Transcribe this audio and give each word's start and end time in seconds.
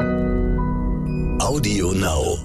Audio 0.00 1.92
Now. 1.92 2.38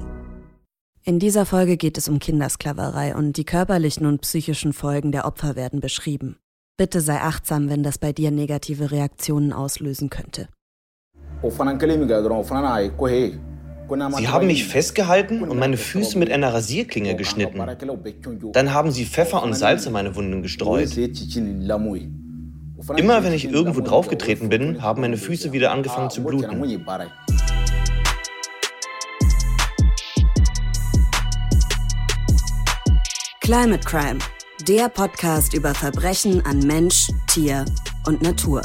In 1.04 1.20
dieser 1.20 1.46
Folge 1.46 1.78
geht 1.78 1.98
es 1.98 2.10
um 2.10 2.20
Kindersklaverei 2.20 3.16
und 3.16 3.38
die 3.38 3.46
körperlichen 3.46 4.06
und 4.06 4.22
psychischen 4.22 4.74
Folgen 4.74 5.12
der 5.12 5.26
Opfer 5.26 5.56
werden 5.56 5.80
beschrieben. 5.80 6.38
Bitte 6.78 7.00
sei 7.00 7.22
achtsam, 7.22 7.70
wenn 7.70 7.84
das 7.84 7.98
bei 7.98 8.12
dir 8.12 8.32
negative 8.32 8.92
Reaktionen 8.92 9.54
auslösen 9.54 10.10
könnte. 10.10 10.50
Sie 11.42 11.50
haben 14.28 14.48
mich 14.48 14.66
festgehalten 14.66 15.44
und 15.44 15.58
meine 15.58 15.78
Füße 15.78 16.18
mit 16.18 16.32
einer 16.32 16.54
Rasierklinge 16.54 17.16
geschnitten. 17.16 17.62
Dann 18.52 18.74
haben 18.74 18.92
sie 18.92 19.06
Pfeffer 19.06 19.44
und 19.44 19.54
Salz 19.54 19.86
in 19.86 19.94
meine 19.94 20.16
Wunden 20.16 20.42
gestreut. 20.42 20.90
Immer 22.98 23.24
wenn 23.24 23.34
ich 23.34 23.46
irgendwo 23.46 23.80
draufgetreten 23.80 24.50
bin, 24.50 24.82
haben 24.82 25.02
meine 25.02 25.18
Füße 25.18 25.54
wieder 25.54 25.72
angefangen 25.72 26.10
zu 26.10 26.24
bluten. 26.24 26.62
Climate 33.40 33.86
Crime, 33.86 34.20
der 34.68 34.90
Podcast 34.90 35.54
über 35.54 35.74
Verbrechen 35.74 36.46
an 36.46 36.60
Mensch, 36.60 37.10
Tier 37.28 37.64
und 38.06 38.22
Natur. 38.22 38.64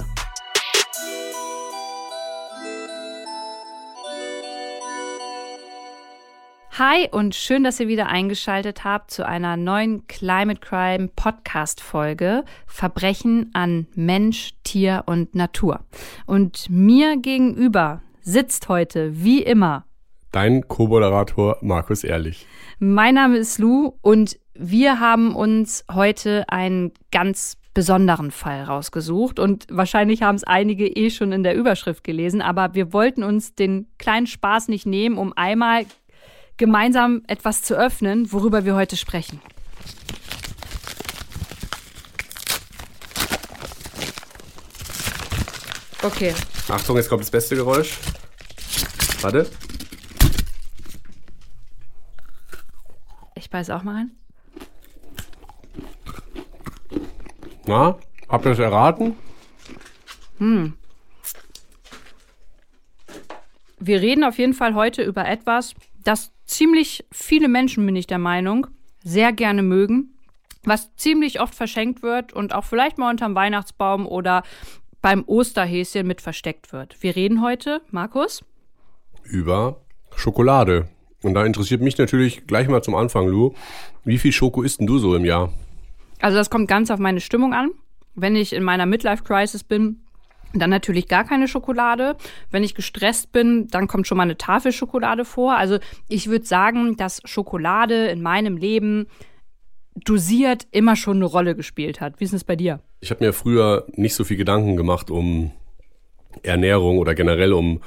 Hi 6.80 7.11
und 7.11 7.34
schön, 7.34 7.62
dass 7.62 7.79
ihr 7.79 7.89
wieder 7.89 8.07
eingeschaltet 8.07 8.84
habt 8.84 9.11
zu 9.11 9.27
einer 9.27 9.59
neuen 9.59 10.07
Climate 10.07 10.61
Crime 10.61 11.11
Podcast 11.15 11.83
Folge 11.83 12.43
Verbrechen 12.66 13.51
an 13.52 13.87
Mensch, 13.95 14.52
Tier 14.65 15.02
und 15.05 15.35
Natur. 15.35 15.80
Und 16.24 16.71
mir 16.71 17.19
gegenüber 17.19 18.01
sitzt 18.23 18.71
heute 18.71 19.11
wie 19.23 19.43
immer 19.43 19.85
dein 20.33 20.69
Co-Moderator 20.69 21.59
Markus 21.61 22.02
Ehrlich. 22.02 22.47
Mein 22.79 23.16
Name 23.16 23.37
ist 23.37 23.59
Lou 23.59 23.99
und 24.01 24.38
wir 24.54 25.01
haben 25.01 25.37
uns 25.37 25.85
heute 25.93 26.47
einen 26.49 26.93
ganz 27.13 27.59
besonderen 27.74 28.30
Fall 28.30 28.63
rausgesucht 28.63 29.38
und 29.38 29.66
wahrscheinlich 29.71 30.23
haben 30.23 30.37
es 30.37 30.45
einige 30.45 30.87
eh 30.87 31.10
schon 31.10 31.32
in 31.32 31.43
der 31.43 31.54
Überschrift 31.54 32.04
gelesen, 32.04 32.41
aber 32.41 32.74
wir 32.74 32.95
wollten 32.95 33.23
uns 33.23 33.54
den 33.54 33.87
kleinen 33.99 34.26
Spaß 34.26 34.69
nicht 34.69 34.87
nehmen, 34.87 35.19
um 35.19 35.32
einmal 35.37 35.85
gemeinsam 36.61 37.23
etwas 37.27 37.63
zu 37.63 37.75
öffnen, 37.75 38.30
worüber 38.33 38.66
wir 38.66 38.75
heute 38.75 38.95
sprechen. 38.95 39.41
Okay. 46.03 46.35
Achtung, 46.69 46.99
jetzt 46.99 47.09
kommt 47.09 47.23
das 47.23 47.31
beste 47.31 47.57
Geräusch. 47.57 47.99
Warte. 49.23 49.51
Ich 53.37 53.49
beiß 53.49 53.71
auch 53.71 53.83
mal 53.83 53.95
rein. 53.95 54.11
Na, 57.66 57.99
habt 58.29 58.45
ihr 58.45 58.51
das 58.51 58.59
erraten? 58.59 59.16
Hm. 60.37 60.75
Wir 63.79 64.03
reden 64.03 64.25
auf 64.25 64.37
jeden 64.37 64.53
Fall 64.53 64.75
heute 64.75 65.03
über 65.03 65.27
etwas, 65.27 65.75
das 66.05 66.33
ziemlich 66.50 67.04
viele 67.10 67.48
Menschen, 67.48 67.87
bin 67.87 67.97
ich 67.97 68.06
der 68.06 68.19
Meinung, 68.19 68.66
sehr 69.03 69.32
gerne 69.32 69.62
mögen, 69.62 70.15
was 70.65 70.94
ziemlich 70.97 71.41
oft 71.41 71.54
verschenkt 71.54 72.03
wird 72.03 72.32
und 72.32 72.54
auch 72.54 72.65
vielleicht 72.65 72.98
mal 72.98 73.10
unterm 73.10 73.34
Weihnachtsbaum 73.34 74.06
oder 74.06 74.42
beim 75.00 75.25
Osterhäschen 75.26 76.06
mit 76.06 76.20
versteckt 76.20 76.72
wird. 76.72 77.03
Wir 77.03 77.16
reden 77.16 77.41
heute, 77.41 77.81
Markus? 77.91 78.44
Über 79.22 79.81
Schokolade. 80.16 80.88
Und 81.22 81.34
da 81.34 81.44
interessiert 81.44 81.81
mich 81.81 81.97
natürlich 81.97 82.47
gleich 82.47 82.69
mal 82.69 82.82
zum 82.82 82.94
Anfang, 82.94 83.28
Lu, 83.28 83.54
wie 84.04 84.19
viel 84.19 84.32
Schoko 84.32 84.62
isst 84.62 84.81
denn 84.81 84.87
du 84.87 84.98
so 84.98 85.14
im 85.14 85.25
Jahr? 85.25 85.53
Also 86.20 86.37
das 86.37 86.50
kommt 86.50 86.69
ganz 86.69 86.91
auf 86.91 86.98
meine 86.98 87.20
Stimmung 87.20 87.54
an. 87.54 87.70
Wenn 88.14 88.36
ich 88.36 88.52
in 88.52 88.62
meiner 88.62 88.86
Midlife-Crisis 88.86 89.64
bin, 89.64 90.02
dann 90.53 90.71
natürlich 90.71 91.09
gar 91.09 91.25
keine 91.25 91.49
Schokolade. 91.49 92.16
Wenn 92.50 92.65
ich 92.65 92.75
gestresst 92.75 93.33
bin, 93.33 93.69
dann 93.69 93.87
kommt 93.88 94.06
schon 94.06 94.16
mal 94.16 94.25
eine 94.25 94.37
Tafel 94.37 94.72
Schokolade 94.72 95.25
vor. 95.25 95.56
Also 95.56 95.78
ich 96.09 96.28
würde 96.28 96.44
sagen, 96.44 96.97
dass 96.97 97.21
Schokolade 97.25 98.06
in 98.09 98.22
meinem 98.22 98.56
Leben 98.56 99.06
dosiert 99.94 100.66
immer 100.71 100.97
schon 100.97 101.16
eine 101.16 101.27
Rolle 101.27 101.55
gespielt 101.55 102.00
hat. 102.00 102.21
Wie 102.21 102.25
ist 102.25 102.33
es 102.33 102.44
bei 102.44 102.56
dir? 102.56 102.81
Ich 103.00 103.11
habe 103.11 103.25
mir 103.25 103.33
früher 103.33 103.87
nicht 103.93 104.15
so 104.15 104.25
viel 104.25 104.37
Gedanken 104.37 104.77
gemacht 104.77 105.11
um 105.11 105.53
Ernährung 106.43 106.99
oder 106.99 107.15
generell 107.15 107.53
um 107.53 107.81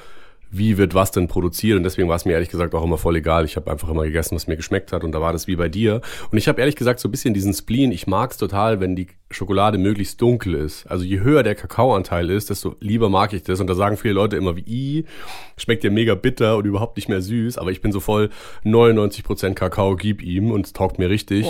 wie 0.53 0.77
wird 0.77 0.93
was 0.93 1.11
denn 1.11 1.27
produziert 1.27 1.77
und 1.77 1.83
deswegen 1.83 2.07
war 2.07 2.15
es 2.15 2.25
mir 2.25 2.33
ehrlich 2.33 2.49
gesagt 2.49 2.75
auch 2.75 2.83
immer 2.83 2.97
voll 2.97 3.15
egal. 3.15 3.45
Ich 3.45 3.55
habe 3.55 3.71
einfach 3.71 3.89
immer 3.89 4.03
gegessen, 4.03 4.35
was 4.35 4.47
mir 4.47 4.55
geschmeckt 4.55 4.93
hat 4.93 5.03
und 5.03 5.11
da 5.11 5.19
war 5.19 5.33
das 5.33 5.47
wie 5.47 5.55
bei 5.55 5.67
dir. 5.67 6.01
Und 6.31 6.37
ich 6.37 6.47
habe 6.47 6.61
ehrlich 6.61 6.75
gesagt 6.75 6.99
so 6.99 7.07
ein 7.07 7.11
bisschen 7.11 7.33
diesen 7.33 7.53
Spleen, 7.53 7.91
ich 7.91 8.07
mag 8.07 8.31
es 8.31 8.37
total, 8.37 8.79
wenn 8.79 8.95
die 8.95 9.07
Schokolade 9.33 9.77
möglichst 9.77 10.21
dunkel 10.21 10.53
ist. 10.53 10.85
Also 10.85 11.03
je 11.03 11.19
höher 11.19 11.43
der 11.43 11.55
Kakaoanteil 11.55 12.29
ist, 12.29 12.49
desto 12.49 12.75
lieber 12.79 13.09
mag 13.09 13.33
ich 13.33 13.43
das. 13.43 13.59
Und 13.59 13.67
da 13.67 13.75
sagen 13.75 13.97
viele 13.97 14.13
Leute 14.13 14.37
immer 14.37 14.55
wie, 14.55 14.63
i, 14.67 15.05
schmeckt 15.57 15.83
dir 15.83 15.91
mega 15.91 16.15
bitter 16.15 16.57
und 16.57 16.65
überhaupt 16.65 16.97
nicht 16.97 17.09
mehr 17.09 17.21
süß. 17.21 17.57
Aber 17.57 17.71
ich 17.71 17.81
bin 17.81 17.91
so 17.91 17.99
voll 17.99 18.29
99% 18.63 19.53
Kakao, 19.53 19.95
gib 19.95 20.21
ihm 20.21 20.51
und 20.51 20.65
es 20.67 20.73
taugt 20.73 20.99
mir 20.99 21.09
richtig. 21.09 21.47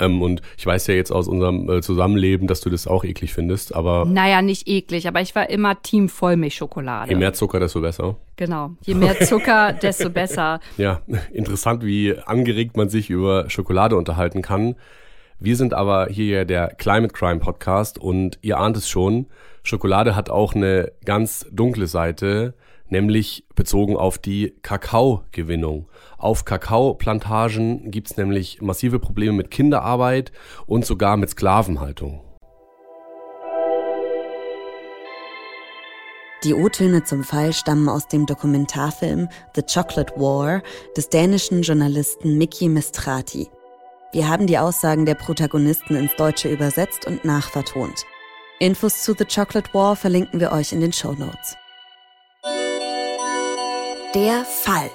Ähm, 0.00 0.22
und 0.22 0.42
ich 0.56 0.66
weiß 0.66 0.86
ja 0.88 0.94
jetzt 0.94 1.12
aus 1.12 1.28
unserem 1.28 1.68
äh, 1.68 1.82
Zusammenleben, 1.82 2.46
dass 2.46 2.60
du 2.60 2.70
das 2.70 2.86
auch 2.86 3.04
eklig 3.04 3.32
findest, 3.32 3.74
aber... 3.74 4.04
Naja, 4.06 4.42
nicht 4.42 4.66
eklig, 4.66 5.06
aber 5.06 5.20
ich 5.20 5.34
war 5.34 5.48
immer 5.50 5.80
Team 5.82 6.08
Vollmilchschokolade. 6.08 7.10
Je 7.10 7.16
mehr 7.16 7.32
Zucker, 7.32 7.60
desto 7.60 7.80
besser. 7.80 8.16
Genau. 8.36 8.45
Je 8.82 8.94
mehr 8.94 9.18
Zucker, 9.20 9.72
desto 9.72 10.10
besser. 10.10 10.60
Ja, 10.76 11.02
interessant, 11.32 11.84
wie 11.84 12.18
angeregt 12.18 12.76
man 12.76 12.88
sich 12.88 13.10
über 13.10 13.48
Schokolade 13.50 13.96
unterhalten 13.96 14.42
kann. 14.42 14.76
Wir 15.38 15.56
sind 15.56 15.74
aber 15.74 16.06
hier 16.06 16.26
ja 16.26 16.44
der 16.44 16.68
Climate 16.68 17.12
Crime 17.12 17.40
Podcast 17.40 17.98
und 17.98 18.38
ihr 18.40 18.58
ahnt 18.58 18.76
es 18.76 18.88
schon, 18.88 19.26
Schokolade 19.62 20.16
hat 20.16 20.30
auch 20.30 20.54
eine 20.54 20.92
ganz 21.04 21.46
dunkle 21.50 21.88
Seite, 21.88 22.54
nämlich 22.88 23.44
bezogen 23.54 23.96
auf 23.96 24.16
die 24.16 24.54
Kakaogewinnung. 24.62 25.88
Auf 26.18 26.44
Kakaoplantagen 26.44 27.90
gibt's 27.90 28.16
nämlich 28.16 28.62
massive 28.62 28.98
Probleme 28.98 29.34
mit 29.34 29.50
Kinderarbeit 29.50 30.32
und 30.66 30.86
sogar 30.86 31.16
mit 31.16 31.30
Sklavenhaltung. 31.30 32.25
Die 36.46 36.54
O-Töne 36.54 37.02
zum 37.02 37.24
Fall 37.24 37.52
stammen 37.52 37.88
aus 37.88 38.06
dem 38.06 38.24
Dokumentarfilm 38.24 39.28
The 39.56 39.62
Chocolate 39.62 40.14
War 40.14 40.62
des 40.96 41.08
dänischen 41.08 41.62
Journalisten 41.62 42.38
Miki 42.38 42.68
Mistrati. 42.68 43.48
Wir 44.12 44.28
haben 44.28 44.46
die 44.46 44.56
Aussagen 44.56 45.06
der 45.06 45.16
Protagonisten 45.16 45.96
ins 45.96 46.14
Deutsche 46.14 46.48
übersetzt 46.48 47.04
und 47.04 47.24
nachvertont. 47.24 48.04
Infos 48.60 49.02
zu 49.02 49.16
The 49.18 49.24
Chocolate 49.24 49.74
War 49.74 49.96
verlinken 49.96 50.38
wir 50.38 50.52
euch 50.52 50.72
in 50.72 50.80
den 50.80 50.92
Show 50.92 51.14
Notes. 51.14 51.56
Der 54.14 54.44
Fall. 54.44 54.90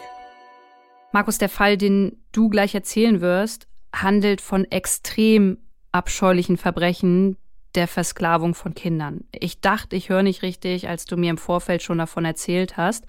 Markus, 1.12 1.38
der 1.38 1.50
Fall, 1.50 1.76
den 1.76 2.24
du 2.32 2.48
gleich 2.48 2.74
erzählen 2.74 3.20
wirst, 3.20 3.68
handelt 3.94 4.40
von 4.40 4.64
extrem 4.72 5.58
abscheulichen 5.92 6.56
Verbrechen, 6.56 7.36
der 7.76 7.88
Versklavung 7.88 8.54
von 8.54 8.74
Kindern. 8.74 9.26
Ich 9.32 9.62
dachte, 9.62 9.96
ich 9.96 10.10
höre 10.10 10.24
nicht 10.24 10.42
richtig, 10.42 10.90
als 10.90 11.06
du 11.06 11.18
mir 11.18 11.30
im 11.30 11.38
Vorfeld 11.38 11.82
schon 11.82 11.98
davon 11.98 12.26
erzählt 12.26 12.78
hast. 12.78 13.06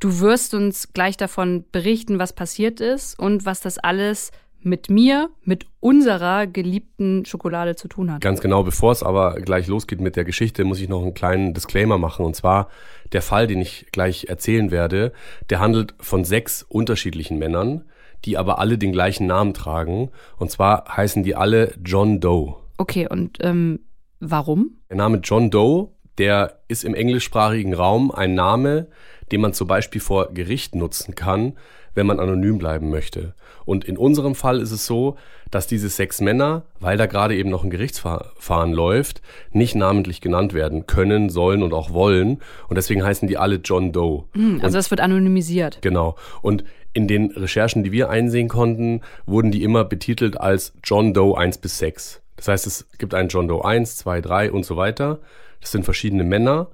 Du 0.00 0.20
wirst 0.20 0.54
uns 0.54 0.92
gleich 0.92 1.16
davon 1.16 1.64
berichten, 1.70 2.18
was 2.18 2.32
passiert 2.32 2.80
ist 2.80 3.18
und 3.18 3.44
was 3.44 3.60
das 3.60 3.78
alles 3.78 4.32
mit 4.64 4.90
mir, 4.90 5.30
mit 5.42 5.66
unserer 5.80 6.46
geliebten 6.46 7.24
Schokolade 7.24 7.74
zu 7.76 7.88
tun 7.88 8.12
hat. 8.12 8.20
Ganz 8.20 8.40
genau, 8.40 8.62
bevor 8.62 8.92
es 8.92 9.02
aber 9.02 9.34
gleich 9.40 9.66
losgeht 9.66 10.00
mit 10.00 10.16
der 10.16 10.24
Geschichte, 10.24 10.64
muss 10.64 10.80
ich 10.80 10.88
noch 10.88 11.02
einen 11.02 11.14
kleinen 11.14 11.54
Disclaimer 11.54 11.98
machen. 11.98 12.24
Und 12.24 12.36
zwar 12.36 12.68
der 13.12 13.22
Fall, 13.22 13.46
den 13.46 13.60
ich 13.60 13.86
gleich 13.92 14.26
erzählen 14.28 14.70
werde, 14.70 15.12
der 15.50 15.60
handelt 15.60 15.94
von 16.00 16.24
sechs 16.24 16.62
unterschiedlichen 16.62 17.38
Männern, 17.38 17.84
die 18.24 18.38
aber 18.38 18.58
alle 18.58 18.78
den 18.78 18.92
gleichen 18.92 19.26
Namen 19.26 19.54
tragen. 19.54 20.10
Und 20.38 20.50
zwar 20.50 20.96
heißen 20.96 21.22
die 21.22 21.34
alle 21.34 21.74
John 21.84 22.20
Doe. 22.20 22.54
Okay, 22.78 23.08
und 23.08 23.38
ähm, 23.40 23.80
warum? 24.22 24.78
Der 24.88 24.96
Name 24.96 25.18
John 25.22 25.50
Doe, 25.50 25.88
der 26.18 26.60
ist 26.68 26.84
im 26.84 26.94
englischsprachigen 26.94 27.74
Raum 27.74 28.10
ein 28.10 28.34
Name, 28.34 28.86
den 29.30 29.40
man 29.40 29.52
zum 29.52 29.66
Beispiel 29.66 30.00
vor 30.00 30.32
Gericht 30.32 30.74
nutzen 30.74 31.14
kann, 31.14 31.54
wenn 31.94 32.06
man 32.06 32.20
anonym 32.20 32.58
bleiben 32.58 32.90
möchte. 32.90 33.34
Und 33.64 33.84
in 33.84 33.98
unserem 33.98 34.34
Fall 34.34 34.60
ist 34.60 34.70
es 34.70 34.86
so, 34.86 35.16
dass 35.50 35.66
diese 35.66 35.88
sechs 35.88 36.20
Männer, 36.20 36.64
weil 36.80 36.96
da 36.96 37.06
gerade 37.06 37.36
eben 37.36 37.50
noch 37.50 37.64
ein 37.64 37.70
Gerichtsverfahren 37.70 38.72
läuft, 38.72 39.20
nicht 39.50 39.74
namentlich 39.74 40.20
genannt 40.20 40.54
werden 40.54 40.86
können, 40.86 41.28
sollen 41.28 41.62
und 41.62 41.74
auch 41.74 41.92
wollen. 41.92 42.40
Und 42.68 42.76
deswegen 42.76 43.04
heißen 43.04 43.28
die 43.28 43.36
alle 43.36 43.56
John 43.56 43.92
Doe. 43.92 44.24
Hm, 44.32 44.60
also 44.62 44.78
das 44.78 44.90
wird 44.90 45.00
anonymisiert. 45.00 45.78
Genau. 45.82 46.16
Und 46.40 46.64
in 46.94 47.08
den 47.08 47.30
Recherchen, 47.32 47.84
die 47.84 47.92
wir 47.92 48.10
einsehen 48.10 48.48
konnten, 48.48 49.02
wurden 49.26 49.50
die 49.50 49.62
immer 49.62 49.84
betitelt 49.84 50.40
als 50.40 50.72
John 50.84 51.12
Doe 51.12 51.36
1 51.36 51.58
bis 51.58 51.78
6. 51.78 52.21
Das 52.36 52.48
heißt, 52.48 52.66
es 52.66 52.86
gibt 52.98 53.14
einen 53.14 53.28
John 53.28 53.48
Doe 53.48 53.64
1, 53.64 53.96
2, 53.96 54.20
3 54.20 54.52
und 54.52 54.64
so 54.64 54.76
weiter. 54.76 55.20
Das 55.60 55.70
sind 55.70 55.84
verschiedene 55.84 56.24
Männer, 56.24 56.68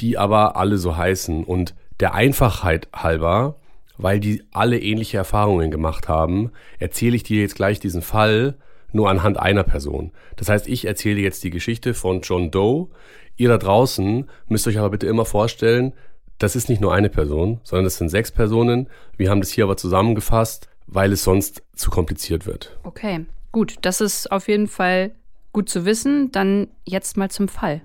die 0.00 0.18
aber 0.18 0.56
alle 0.56 0.78
so 0.78 0.96
heißen. 0.96 1.44
Und 1.44 1.74
der 2.00 2.14
Einfachheit 2.14 2.88
halber, 2.94 3.56
weil 3.98 4.20
die 4.20 4.44
alle 4.52 4.78
ähnliche 4.78 5.16
Erfahrungen 5.16 5.70
gemacht 5.70 6.08
haben, 6.08 6.52
erzähle 6.78 7.16
ich 7.16 7.22
dir 7.22 7.40
jetzt 7.40 7.56
gleich 7.56 7.80
diesen 7.80 8.02
Fall 8.02 8.56
nur 8.92 9.10
anhand 9.10 9.38
einer 9.38 9.64
Person. 9.64 10.12
Das 10.36 10.48
heißt, 10.48 10.68
ich 10.68 10.86
erzähle 10.86 11.20
jetzt 11.20 11.44
die 11.44 11.50
Geschichte 11.50 11.94
von 11.94 12.20
John 12.22 12.50
Doe. 12.50 12.88
Ihr 13.36 13.48
da 13.48 13.58
draußen 13.58 14.28
müsst 14.48 14.66
euch 14.66 14.78
aber 14.78 14.90
bitte 14.90 15.06
immer 15.06 15.24
vorstellen, 15.24 15.92
das 16.38 16.56
ist 16.56 16.68
nicht 16.68 16.80
nur 16.80 16.92
eine 16.92 17.08
Person, 17.08 17.60
sondern 17.62 17.84
das 17.84 17.96
sind 17.96 18.08
sechs 18.08 18.30
Personen. 18.30 18.88
Wir 19.16 19.30
haben 19.30 19.40
das 19.40 19.50
hier 19.50 19.64
aber 19.64 19.76
zusammengefasst, 19.76 20.68
weil 20.86 21.12
es 21.12 21.24
sonst 21.24 21.62
zu 21.74 21.90
kompliziert 21.90 22.46
wird. 22.46 22.78
Okay, 22.82 23.24
gut. 23.56 23.76
Das 23.80 24.02
ist 24.02 24.30
auf 24.30 24.48
jeden 24.48 24.66
Fall 24.66 25.12
gut 25.54 25.70
zu 25.70 25.86
wissen. 25.86 26.30
Dann 26.30 26.66
jetzt 26.84 27.16
mal 27.16 27.30
zum 27.30 27.48
Fall. 27.48 27.80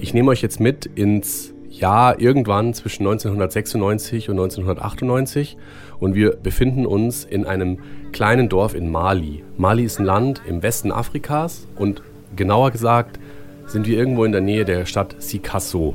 Ich 0.00 0.14
nehme 0.14 0.32
euch 0.32 0.42
jetzt 0.42 0.58
mit 0.58 0.86
ins 0.86 1.54
Jahr 1.68 2.20
irgendwann 2.20 2.74
zwischen 2.74 3.04
1996 3.04 4.30
und 4.30 4.40
1998 4.40 5.56
und 6.00 6.16
wir 6.16 6.34
befinden 6.42 6.86
uns 6.86 7.24
in 7.24 7.46
einem 7.46 7.78
kleinen 8.10 8.48
Dorf 8.48 8.74
in 8.74 8.90
Mali. 8.90 9.44
Mali 9.56 9.84
ist 9.84 10.00
ein 10.00 10.04
Land 10.04 10.42
im 10.48 10.64
Westen 10.64 10.90
Afrikas 10.90 11.68
und 11.76 12.02
genauer 12.34 12.72
gesagt 12.72 13.20
sind 13.66 13.86
wir 13.86 13.96
irgendwo 13.96 14.24
in 14.24 14.32
der 14.32 14.40
Nähe 14.40 14.64
der 14.64 14.86
Stadt 14.86 15.14
Sikasso. 15.20 15.94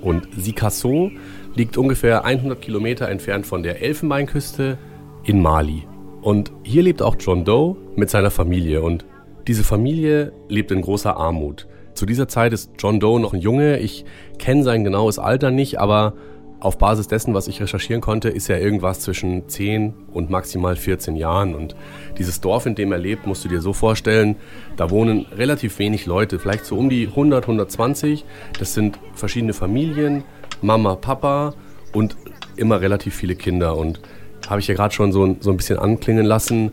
Und 0.00 0.28
Sikasso 0.36 1.10
liegt 1.56 1.76
ungefähr 1.76 2.24
100 2.24 2.62
Kilometer 2.62 3.08
entfernt 3.08 3.44
von 3.44 3.64
der 3.64 3.82
Elfenbeinküste 3.82 4.78
in 5.24 5.42
Mali. 5.42 5.88
Und 6.24 6.52
hier 6.62 6.82
lebt 6.82 7.02
auch 7.02 7.16
John 7.18 7.44
Doe 7.44 7.76
mit 7.96 8.08
seiner 8.08 8.30
Familie 8.30 8.80
und 8.80 9.04
diese 9.46 9.62
Familie 9.62 10.32
lebt 10.48 10.70
in 10.70 10.80
großer 10.80 11.18
Armut. 11.18 11.68
Zu 11.92 12.06
dieser 12.06 12.28
Zeit 12.28 12.54
ist 12.54 12.70
John 12.78 12.98
Doe 12.98 13.20
noch 13.20 13.34
ein 13.34 13.42
Junge. 13.42 13.78
Ich 13.80 14.06
kenne 14.38 14.62
sein 14.62 14.84
genaues 14.84 15.18
Alter 15.18 15.50
nicht, 15.50 15.80
aber 15.80 16.14
auf 16.60 16.78
Basis 16.78 17.08
dessen, 17.08 17.34
was 17.34 17.46
ich 17.46 17.60
recherchieren 17.60 18.00
konnte, 18.00 18.30
ist 18.30 18.48
er 18.48 18.58
irgendwas 18.58 19.00
zwischen 19.00 19.50
10 19.50 19.92
und 20.14 20.30
maximal 20.30 20.76
14 20.76 21.14
Jahren. 21.14 21.54
Und 21.54 21.76
dieses 22.16 22.40
Dorf, 22.40 22.64
in 22.64 22.74
dem 22.74 22.90
er 22.90 22.98
lebt, 22.98 23.26
musst 23.26 23.44
du 23.44 23.50
dir 23.50 23.60
so 23.60 23.74
vorstellen, 23.74 24.36
da 24.78 24.88
wohnen 24.88 25.26
relativ 25.36 25.78
wenig 25.78 26.06
Leute, 26.06 26.38
vielleicht 26.38 26.64
so 26.64 26.78
um 26.78 26.88
die 26.88 27.06
100, 27.06 27.44
120. 27.44 28.24
Das 28.58 28.72
sind 28.72 28.98
verschiedene 29.12 29.52
Familien, 29.52 30.24
Mama, 30.62 30.96
Papa 30.96 31.52
und 31.92 32.16
immer 32.56 32.80
relativ 32.80 33.14
viele 33.14 33.36
Kinder. 33.36 33.76
Und 33.76 34.00
habe 34.50 34.60
ich 34.60 34.68
ja 34.68 34.74
gerade 34.74 34.94
schon 34.94 35.12
so, 35.12 35.36
so 35.40 35.50
ein 35.50 35.56
bisschen 35.56 35.78
anklingen 35.78 36.24
lassen, 36.24 36.72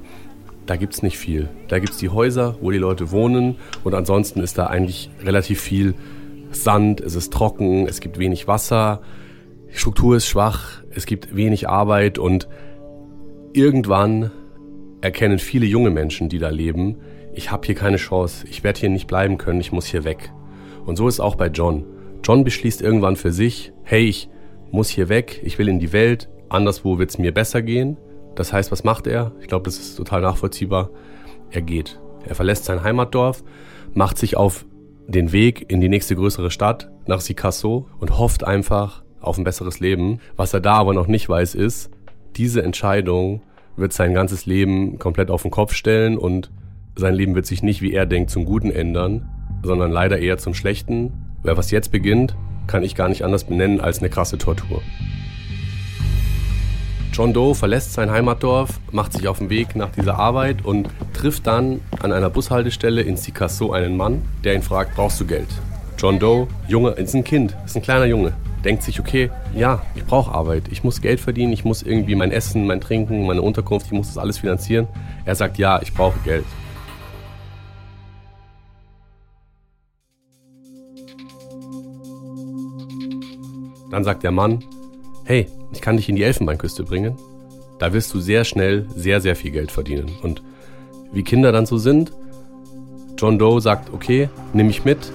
da 0.66 0.76
gibt 0.76 0.94
es 0.94 1.04
nicht 1.04 1.18
viel. 1.18 1.50
Da 1.68 1.80
gibt 1.80 1.94
es 1.94 1.98
die 1.98 2.10
Häuser, 2.10 2.56
wo 2.62 2.72
die 2.72 2.78
Leute 2.78 3.12
wohnen 3.12 3.56
und 3.84 3.94
ansonsten 3.94 4.42
ist 4.42 4.58
da 4.58 4.68
eigentlich 4.68 5.10
relativ 5.24 5.60
viel 5.60 5.96
Sand, 6.52 7.02
es 7.02 7.16
ist 7.16 7.34
trocken, 7.34 7.88
es 7.88 8.00
gibt 8.00 8.20
wenig 8.20 8.48
Wasser, 8.48 9.02
die 9.72 9.78
Struktur 9.78 10.18
ist 10.18 10.28
schwach, 10.28 10.84
es 10.90 11.06
gibt 11.06 11.36
wenig 11.36 11.70
Arbeit 11.70 12.20
und 12.20 12.48
irgendwann 13.54 14.32
erkennen 15.02 15.40
viele 15.40 15.66
junge 15.66 15.90
Menschen, 15.90 16.30
die 16.30 16.40
da 16.40 16.50
leben, 16.50 16.98
ich 17.34 17.52
habe 17.52 17.66
hier 17.66 17.76
keine 17.76 17.98
Chance, 17.98 18.46
ich 18.50 18.64
werde 18.64 18.80
hier 18.80 18.90
nicht 18.90 19.08
bleiben 19.08 19.38
können, 19.38 19.62
ich 19.62 19.72
muss 19.72 19.86
hier 19.86 20.04
weg. 20.04 20.32
Und 20.86 20.98
so 20.98 21.08
ist 21.08 21.20
auch 21.20 21.36
bei 21.36 21.48
John. 21.48 21.86
John 22.24 22.44
beschließt 22.44 22.82
irgendwann 22.82 23.16
für 23.16 23.32
sich, 23.32 23.72
hey, 23.84 24.04
ich 24.04 24.30
muss 24.72 24.90
hier 24.90 25.10
weg, 25.10 25.42
ich 25.44 25.58
will 25.58 25.70
in 25.70 25.80
die 25.80 25.94
Welt, 25.94 26.30
anderswo 26.54 27.00
wird 27.00 27.10
es 27.10 27.18
mir 27.18 27.34
besser 27.34 27.62
gehen. 27.62 27.98
Das 28.36 28.54
heißt, 28.54 28.72
was 28.72 28.84
macht 28.84 29.08
er? 29.08 29.32
Ich 29.42 29.48
glaube, 29.48 29.66
das 29.66 29.78
ist 29.78 29.96
total 29.96 30.22
nachvollziehbar. 30.22 30.90
Er 31.50 31.62
geht. 31.62 32.00
Er 32.28 32.36
verlässt 32.36 32.66
sein 32.66 32.84
Heimatdorf, 32.84 33.44
macht 33.94 34.18
sich 34.18 34.38
auf 34.38 34.66
den 35.08 35.32
Weg 35.32 35.70
in 35.70 35.82
die 35.82 35.90
nächste 35.90 36.16
größere 36.16 36.52
Stadt, 36.52 36.90
nach 37.06 37.22
Sikasso, 37.22 37.90
und 38.00 38.18
hofft 38.18 38.44
einfach 38.44 39.04
auf 39.20 39.38
ein 39.38 39.44
besseres 39.44 39.80
Leben. 39.80 40.20
Was 40.36 40.54
er 40.54 40.62
da 40.62 40.76
aber 40.76 40.94
noch 40.94 41.08
nicht 41.08 41.28
weiß, 41.28 41.56
ist, 41.56 41.90
diese 42.36 42.64
Entscheidung 42.64 43.42
wird 43.76 43.94
sein 43.94 44.14
ganzes 44.14 44.46
Leben 44.46 45.00
komplett 45.00 45.30
auf 45.30 45.42
den 45.42 45.52
Kopf 45.52 45.74
stellen 45.74 46.18
und 46.18 46.52
sein 46.96 47.14
Leben 47.14 47.36
wird 47.36 47.46
sich 47.46 47.64
nicht, 47.64 47.82
wie 47.82 47.94
er 47.94 48.06
denkt, 48.06 48.30
zum 48.30 48.46
Guten 48.46 48.72
ändern, 48.72 49.30
sondern 49.64 49.92
leider 49.92 50.20
eher 50.20 50.38
zum 50.38 50.54
Schlechten. 50.54 51.14
Wer 51.44 51.58
was 51.58 51.72
jetzt 51.72 51.92
beginnt, 51.92 52.36
kann 52.68 52.84
ich 52.84 52.96
gar 52.96 53.10
nicht 53.10 53.24
anders 53.24 53.46
benennen 53.46 53.82
als 53.82 54.00
eine 54.00 54.10
krasse 54.10 54.38
Tortur. 54.38 54.82
John 57.14 57.34
Doe 57.34 57.54
verlässt 57.54 57.92
sein 57.92 58.10
Heimatdorf, 58.10 58.80
macht 58.94 59.12
sich 59.12 59.28
auf 59.28 59.40
den 59.40 59.50
Weg 59.50 59.76
nach 59.76 59.92
dieser 59.92 60.18
Arbeit 60.18 60.64
und 60.64 60.88
trifft 61.14 61.46
dann 61.46 61.82
an 62.02 62.14
einer 62.14 62.30
Bushaltestelle 62.30 63.02
in 63.02 63.18
Sikasso 63.18 63.74
einen 63.74 63.98
Mann, 63.98 64.22
der 64.46 64.56
ihn 64.56 64.62
fragt, 64.62 64.96
brauchst 64.96 65.20
du 65.20 65.26
Geld? 65.26 65.50
John 65.98 66.20
Doe, 66.20 66.48
Junge, 66.70 66.92
ist 66.92 67.14
ein 67.14 67.26
Kind, 67.26 67.56
ist 67.66 67.76
ein 67.76 67.82
kleiner 67.82 68.06
Junge, 68.06 68.32
denkt 68.64 68.84
sich, 68.84 68.98
okay, 69.02 69.30
ja, 69.54 69.82
ich 69.94 70.06
brauche 70.06 70.34
Arbeit, 70.34 70.64
ich 70.72 70.86
muss 70.86 71.02
Geld 71.02 71.20
verdienen, 71.20 71.52
ich 71.52 71.66
muss 71.66 71.84
irgendwie 71.84 72.16
mein 72.16 72.32
Essen, 72.32 72.66
mein 72.66 72.80
Trinken, 72.80 73.26
meine 73.28 73.42
Unterkunft, 73.42 73.88
ich 73.88 73.92
muss 73.92 74.08
das 74.08 74.18
alles 74.18 74.38
finanzieren. 74.38 74.88
Er 75.26 75.36
sagt, 75.36 75.58
ja, 75.58 75.82
ich 75.82 75.94
brauche 75.94 76.18
Geld. 76.24 76.46
Dann 83.92 84.06
sagt 84.06 84.24
der 84.24 84.32
Mann, 84.32 84.64
hey, 85.26 85.48
ich 85.74 85.82
kann 85.82 85.98
dich 85.98 86.10
in 86.10 86.16
die 86.16 86.24
Elfenbeinküste 86.24 86.84
bringen. 86.84 87.18
Da 87.80 87.94
wirst 87.94 88.14
du 88.14 88.20
sehr 88.20 88.44
schnell 88.44 88.86
sehr, 88.96 89.22
sehr 89.22 89.36
viel 89.36 89.52
Geld 89.52 89.72
verdienen. 89.72 90.12
Und 90.22 90.44
wie 91.12 91.24
Kinder 91.24 91.52
dann 91.52 91.66
so 91.66 91.78
sind, 91.78 92.12
John 93.18 93.38
Doe 93.38 93.60
sagt, 93.62 93.94
okay, 93.94 94.30
nimm 94.54 94.68
mich 94.68 94.86
mit. 94.86 95.12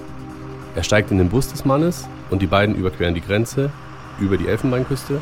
Er 0.75 0.83
steigt 0.83 1.11
in 1.11 1.17
den 1.17 1.29
Bus 1.29 1.49
des 1.49 1.65
Mannes 1.65 2.07
und 2.29 2.41
die 2.41 2.47
beiden 2.47 2.75
überqueren 2.75 3.13
die 3.13 3.21
Grenze 3.21 3.71
über 4.19 4.37
die 4.37 4.47
Elfenbeinküste. 4.47 5.21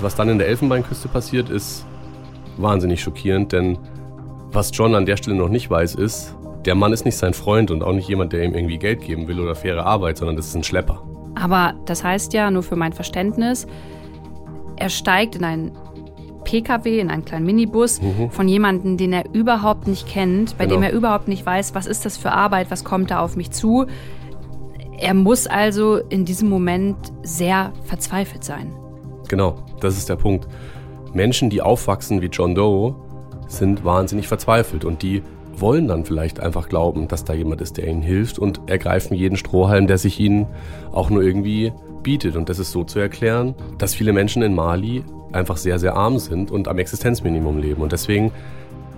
Was 0.00 0.14
dann 0.14 0.28
in 0.28 0.38
der 0.38 0.48
Elfenbeinküste 0.48 1.08
passiert, 1.08 1.50
ist 1.50 1.84
wahnsinnig 2.56 3.02
schockierend, 3.02 3.52
denn 3.52 3.78
was 4.52 4.70
John 4.72 4.94
an 4.94 5.06
der 5.06 5.16
Stelle 5.16 5.36
noch 5.36 5.48
nicht 5.48 5.70
weiß, 5.70 5.94
ist, 5.94 6.34
der 6.64 6.74
Mann 6.74 6.92
ist 6.92 7.04
nicht 7.04 7.16
sein 7.16 7.34
Freund 7.34 7.70
und 7.70 7.82
auch 7.82 7.92
nicht 7.92 8.08
jemand, 8.08 8.32
der 8.32 8.44
ihm 8.44 8.54
irgendwie 8.54 8.78
Geld 8.78 9.00
geben 9.00 9.28
will 9.28 9.40
oder 9.40 9.54
faire 9.54 9.84
Arbeit, 9.84 10.18
sondern 10.18 10.36
das 10.36 10.46
ist 10.46 10.54
ein 10.54 10.64
Schlepper. 10.64 11.02
Aber 11.34 11.74
das 11.86 12.02
heißt 12.02 12.32
ja, 12.32 12.50
nur 12.50 12.62
für 12.62 12.76
mein 12.76 12.92
Verständnis, 12.92 13.66
er 14.80 14.90
steigt 14.90 15.36
in 15.36 15.44
einen 15.44 15.72
PKW, 16.44 16.98
in 16.98 17.10
einen 17.10 17.24
kleinen 17.24 17.44
Minibus 17.44 18.00
mhm. 18.00 18.30
von 18.30 18.48
jemandem, 18.48 18.96
den 18.96 19.12
er 19.12 19.24
überhaupt 19.32 19.86
nicht 19.86 20.08
kennt, 20.08 20.56
bei 20.56 20.64
genau. 20.64 20.76
dem 20.76 20.82
er 20.84 20.92
überhaupt 20.92 21.28
nicht 21.28 21.44
weiß, 21.44 21.74
was 21.74 21.86
ist 21.86 22.06
das 22.06 22.16
für 22.16 22.32
Arbeit, 22.32 22.70
was 22.70 22.84
kommt 22.84 23.10
da 23.10 23.20
auf 23.20 23.36
mich 23.36 23.50
zu. 23.50 23.86
Er 24.98 25.14
muss 25.14 25.46
also 25.46 25.96
in 25.96 26.24
diesem 26.24 26.48
Moment 26.48 26.96
sehr 27.22 27.72
verzweifelt 27.84 28.44
sein. 28.44 28.72
Genau, 29.28 29.56
das 29.80 29.98
ist 29.98 30.08
der 30.08 30.16
Punkt. 30.16 30.48
Menschen, 31.12 31.50
die 31.50 31.60
aufwachsen 31.60 32.22
wie 32.22 32.26
John 32.26 32.54
Doe, 32.54 32.94
sind 33.46 33.84
wahnsinnig 33.84 34.28
verzweifelt 34.28 34.84
und 34.84 35.02
die 35.02 35.22
wollen 35.54 35.88
dann 35.88 36.04
vielleicht 36.04 36.40
einfach 36.40 36.68
glauben, 36.68 37.08
dass 37.08 37.24
da 37.24 37.34
jemand 37.34 37.60
ist, 37.60 37.76
der 37.76 37.88
ihnen 37.88 38.02
hilft 38.02 38.38
und 38.38 38.60
ergreifen 38.66 39.16
jeden 39.16 39.36
Strohhalm, 39.36 39.86
der 39.86 39.98
sich 39.98 40.20
ihnen 40.20 40.46
auch 40.92 41.10
nur 41.10 41.22
irgendwie 41.22 41.72
bietet. 42.08 42.36
Und 42.36 42.48
das 42.48 42.58
ist 42.58 42.72
so 42.72 42.84
zu 42.84 42.98
erklären, 42.98 43.54
dass 43.76 43.94
viele 43.94 44.14
Menschen 44.14 44.40
in 44.40 44.54
Mali 44.54 45.04
einfach 45.30 45.58
sehr, 45.58 45.78
sehr 45.78 45.94
arm 45.94 46.18
sind 46.18 46.50
und 46.50 46.66
am 46.66 46.78
Existenzminimum 46.78 47.58
leben. 47.58 47.82
Und 47.82 47.92
deswegen 47.92 48.32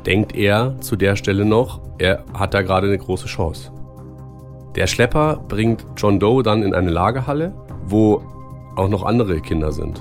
denkt 0.07 0.37
er 0.37 0.81
zu 0.81 0.95
der 0.95 1.17
Stelle 1.17 1.45
noch, 1.45 1.81
er 1.99 2.25
hat 2.35 2.55
da 2.55 2.63
gerade 2.63 2.87
eine 2.87 2.99
große 2.99 3.27
Chance. 3.27 3.73
Der 4.77 4.87
Schlepper 4.87 5.45
bringt 5.49 5.85
John 5.97 6.21
Doe 6.21 6.45
dann 6.45 6.63
in 6.63 6.73
eine 6.73 6.91
Lagerhalle, 6.91 7.53
wo 7.85 8.23
auch 8.77 8.89
noch 8.89 9.03
andere 9.03 9.41
Kinder 9.41 9.73
sind. 9.73 10.01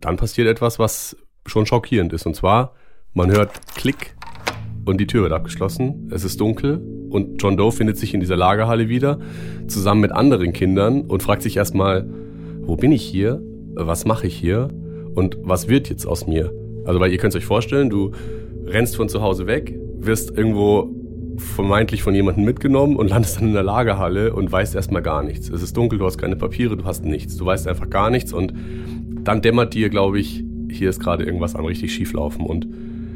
Dann 0.00 0.16
passiert 0.16 0.46
etwas, 0.46 0.78
was 0.78 1.16
schon 1.44 1.66
schockierend 1.66 2.12
ist. 2.12 2.24
Und 2.24 2.36
zwar, 2.36 2.74
man 3.14 3.32
hört 3.32 3.50
Klick 3.74 4.14
und 4.84 4.98
die 5.00 5.08
Tür 5.08 5.24
wird 5.24 5.32
abgeschlossen. 5.32 6.08
Es 6.14 6.22
ist 6.22 6.40
dunkel 6.40 6.97
und 7.10 7.42
John 7.42 7.56
Doe 7.56 7.72
findet 7.72 7.96
sich 7.96 8.14
in 8.14 8.20
dieser 8.20 8.36
Lagerhalle 8.36 8.88
wieder, 8.88 9.18
zusammen 9.66 10.00
mit 10.00 10.12
anderen 10.12 10.52
Kindern 10.52 11.02
und 11.02 11.22
fragt 11.22 11.42
sich 11.42 11.56
erstmal, 11.56 12.08
wo 12.62 12.76
bin 12.76 12.92
ich 12.92 13.02
hier? 13.02 13.42
Was 13.74 14.04
mache 14.04 14.26
ich 14.26 14.34
hier? 14.34 14.68
Und 15.14 15.38
was 15.42 15.68
wird 15.68 15.88
jetzt 15.88 16.06
aus 16.06 16.26
mir? 16.26 16.52
Also, 16.84 17.00
weil 17.00 17.12
ihr 17.12 17.18
könnt 17.18 17.34
es 17.34 17.38
euch 17.38 17.46
vorstellen, 17.46 17.90
du 17.90 18.12
rennst 18.66 18.96
von 18.96 19.08
zu 19.08 19.22
Hause 19.22 19.46
weg, 19.46 19.78
wirst 19.98 20.36
irgendwo 20.36 20.90
vermeintlich 21.38 22.02
von 22.02 22.14
jemandem 22.14 22.44
mitgenommen 22.44 22.96
und 22.96 23.08
landest 23.08 23.36
dann 23.36 23.48
in 23.48 23.54
der 23.54 23.62
Lagerhalle 23.62 24.34
und 24.34 24.50
weißt 24.50 24.74
erstmal 24.74 25.02
gar 25.02 25.22
nichts. 25.22 25.48
Es 25.48 25.62
ist 25.62 25.76
dunkel, 25.76 25.98
du 25.98 26.04
hast 26.04 26.18
keine 26.18 26.36
Papiere, 26.36 26.76
du 26.76 26.84
hast 26.84 27.04
nichts. 27.04 27.36
Du 27.36 27.46
weißt 27.46 27.68
einfach 27.68 27.88
gar 27.88 28.10
nichts 28.10 28.32
und 28.32 28.52
dann 29.22 29.42
dämmert 29.42 29.74
dir, 29.74 29.88
glaube 29.88 30.18
ich, 30.18 30.44
hier 30.70 30.90
ist 30.90 31.00
gerade 31.00 31.24
irgendwas 31.24 31.54
am 31.54 31.64
richtig 31.64 31.92
schief 31.92 32.12
laufen. 32.12 32.44
Und 32.44 32.68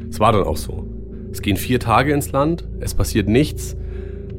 es 0.09 0.21
war 0.21 0.33
dann 0.33 0.45
auch 0.45 0.57
so. 0.57 0.87
Es 1.31 1.43
gehen 1.43 1.57
vier 1.57 1.81
Tage 1.81 2.13
ins 2.13 2.33
Land, 2.33 2.69
es 2.81 2.95
passiert 2.95 3.29
nichts. 3.29 3.77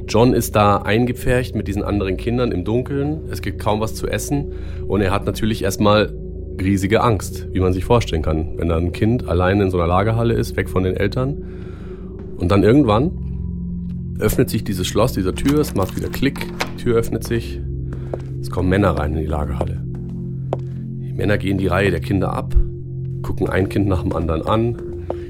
John 0.08 0.34
ist 0.34 0.56
da 0.56 0.78
eingepfercht 0.78 1.56
mit 1.56 1.68
diesen 1.68 1.84
anderen 1.84 2.18
Kindern 2.18 2.52
im 2.52 2.66
Dunkeln. 2.66 3.22
Es 3.32 3.42
gibt 3.42 3.60
kaum 3.60 3.80
was 3.80 3.96
zu 3.96 4.08
essen. 4.08 4.54
Und 4.88 5.02
er 5.02 5.12
hat 5.12 5.26
natürlich 5.26 5.64
erstmal 5.64 6.14
riesige 6.62 7.02
Angst, 7.02 7.48
wie 7.52 7.60
man 7.60 7.74
sich 7.74 7.86
vorstellen 7.86 8.22
kann, 8.22 8.58
wenn 8.58 8.70
da 8.70 8.78
ein 8.78 8.92
Kind 8.92 9.28
allein 9.28 9.60
in 9.62 9.72
so 9.72 9.78
einer 9.78 9.88
Lagerhalle 9.88 10.34
ist, 10.34 10.56
weg 10.56 10.70
von 10.70 10.84
den 10.84 10.96
Eltern. 10.96 11.44
Und 12.38 12.52
dann 12.52 12.64
irgendwann 12.64 13.12
öffnet 14.20 14.50
sich 14.50 14.64
dieses 14.64 14.88
Schloss 14.88 15.14
dieser 15.14 15.34
Tür, 15.34 15.60
es 15.60 15.74
macht 15.74 15.96
wieder 15.96 16.10
Klick, 16.10 16.48
die 16.74 16.84
Tür 16.84 16.98
öffnet 16.98 17.24
sich, 17.24 17.60
es 18.40 18.50
kommen 18.50 18.70
Männer 18.70 18.92
rein 18.92 19.14
in 19.14 19.22
die 19.22 19.26
Lagerhalle. 19.26 19.84
Die 21.02 21.14
Männer 21.14 21.38
gehen 21.38 21.58
die 21.58 21.68
Reihe 21.68 21.92
der 21.92 22.00
Kinder 22.00 22.34
ab, 22.34 22.56
gucken 23.22 23.50
ein 23.50 23.70
Kind 23.70 23.88
nach 23.88 24.04
dem 24.04 24.14
anderen 24.14 24.44
an, 24.44 24.76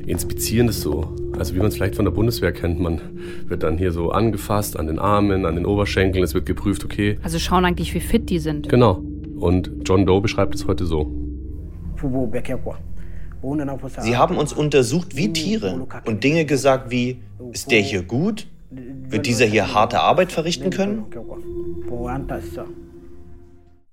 inspizieren 0.06 0.68
es 0.70 0.82
so. 0.82 1.15
Also 1.38 1.56
wie 1.56 1.60
man 1.60 1.68
es 1.68 1.75
vielleicht 1.75 1.96
von 1.96 2.06
der 2.06 2.12
Bundeswehr 2.12 2.52
kennt, 2.52 2.80
man 2.80 3.02
wird 3.48 3.63
dann 3.63 3.78
hier 3.78 3.92
so 3.92 4.12
angefasst 4.12 4.78
an 4.78 4.88
den 4.88 5.00
Armen, 5.00 5.46
an 5.46 5.56
den 5.56 5.66
Oberschenkeln, 5.66 6.24
es 6.24 6.34
wird 6.34 6.46
geprüft, 6.46 6.86
okay. 6.86 7.20
Also 7.24 7.40
schauen 7.40 7.66
eigentlich, 7.66 7.94
wie 7.94 8.00
fit 8.00 8.30
die 8.30 8.40
sind. 8.40 8.70
Genau. 8.70 9.04
Und 9.38 9.72
John 9.86 10.06
Doe 10.06 10.22
beschreibt 10.22 10.56
es 10.56 10.68
heute 10.68 10.86
so. 10.86 11.12
Sie 14.00 14.18
haben 14.18 14.38
uns 14.38 14.54
untersucht 14.54 15.18
wie 15.18 15.34
Tiere 15.34 15.86
und 16.06 16.24
Dinge 16.24 16.46
gesagt 16.46 16.92
wie, 16.92 17.22
ist 17.52 17.72
der 17.72 17.82
hier 17.82 18.04
gut? 18.04 18.48
Wird 18.70 19.25
dieser 19.25 19.46
hier 19.46 19.74
harte 19.74 20.00
Arbeit 20.00 20.32
verrichten 20.32 20.70
können? 20.70 21.06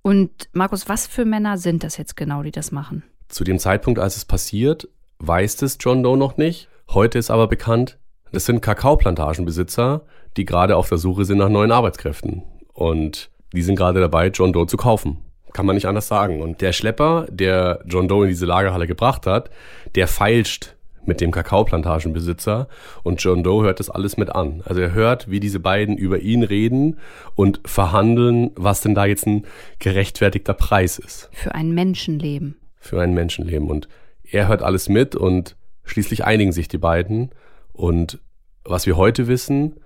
Und 0.02 0.30
Markus, 0.52 0.88
was 0.88 1.06
für 1.06 1.24
Männer 1.24 1.58
sind 1.58 1.84
das 1.84 1.96
jetzt 1.96 2.16
genau, 2.16 2.42
die 2.42 2.52
das 2.52 2.72
machen? 2.72 3.02
Zu 3.28 3.44
dem 3.44 3.58
Zeitpunkt, 3.58 3.98
als 3.98 4.16
es 4.16 4.24
passiert, 4.24 4.88
weiß 5.18 5.60
es 5.62 5.76
John 5.80 6.02
Doe 6.02 6.16
noch 6.16 6.36
nicht. 6.36 6.69
Heute 6.92 7.20
ist 7.20 7.30
aber 7.30 7.46
bekannt, 7.46 7.98
das 8.32 8.46
sind 8.46 8.62
Kakaoplantagenbesitzer, 8.62 10.02
die 10.36 10.44
gerade 10.44 10.76
auf 10.76 10.88
der 10.88 10.98
Suche 10.98 11.24
sind 11.24 11.38
nach 11.38 11.48
neuen 11.48 11.70
Arbeitskräften. 11.70 12.42
Und 12.72 13.30
die 13.52 13.62
sind 13.62 13.76
gerade 13.76 14.00
dabei, 14.00 14.26
John 14.26 14.52
Doe 14.52 14.66
zu 14.66 14.76
kaufen. 14.76 15.18
Kann 15.52 15.66
man 15.66 15.76
nicht 15.76 15.86
anders 15.86 16.08
sagen. 16.08 16.42
Und 16.42 16.60
der 16.60 16.72
Schlepper, 16.72 17.26
der 17.30 17.84
John 17.86 18.08
Doe 18.08 18.24
in 18.24 18.30
diese 18.30 18.44
Lagerhalle 18.44 18.88
gebracht 18.88 19.26
hat, 19.26 19.50
der 19.94 20.08
feilscht 20.08 20.74
mit 21.04 21.20
dem 21.20 21.30
Kakaoplantagenbesitzer 21.30 22.66
und 23.04 23.22
John 23.22 23.44
Doe 23.44 23.62
hört 23.62 23.78
das 23.78 23.88
alles 23.88 24.16
mit 24.16 24.34
an. 24.34 24.62
Also 24.64 24.80
er 24.80 24.92
hört, 24.92 25.30
wie 25.30 25.38
diese 25.38 25.60
beiden 25.60 25.96
über 25.96 26.18
ihn 26.18 26.42
reden 26.42 26.98
und 27.36 27.60
verhandeln, 27.64 28.50
was 28.56 28.80
denn 28.80 28.96
da 28.96 29.06
jetzt 29.06 29.28
ein 29.28 29.46
gerechtfertigter 29.78 30.54
Preis 30.54 30.98
ist. 30.98 31.30
Für 31.32 31.54
ein 31.54 31.70
Menschenleben. 31.70 32.56
Für 32.80 33.00
ein 33.00 33.14
Menschenleben. 33.14 33.70
Und 33.70 33.88
er 34.24 34.48
hört 34.48 34.62
alles 34.62 34.88
mit 34.88 35.14
und 35.14 35.56
schließlich 35.84 36.24
einigen 36.24 36.52
sich 36.52 36.68
die 36.68 36.78
beiden. 36.78 37.30
Und 37.72 38.20
was 38.64 38.86
wir 38.86 38.96
heute 38.96 39.26
wissen, 39.26 39.76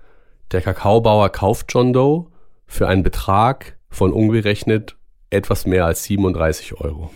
der 0.51 0.61
Kakaobauer 0.61 1.29
kauft 1.29 1.67
John 1.73 1.93
Doe 1.93 2.27
für 2.67 2.87
einen 2.87 3.03
Betrag 3.03 3.77
von 3.89 4.11
umgerechnet 4.11 4.95
etwas 5.29 5.65
mehr 5.65 5.85
als 5.85 6.03
37 6.03 6.79
Euro. 6.79 7.11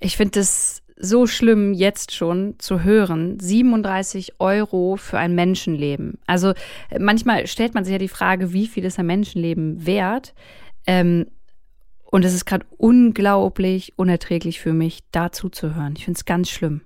Ich 0.00 0.16
finde 0.16 0.40
es 0.40 0.82
so 0.98 1.26
schlimm 1.26 1.74
jetzt 1.74 2.12
schon 2.12 2.54
zu 2.58 2.82
hören. 2.82 3.38
37 3.38 4.40
Euro 4.40 4.96
für 4.96 5.18
ein 5.18 5.34
Menschenleben. 5.34 6.18
Also 6.26 6.54
manchmal 6.98 7.46
stellt 7.46 7.74
man 7.74 7.84
sich 7.84 7.92
ja 7.92 7.98
die 7.98 8.08
Frage, 8.08 8.52
wie 8.52 8.66
viel 8.66 8.84
ist 8.84 8.98
ein 8.98 9.06
Menschenleben 9.06 9.86
wert? 9.86 10.34
Ähm, 10.86 11.26
und 12.04 12.24
es 12.24 12.32
ist 12.32 12.46
gerade 12.46 12.64
unglaublich 12.78 13.92
unerträglich 13.96 14.60
für 14.60 14.72
mich, 14.72 15.00
dazu 15.12 15.48
zu 15.48 15.74
hören. 15.74 15.94
Ich 15.96 16.04
finde 16.04 16.18
es 16.18 16.24
ganz 16.24 16.48
schlimm. 16.48 16.80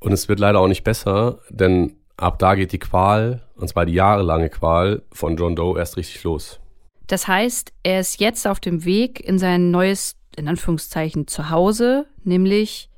Und 0.00 0.12
es 0.12 0.28
wird 0.28 0.40
leider 0.40 0.60
auch 0.60 0.68
nicht 0.68 0.82
besser, 0.82 1.40
denn 1.50 1.96
ab 2.16 2.38
da 2.38 2.54
geht 2.54 2.72
die 2.72 2.78
Qual, 2.78 3.42
und 3.54 3.68
zwar 3.68 3.84
die 3.84 3.92
jahrelange 3.92 4.48
Qual 4.48 5.02
von 5.12 5.36
John 5.36 5.54
Doe 5.54 5.78
erst 5.78 5.98
richtig 5.98 6.24
los. 6.24 6.58
Das 7.06 7.28
heißt, 7.28 7.72
er 7.82 8.00
ist 8.00 8.18
jetzt 8.20 8.46
auf 8.46 8.60
dem 8.60 8.84
Weg 8.84 9.20
in 9.20 9.38
sein 9.38 9.70
neues, 9.70 10.16
in 10.36 10.48
Anführungszeichen, 10.48 11.26
Zuhause, 11.26 12.06
nämlich 12.24 12.88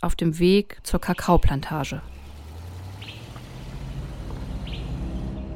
auf 0.00 0.14
dem 0.14 0.38
Weg 0.38 0.78
zur 0.84 1.00
Kakaoplantage. 1.00 2.00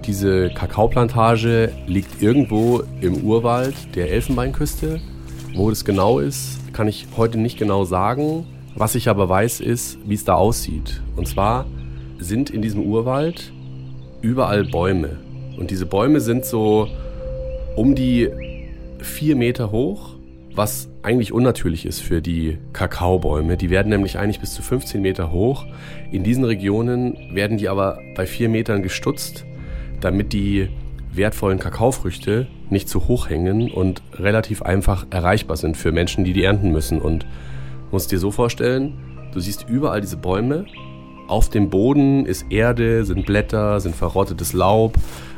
Diese 0.06 0.50
Kakaoplantage 0.50 1.72
liegt 1.86 2.22
irgendwo 2.22 2.82
im 3.00 3.24
Urwald 3.24 3.94
der 3.94 4.10
Elfenbeinküste. 4.10 5.00
Wo 5.54 5.70
das 5.70 5.84
genau 5.84 6.18
ist, 6.18 6.72
kann 6.72 6.88
ich 6.88 7.06
heute 7.16 7.38
nicht 7.38 7.58
genau 7.58 7.84
sagen. 7.84 8.46
Was 8.76 8.94
ich 8.94 9.08
aber 9.08 9.28
weiß, 9.28 9.60
ist, 9.60 9.98
wie 10.06 10.14
es 10.14 10.24
da 10.24 10.34
aussieht. 10.34 11.02
Und 11.16 11.26
zwar 11.26 11.66
sind 12.18 12.50
in 12.50 12.62
diesem 12.62 12.82
Urwald 12.82 13.52
überall 14.20 14.64
Bäume. 14.64 15.18
Und 15.56 15.70
diese 15.70 15.86
Bäume 15.86 16.20
sind 16.20 16.44
so 16.44 16.88
um 17.74 17.94
die 17.94 18.28
vier 19.00 19.36
Meter 19.36 19.70
hoch 19.70 20.16
was 20.56 20.88
eigentlich 21.02 21.32
unnatürlich 21.32 21.86
ist 21.86 22.00
für 22.00 22.22
die 22.22 22.58
Kakaobäume. 22.72 23.56
Die 23.56 23.70
werden 23.70 23.90
nämlich 23.90 24.18
eigentlich 24.18 24.40
bis 24.40 24.54
zu 24.54 24.62
15 24.62 25.02
Meter 25.02 25.30
hoch. 25.30 25.66
In 26.10 26.24
diesen 26.24 26.44
Regionen 26.44 27.16
werden 27.32 27.58
die 27.58 27.68
aber 27.68 27.98
bei 28.16 28.26
4 28.26 28.48
Metern 28.48 28.82
gestutzt, 28.82 29.44
damit 30.00 30.32
die 30.32 30.68
wertvollen 31.12 31.58
Kakaofrüchte 31.58 32.46
nicht 32.70 32.88
zu 32.88 33.06
hoch 33.06 33.28
hängen 33.28 33.70
und 33.70 34.02
relativ 34.14 34.62
einfach 34.62 35.06
erreichbar 35.10 35.56
sind 35.56 35.76
für 35.76 35.92
Menschen, 35.92 36.24
die 36.24 36.32
die 36.32 36.42
ernten 36.42 36.72
müssen. 36.72 37.00
Und 37.00 37.26
musst 37.90 38.12
dir 38.12 38.18
so 38.18 38.30
vorstellen, 38.30 38.94
du 39.32 39.40
siehst 39.40 39.68
überall 39.68 40.00
diese 40.00 40.16
Bäume. 40.16 40.66
Auf 41.28 41.50
dem 41.50 41.70
Boden 41.70 42.26
ist 42.26 42.46
Erde, 42.50 43.04
sind 43.04 43.26
Blätter, 43.26 43.80
sind 43.80 43.96
verrottetes 43.96 44.52
Laub. 44.52 44.94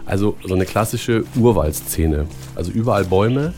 Also 0.06 0.36
so 0.44 0.54
eine 0.54 0.64
klassische 0.64 1.24
Urwaldszene. 1.36 2.26
Also 2.54 2.70
überall 2.72 3.04
Bäume 3.04 3.52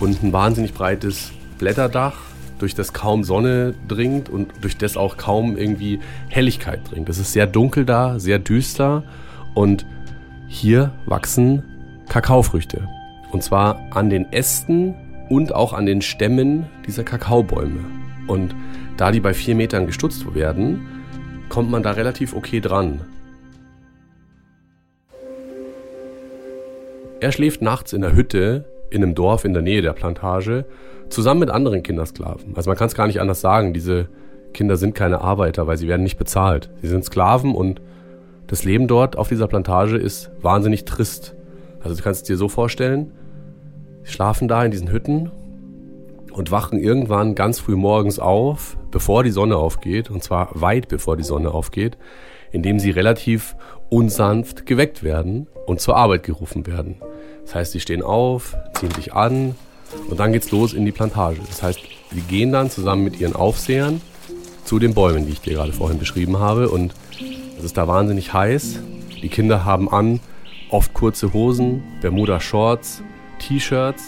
und 0.00 0.22
ein 0.22 0.32
wahnsinnig 0.32 0.74
breites 0.74 1.32
Blätterdach, 1.58 2.16
durch 2.58 2.74
das 2.74 2.92
kaum 2.92 3.24
Sonne 3.24 3.74
dringt 3.88 4.28
und 4.28 4.52
durch 4.62 4.76
das 4.76 4.96
auch 4.96 5.16
kaum 5.16 5.56
irgendwie 5.56 6.00
Helligkeit 6.28 6.80
dringt. 6.90 7.08
Es 7.08 7.18
ist 7.18 7.32
sehr 7.32 7.46
dunkel 7.46 7.84
da, 7.84 8.18
sehr 8.18 8.38
düster 8.38 9.04
und 9.54 9.86
hier 10.48 10.92
wachsen 11.06 11.62
Kakaofrüchte. 12.08 12.88
Und 13.32 13.42
zwar 13.42 13.80
an 13.90 14.10
den 14.10 14.32
Ästen 14.32 14.94
und 15.28 15.54
auch 15.54 15.72
an 15.72 15.86
den 15.86 16.00
Stämmen 16.00 16.66
dieser 16.86 17.04
Kakaobäume. 17.04 17.80
Und 18.26 18.54
da 18.96 19.10
die 19.10 19.20
bei 19.20 19.34
vier 19.34 19.54
Metern 19.54 19.86
gestutzt 19.86 20.34
werden, 20.34 20.86
kommt 21.48 21.70
man 21.70 21.82
da 21.82 21.92
relativ 21.92 22.34
okay 22.34 22.60
dran. 22.60 23.00
Er 27.20 27.32
schläft 27.32 27.62
nachts 27.62 27.92
in 27.92 28.02
der 28.02 28.14
Hütte 28.14 28.64
in 28.90 29.02
einem 29.02 29.14
Dorf 29.14 29.44
in 29.44 29.52
der 29.52 29.62
Nähe 29.62 29.82
der 29.82 29.92
Plantage 29.92 30.64
zusammen 31.08 31.40
mit 31.40 31.50
anderen 31.50 31.82
Kindersklaven. 31.82 32.56
Also 32.56 32.70
man 32.70 32.76
kann 32.76 32.88
es 32.88 32.94
gar 32.94 33.06
nicht 33.06 33.20
anders 33.20 33.40
sagen. 33.40 33.72
Diese 33.72 34.08
Kinder 34.52 34.76
sind 34.76 34.94
keine 34.94 35.20
Arbeiter, 35.20 35.66
weil 35.66 35.76
sie 35.76 35.88
werden 35.88 36.02
nicht 36.02 36.18
bezahlt. 36.18 36.70
Sie 36.82 36.88
sind 36.88 37.04
Sklaven 37.04 37.54
und 37.54 37.80
das 38.46 38.64
Leben 38.64 38.86
dort 38.86 39.16
auf 39.16 39.28
dieser 39.28 39.48
Plantage 39.48 39.96
ist 39.96 40.30
wahnsinnig 40.40 40.84
trist. 40.84 41.34
Also 41.82 41.96
du 41.96 42.02
kannst 42.02 42.22
es 42.22 42.26
dir 42.26 42.36
so 42.36 42.48
vorstellen, 42.48 43.12
sie 44.04 44.12
schlafen 44.12 44.48
da 44.48 44.64
in 44.64 44.70
diesen 44.70 44.90
Hütten 44.90 45.30
und 46.36 46.50
wachen 46.50 46.78
irgendwann 46.78 47.34
ganz 47.34 47.60
früh 47.60 47.76
morgens 47.76 48.18
auf, 48.18 48.76
bevor 48.90 49.24
die 49.24 49.30
Sonne 49.30 49.56
aufgeht, 49.56 50.10
und 50.10 50.22
zwar 50.22 50.50
weit 50.52 50.88
bevor 50.88 51.16
die 51.16 51.24
Sonne 51.24 51.50
aufgeht, 51.50 51.96
indem 52.52 52.78
sie 52.78 52.90
relativ 52.90 53.56
unsanft 53.88 54.66
geweckt 54.66 55.02
werden 55.02 55.46
und 55.64 55.80
zur 55.80 55.96
Arbeit 55.96 56.24
gerufen 56.24 56.66
werden. 56.66 57.00
Das 57.44 57.54
heißt, 57.54 57.72
sie 57.72 57.80
stehen 57.80 58.02
auf, 58.02 58.54
ziehen 58.74 58.90
sich 58.90 59.14
an 59.14 59.54
und 60.10 60.20
dann 60.20 60.32
geht's 60.32 60.50
los 60.50 60.74
in 60.74 60.84
die 60.84 60.92
Plantage. 60.92 61.38
Das 61.48 61.62
heißt, 61.62 61.80
sie 62.12 62.20
gehen 62.20 62.52
dann 62.52 62.70
zusammen 62.70 63.04
mit 63.04 63.18
ihren 63.18 63.34
Aufsehern 63.34 64.02
zu 64.64 64.78
den 64.78 64.92
Bäumen, 64.92 65.24
die 65.24 65.32
ich 65.32 65.40
dir 65.40 65.54
gerade 65.54 65.72
vorhin 65.72 65.98
beschrieben 65.98 66.38
habe. 66.38 66.68
Und 66.68 66.92
es 67.58 67.64
ist 67.64 67.78
da 67.78 67.88
wahnsinnig 67.88 68.34
heiß. 68.34 68.80
Die 69.22 69.28
Kinder 69.30 69.64
haben 69.64 69.88
an 69.88 70.20
oft 70.70 70.92
kurze 70.92 71.32
Hosen, 71.32 71.82
Bermuda-Shorts, 72.02 73.02
T-Shirts 73.38 74.02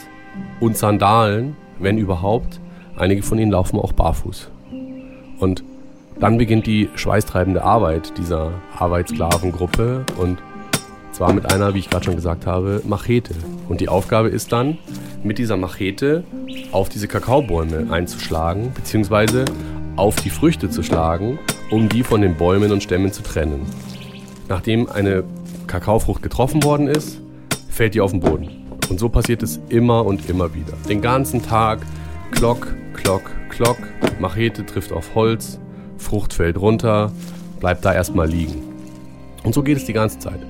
und 0.60 0.76
Sandalen, 0.76 1.56
wenn 1.78 1.98
überhaupt. 1.98 2.60
Einige 2.96 3.22
von 3.22 3.38
ihnen 3.38 3.52
laufen 3.52 3.78
auch 3.78 3.92
barfuß. 3.92 4.50
Und 5.38 5.62
dann 6.20 6.36
beginnt 6.36 6.66
die 6.66 6.88
schweißtreibende 6.94 7.62
Arbeit 7.62 8.18
dieser 8.18 8.52
Arbeitsklavengruppe 8.76 10.04
und 10.18 10.38
zwar 11.12 11.32
mit 11.32 11.52
einer, 11.52 11.74
wie 11.74 11.78
ich 11.78 11.90
gerade 11.90 12.04
schon 12.04 12.16
gesagt 12.16 12.46
habe, 12.46 12.82
Machete. 12.86 13.34
Und 13.68 13.80
die 13.80 13.88
Aufgabe 13.88 14.28
ist 14.28 14.52
dann, 14.52 14.78
mit 15.22 15.38
dieser 15.38 15.56
Machete 15.56 16.24
auf 16.70 16.88
diese 16.88 17.08
Kakaobäume 17.08 17.92
einzuschlagen, 17.92 18.72
beziehungsweise 18.72 19.44
auf 19.96 20.16
die 20.16 20.30
Früchte 20.30 20.70
zu 20.70 20.82
schlagen, 20.82 21.38
um 21.70 21.88
die 21.88 22.04
von 22.04 22.20
den 22.20 22.36
Bäumen 22.36 22.70
und 22.70 22.82
Stämmen 22.82 23.12
zu 23.12 23.22
trennen. 23.22 23.62
Nachdem 24.48 24.88
eine 24.88 25.24
Kakaofrucht 25.66 26.22
getroffen 26.22 26.62
worden 26.62 26.86
ist, 26.86 27.20
fällt 27.68 27.94
die 27.94 28.00
auf 28.00 28.12
den 28.12 28.20
Boden. 28.20 28.67
Und 28.88 28.98
so 28.98 29.08
passiert 29.08 29.42
es 29.42 29.60
immer 29.68 30.04
und 30.04 30.28
immer 30.28 30.54
wieder. 30.54 30.74
Den 30.88 31.00
ganzen 31.02 31.42
Tag, 31.42 31.80
Klock, 32.30 32.74
Klock, 32.94 33.30
Klock, 33.48 33.78
Machete 34.18 34.64
trifft 34.64 34.92
auf 34.92 35.14
Holz, 35.14 35.60
Frucht 35.98 36.32
fällt 36.32 36.58
runter, 36.58 37.12
bleibt 37.60 37.84
da 37.84 37.92
erstmal 37.92 38.28
liegen. 38.28 38.62
Und 39.44 39.54
so 39.54 39.62
geht 39.62 39.76
es 39.76 39.84
die 39.84 39.92
ganze 39.92 40.18
Zeit 40.18 40.40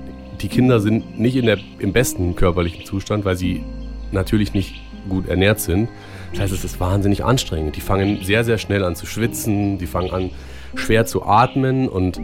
die 0.41 0.47
Kinder 0.47 0.79
sind 0.79 1.19
nicht 1.19 1.35
in 1.35 1.45
der, 1.45 1.57
im 1.79 1.93
besten 1.93 2.35
körperlichen 2.35 2.85
Zustand, 2.85 3.25
weil 3.25 3.35
sie 3.35 3.63
natürlich 4.11 4.53
nicht 4.53 4.75
gut 5.09 5.27
ernährt 5.27 5.59
sind. 5.59 5.89
Das 6.31 6.41
heißt, 6.41 6.53
es 6.53 6.63
ist 6.63 6.79
wahnsinnig 6.79 7.23
anstrengend. 7.23 7.75
Die 7.75 7.81
fangen 7.81 8.19
sehr, 8.23 8.43
sehr 8.43 8.57
schnell 8.57 8.83
an 8.83 8.95
zu 8.95 9.05
schwitzen, 9.05 9.77
die 9.77 9.87
fangen 9.87 10.11
an 10.11 10.29
schwer 10.75 11.05
zu 11.05 11.25
atmen 11.25 11.89
und 11.89 12.19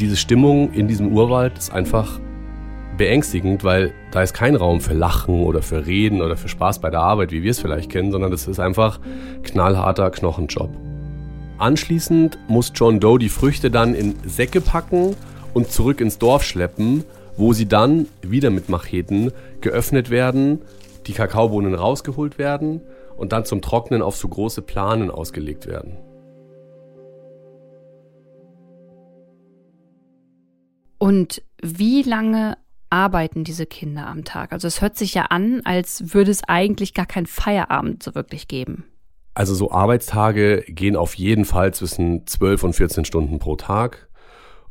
diese 0.00 0.16
Stimmung 0.16 0.72
in 0.72 0.88
diesem 0.88 1.12
Urwald 1.12 1.58
ist 1.58 1.72
einfach 1.72 2.18
beängstigend, 2.96 3.64
weil 3.64 3.92
da 4.10 4.22
ist 4.22 4.34
kein 4.34 4.56
Raum 4.56 4.80
für 4.80 4.94
Lachen 4.94 5.42
oder 5.42 5.62
für 5.62 5.86
Reden 5.86 6.22
oder 6.22 6.36
für 6.36 6.48
Spaß 6.48 6.80
bei 6.80 6.90
der 6.90 7.00
Arbeit, 7.00 7.32
wie 7.32 7.42
wir 7.42 7.50
es 7.50 7.60
vielleicht 7.60 7.90
kennen, 7.90 8.12
sondern 8.12 8.30
das 8.30 8.46
ist 8.46 8.60
einfach 8.60 9.00
knallharter 9.42 10.10
Knochenjob. 10.10 10.70
Anschließend 11.58 12.38
muss 12.48 12.72
John 12.74 13.00
Doe 13.00 13.18
die 13.18 13.28
Früchte 13.28 13.70
dann 13.70 13.94
in 13.94 14.14
Säcke 14.26 14.60
packen 14.60 15.16
und 15.52 15.70
zurück 15.70 16.00
ins 16.00 16.18
Dorf 16.18 16.42
schleppen, 16.42 17.04
wo 17.36 17.52
sie 17.52 17.66
dann 17.66 18.06
wieder 18.22 18.50
mit 18.50 18.68
Macheten 18.68 19.32
geöffnet 19.60 20.10
werden, 20.10 20.62
die 21.06 21.12
Kakaobohnen 21.12 21.74
rausgeholt 21.74 22.38
werden 22.38 22.80
und 23.16 23.32
dann 23.32 23.44
zum 23.44 23.62
Trocknen 23.62 24.02
auf 24.02 24.16
so 24.16 24.28
große 24.28 24.62
Planen 24.62 25.10
ausgelegt 25.10 25.66
werden. 25.66 25.96
Und 30.98 31.42
wie 31.62 32.02
lange 32.02 32.56
arbeiten 32.94 33.42
diese 33.42 33.66
Kinder 33.66 34.06
am 34.06 34.24
Tag? 34.24 34.52
Also 34.52 34.68
es 34.68 34.80
hört 34.80 34.96
sich 34.96 35.14
ja 35.14 35.24
an, 35.24 35.62
als 35.64 36.14
würde 36.14 36.30
es 36.30 36.44
eigentlich 36.44 36.94
gar 36.94 37.06
keinen 37.06 37.26
Feierabend 37.26 38.02
so 38.04 38.14
wirklich 38.14 38.46
geben. 38.46 38.84
Also 39.34 39.52
so 39.54 39.72
Arbeitstage 39.72 40.62
gehen 40.68 40.94
auf 40.94 41.14
jeden 41.14 41.44
Fall 41.44 41.74
zwischen 41.74 42.24
12 42.24 42.62
und 42.62 42.72
14 42.74 43.04
Stunden 43.04 43.40
pro 43.40 43.56
Tag. 43.56 44.08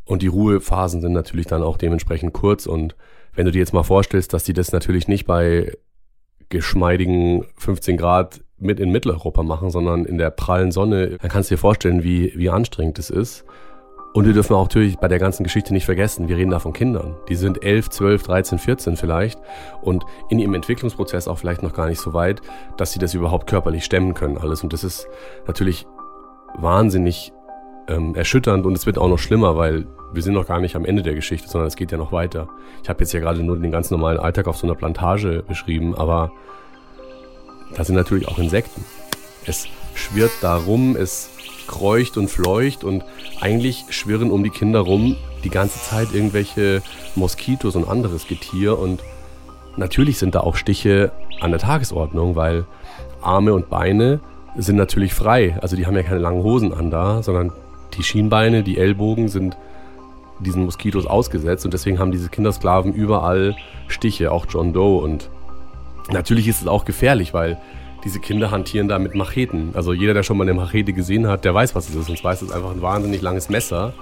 Und 0.05 0.21
die 0.21 0.27
Ruhephasen 0.27 1.01
sind 1.01 1.11
natürlich 1.11 1.47
dann 1.47 1.63
auch 1.63 1.75
dementsprechend 1.75 2.31
kurz. 2.33 2.65
Und 2.65 2.95
wenn 3.35 3.45
du 3.45 3.51
dir 3.51 3.59
jetzt 3.59 3.73
mal 3.73 3.83
vorstellst, 3.83 4.33
dass 4.33 4.45
die 4.45 4.53
das 4.53 4.71
natürlich 4.71 5.09
nicht 5.09 5.25
bei 5.25 5.73
geschmeidigen 6.47 7.45
15 7.57 7.97
Grad 7.97 8.41
mit 8.57 8.79
in 8.79 8.89
Mitteleuropa 8.89 9.43
machen, 9.43 9.69
sondern 9.69 10.05
in 10.05 10.17
der 10.17 10.29
prallen 10.29 10.71
Sonne, 10.71 11.17
dann 11.17 11.29
kannst 11.29 11.51
du 11.51 11.55
dir 11.55 11.59
vorstellen, 11.59 12.03
wie, 12.03 12.31
wie 12.35 12.49
anstrengend 12.49 12.99
es 12.99 13.09
ist. 13.09 13.43
Und 14.13 14.25
wir 14.25 14.33
dürfen 14.33 14.53
auch 14.53 14.65
natürlich 14.65 14.97
bei 14.99 15.07
der 15.07 15.17
ganzen 15.17 15.43
Geschichte 15.43 15.73
nicht 15.73 15.85
vergessen, 15.85 16.27
wir 16.27 16.37
reden 16.37 16.51
da 16.51 16.59
von 16.59 16.71
Kindern. 16.71 17.15
Die 17.29 17.35
sind 17.35 17.63
11, 17.63 17.89
12, 17.89 18.23
13, 18.23 18.59
14 18.59 18.95
vielleicht 18.95 19.39
und 19.81 20.03
in 20.29 20.37
ihrem 20.37 20.53
Entwicklungsprozess 20.53 21.27
auch 21.27 21.39
vielleicht 21.39 21.63
noch 21.63 21.73
gar 21.73 21.87
nicht 21.87 21.99
so 21.99 22.13
weit, 22.13 22.41
dass 22.77 22.91
sie 22.91 22.99
das 22.99 23.15
überhaupt 23.15 23.47
körperlich 23.47 23.83
stemmen 23.83 24.13
können 24.13 24.37
alles. 24.37 24.61
Und 24.63 24.71
das 24.71 24.83
ist 24.83 25.07
natürlich 25.47 25.87
wahnsinnig 26.55 27.33
ähm, 27.87 28.13
erschütternd 28.13 28.67
und 28.67 28.77
es 28.77 28.85
wird 28.85 28.99
auch 28.99 29.09
noch 29.09 29.17
schlimmer, 29.17 29.57
weil 29.57 29.87
wir 30.13 30.21
sind 30.21 30.35
noch 30.35 30.47
gar 30.47 30.59
nicht 30.59 30.75
am 30.75 30.85
Ende 30.85 31.01
der 31.01 31.15
Geschichte, 31.15 31.49
sondern 31.49 31.67
es 31.67 31.75
geht 31.75 31.91
ja 31.91 31.97
noch 31.97 32.11
weiter. 32.11 32.47
Ich 32.83 32.89
habe 32.89 32.99
jetzt 32.99 33.13
ja 33.13 33.19
gerade 33.19 33.41
nur 33.41 33.57
den 33.57 33.71
ganz 33.71 33.89
normalen 33.89 34.19
Alltag 34.19 34.47
auf 34.47 34.57
so 34.57 34.67
einer 34.67 34.75
Plantage 34.75 35.43
beschrieben, 35.47 35.95
aber 35.95 36.31
da 37.75 37.83
sind 37.83 37.95
natürlich 37.95 38.27
auch 38.27 38.37
Insekten. 38.37 38.85
Es 39.45 39.67
schwirrt 39.95 40.31
da 40.41 40.55
rum, 40.55 40.95
es 40.95 41.32
kreucht 41.67 42.17
und 42.17 42.29
fleucht 42.29 42.83
und 42.83 43.03
eigentlich 43.41 43.85
schwirren 43.89 44.31
um 44.31 44.43
die 44.43 44.49
Kinder 44.49 44.79
rum 44.79 45.15
die 45.43 45.49
ganze 45.49 45.79
Zeit 45.79 46.09
irgendwelche 46.13 46.81
Moskitos 47.15 47.75
und 47.75 47.87
anderes 47.87 48.27
Getier 48.27 48.79
und 48.79 49.01
natürlich 49.77 50.17
sind 50.17 50.35
da 50.35 50.41
auch 50.41 50.55
Stiche 50.55 51.11
an 51.41 51.51
der 51.51 51.59
Tagesordnung, 51.59 52.35
weil 52.35 52.65
Arme 53.21 53.53
und 53.53 53.69
Beine 53.69 54.19
sind 54.55 54.75
natürlich 54.75 55.13
frei. 55.13 55.57
Also 55.61 55.75
die 55.75 55.85
haben 55.85 55.95
ja 55.95 56.03
keine 56.03 56.19
langen 56.19 56.43
Hosen 56.43 56.73
an 56.73 56.91
da, 56.91 57.23
sondern 57.23 57.51
die 57.97 58.03
Schienbeine, 58.03 58.63
die 58.63 58.77
Ellbogen 58.77 59.27
sind 59.27 59.57
diesen 60.39 60.65
Moskitos 60.65 61.05
ausgesetzt 61.05 61.65
und 61.65 61.73
deswegen 61.73 61.99
haben 61.99 62.11
diese 62.11 62.29
Kindersklaven 62.29 62.93
überall 62.93 63.55
Stiche, 63.87 64.31
auch 64.31 64.45
John 64.49 64.73
Doe 64.73 65.01
und 65.01 65.29
natürlich 66.11 66.47
ist 66.47 66.61
es 66.61 66.67
auch 66.67 66.85
gefährlich, 66.85 67.33
weil 67.33 67.57
diese 68.03 68.19
Kinder 68.19 68.51
hantieren 68.51 68.87
da 68.87 68.99
mit 68.99 69.15
Macheten. 69.15 69.71
Also 69.73 69.93
jeder, 69.93 70.13
der 70.13 70.23
schon 70.23 70.37
mal 70.37 70.43
eine 70.43 70.53
Machete 70.53 70.93
gesehen 70.93 71.27
hat, 71.27 71.45
der 71.45 71.53
weiß, 71.53 71.73
was 71.75 71.89
es 71.89 71.95
ist. 71.95 72.09
Und 72.09 72.17
zwar 72.17 72.33
ist 72.33 72.41
es 72.41 72.51
einfach 72.51 72.71
ein 72.71 72.81
wahnsinnig 72.81 73.21
langes 73.21 73.49
Messer, 73.49 73.93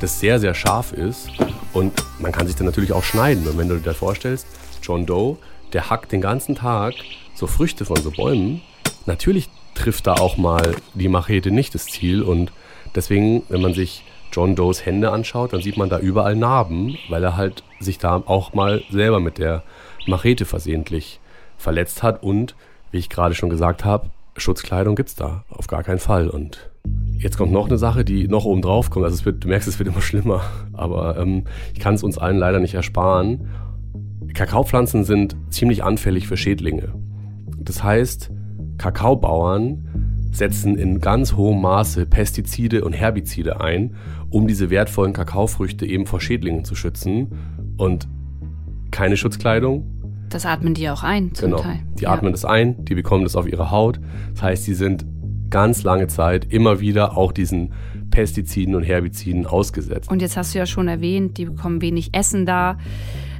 das 0.00 0.18
sehr, 0.18 0.40
sehr 0.40 0.54
scharf 0.54 0.92
ist. 0.92 1.28
Und 1.72 1.92
man 2.18 2.32
kann 2.32 2.46
sich 2.46 2.56
dann 2.56 2.66
natürlich 2.66 2.92
auch 2.92 3.04
schneiden. 3.04 3.46
Und 3.46 3.56
wenn 3.58 3.68
du 3.68 3.78
dir 3.78 3.94
vorstellst, 3.94 4.46
John 4.82 5.06
Doe, 5.06 5.38
der 5.72 5.90
hackt 5.90 6.12
den 6.12 6.20
ganzen 6.20 6.54
Tag 6.54 6.94
so 7.34 7.46
Früchte 7.46 7.84
von 7.84 7.96
so 7.96 8.10
Bäumen. 8.10 8.60
Natürlich 9.06 9.48
trifft 9.74 10.06
da 10.06 10.14
auch 10.14 10.36
mal 10.36 10.74
die 10.94 11.08
Machete 11.08 11.50
nicht 11.50 11.74
das 11.74 11.86
Ziel. 11.86 12.22
Und 12.22 12.52
deswegen, 12.94 13.42
wenn 13.48 13.60
man 13.60 13.74
sich 13.74 14.04
John 14.32 14.56
Does 14.56 14.84
Hände 14.84 15.10
anschaut, 15.10 15.52
dann 15.52 15.62
sieht 15.62 15.76
man 15.76 15.88
da 15.88 15.98
überall 15.98 16.34
Narben, 16.34 16.98
weil 17.08 17.22
er 17.22 17.36
halt 17.36 17.62
sich 17.78 17.98
da 17.98 18.22
auch 18.26 18.52
mal 18.52 18.82
selber 18.90 19.20
mit 19.20 19.38
der 19.38 19.62
Machete 20.06 20.44
versehentlich 20.44 21.20
verletzt 21.56 22.02
hat 22.02 22.22
und 22.22 22.54
wie 22.94 22.98
ich 22.98 23.10
gerade 23.10 23.34
schon 23.34 23.50
gesagt 23.50 23.84
habe, 23.84 24.10
Schutzkleidung 24.36 24.94
gibt 24.94 25.08
es 25.08 25.16
da 25.16 25.44
auf 25.50 25.66
gar 25.66 25.82
keinen 25.82 25.98
Fall. 25.98 26.28
Und 26.28 26.70
jetzt 27.18 27.36
kommt 27.36 27.50
noch 27.50 27.66
eine 27.66 27.76
Sache, 27.76 28.04
die 28.04 28.28
noch 28.28 28.44
oben 28.44 28.62
drauf 28.62 28.88
kommt. 28.88 29.04
Also 29.04 29.24
wird, 29.24 29.42
du 29.42 29.48
merkst, 29.48 29.66
es 29.66 29.78
wird 29.80 29.88
immer 29.88 30.00
schlimmer. 30.00 30.42
Aber 30.72 31.18
ähm, 31.18 31.44
ich 31.72 31.80
kann 31.80 31.94
es 31.94 32.04
uns 32.04 32.18
allen 32.18 32.38
leider 32.38 32.60
nicht 32.60 32.74
ersparen. 32.74 33.48
Kakaopflanzen 34.32 35.04
sind 35.04 35.36
ziemlich 35.50 35.82
anfällig 35.82 36.28
für 36.28 36.36
Schädlinge. 36.36 36.94
Das 37.58 37.82
heißt, 37.82 38.30
Kakaobauern 38.78 40.30
setzen 40.30 40.76
in 40.76 41.00
ganz 41.00 41.34
hohem 41.34 41.60
Maße 41.62 42.06
Pestizide 42.06 42.84
und 42.84 42.92
Herbizide 42.92 43.60
ein, 43.60 43.94
um 44.30 44.46
diese 44.46 44.70
wertvollen 44.70 45.12
Kakaofrüchte 45.12 45.84
eben 45.84 46.06
vor 46.06 46.20
Schädlingen 46.20 46.64
zu 46.64 46.76
schützen. 46.76 47.28
Und 47.76 48.06
keine 48.92 49.16
Schutzkleidung, 49.16 49.93
das 50.34 50.46
atmen 50.46 50.74
die 50.74 50.88
auch 50.90 51.02
ein 51.02 51.34
zum 51.34 51.50
genau. 51.50 51.62
Teil. 51.62 51.80
Die 51.98 52.04
ja. 52.04 52.10
atmen 52.10 52.32
das 52.32 52.44
ein, 52.44 52.84
die 52.84 52.94
bekommen 52.94 53.24
das 53.24 53.36
auf 53.36 53.46
ihre 53.46 53.70
Haut. 53.70 54.00
Das 54.32 54.42
heißt, 54.42 54.64
sie 54.64 54.74
sind 54.74 55.04
ganz 55.50 55.84
lange 55.84 56.08
Zeit 56.08 56.52
immer 56.52 56.80
wieder 56.80 57.16
auch 57.16 57.30
diesen 57.30 57.72
Pestiziden 58.10 58.74
und 58.74 58.82
Herbiziden 58.82 59.46
ausgesetzt. 59.46 60.10
Und 60.10 60.20
jetzt 60.20 60.36
hast 60.36 60.54
du 60.54 60.58
ja 60.58 60.66
schon 60.66 60.88
erwähnt, 60.88 61.38
die 61.38 61.44
bekommen 61.44 61.80
wenig 61.80 62.10
Essen 62.12 62.46
da. 62.46 62.78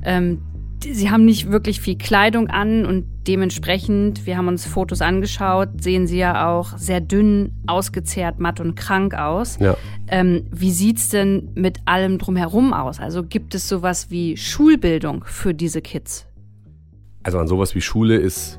Ähm, 0.05 0.39
sie 0.83 1.11
haben 1.11 1.25
nicht 1.25 1.51
wirklich 1.51 1.81
viel 1.81 1.97
Kleidung 1.97 2.49
an 2.49 2.85
und 2.87 3.07
dementsprechend, 3.27 4.27
wir 4.27 4.37
haben 4.37 4.49
uns 4.49 4.67
Fotos 4.67 5.01
angeschaut, 5.01 5.71
sehen 5.81 6.07
sie 6.07 6.19
ja 6.19 6.49
auch 6.49 6.77
sehr 6.77 7.01
dünn, 7.01 7.53
ausgezehrt, 7.67 8.39
matt 8.39 8.61
und 8.61 8.77
krank 8.77 9.15
aus. 9.15 9.59
Ja. 9.61 9.77
Ähm, 10.09 10.45
wie 10.53 10.93
es 10.95 11.09
denn 11.09 11.49
mit 11.55 11.79
allem 11.87 12.19
drumherum 12.19 12.73
aus? 12.73 13.01
Also 13.01 13.25
gibt 13.25 13.55
es 13.55 13.69
sowas 13.69 14.11
wie 14.11 14.37
Schulbildung 14.37 15.25
für 15.25 15.55
diese 15.55 15.81
Kids? 15.81 16.27
Also 17.25 17.39
an 17.39 17.49
sowas 17.49 17.75
wie 17.75 17.81
Schule 17.81 18.17
ist 18.17 18.59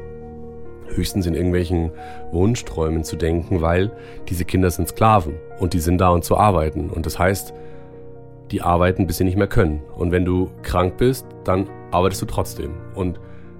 höchstens 0.88 1.28
in 1.28 1.36
irgendwelchen 1.36 1.92
Wunschträumen 2.32 3.04
zu 3.04 3.16
denken, 3.16 3.62
weil 3.62 3.92
diese 4.28 4.44
Kinder 4.44 4.72
sind 4.72 4.88
Sklaven 4.90 5.36
und 5.60 5.74
die 5.74 5.80
sind 5.80 6.00
da, 6.00 6.10
um 6.10 6.22
zu 6.22 6.36
arbeiten. 6.38 6.90
Und 6.90 7.06
das 7.06 7.20
heißt, 7.20 7.54
die 8.52 8.62
arbeiten, 8.62 9.06
bis 9.06 9.18
sie 9.18 9.24
nicht 9.24 9.38
mehr 9.38 9.48
können. 9.48 9.82
Und 9.96 10.12
wenn 10.12 10.26
du 10.26 10.50
krank 10.64 10.98
bist, 10.98 11.28
dann 11.44 11.70
arbeitest 11.92 12.24
du 12.24 12.26
trotzdem. 12.26 12.72
Und 12.96 13.20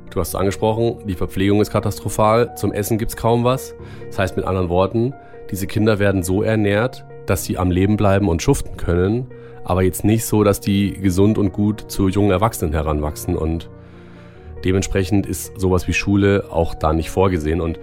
du 0.10 0.20
hast 0.20 0.30
es 0.30 0.36
angesprochen, 0.36 0.98
die 1.08 1.16
Verpflegung 1.16 1.62
ist 1.62 1.72
katastrophal, 1.72 2.56
zum 2.56 2.72
Essen 2.72 2.98
gibt 2.98 3.12
es 3.12 3.18
kaum 3.18 3.44
was. 3.44 3.76
Das 4.08 4.18
heißt 4.18 4.38
mit 4.38 4.46
anderen 4.46 4.70
Worten, 4.70 5.14
diese 5.52 5.68
Kinder 5.68 6.00
werden 6.00 6.24
so 6.24 6.42
ernährt, 6.42 7.06
dass 7.28 7.44
sie 7.44 7.60
am 7.60 7.70
Leben 7.70 7.96
bleiben 7.96 8.28
und 8.28 8.42
schuften 8.42 8.78
können, 8.78 9.28
aber 9.64 9.84
jetzt 9.84 10.04
nicht 10.04 10.26
so, 10.26 10.44
dass 10.44 10.62
die 10.62 10.94
gesund 10.94 11.38
und 11.38 11.52
gut 11.52 11.86
zu 11.92 12.08
jungen 12.08 12.32
Erwachsenen 12.32 12.74
heranwachsen. 12.74 13.36
Und 13.36 13.70
Dementsprechend 14.66 15.28
ist 15.28 15.60
sowas 15.60 15.88
wie 15.88 15.94
Schule 15.94 16.46
auch 16.50 16.74
da 16.74 16.92
nicht 16.92 17.12
vorgesehen 17.12 17.62
und 17.62 17.80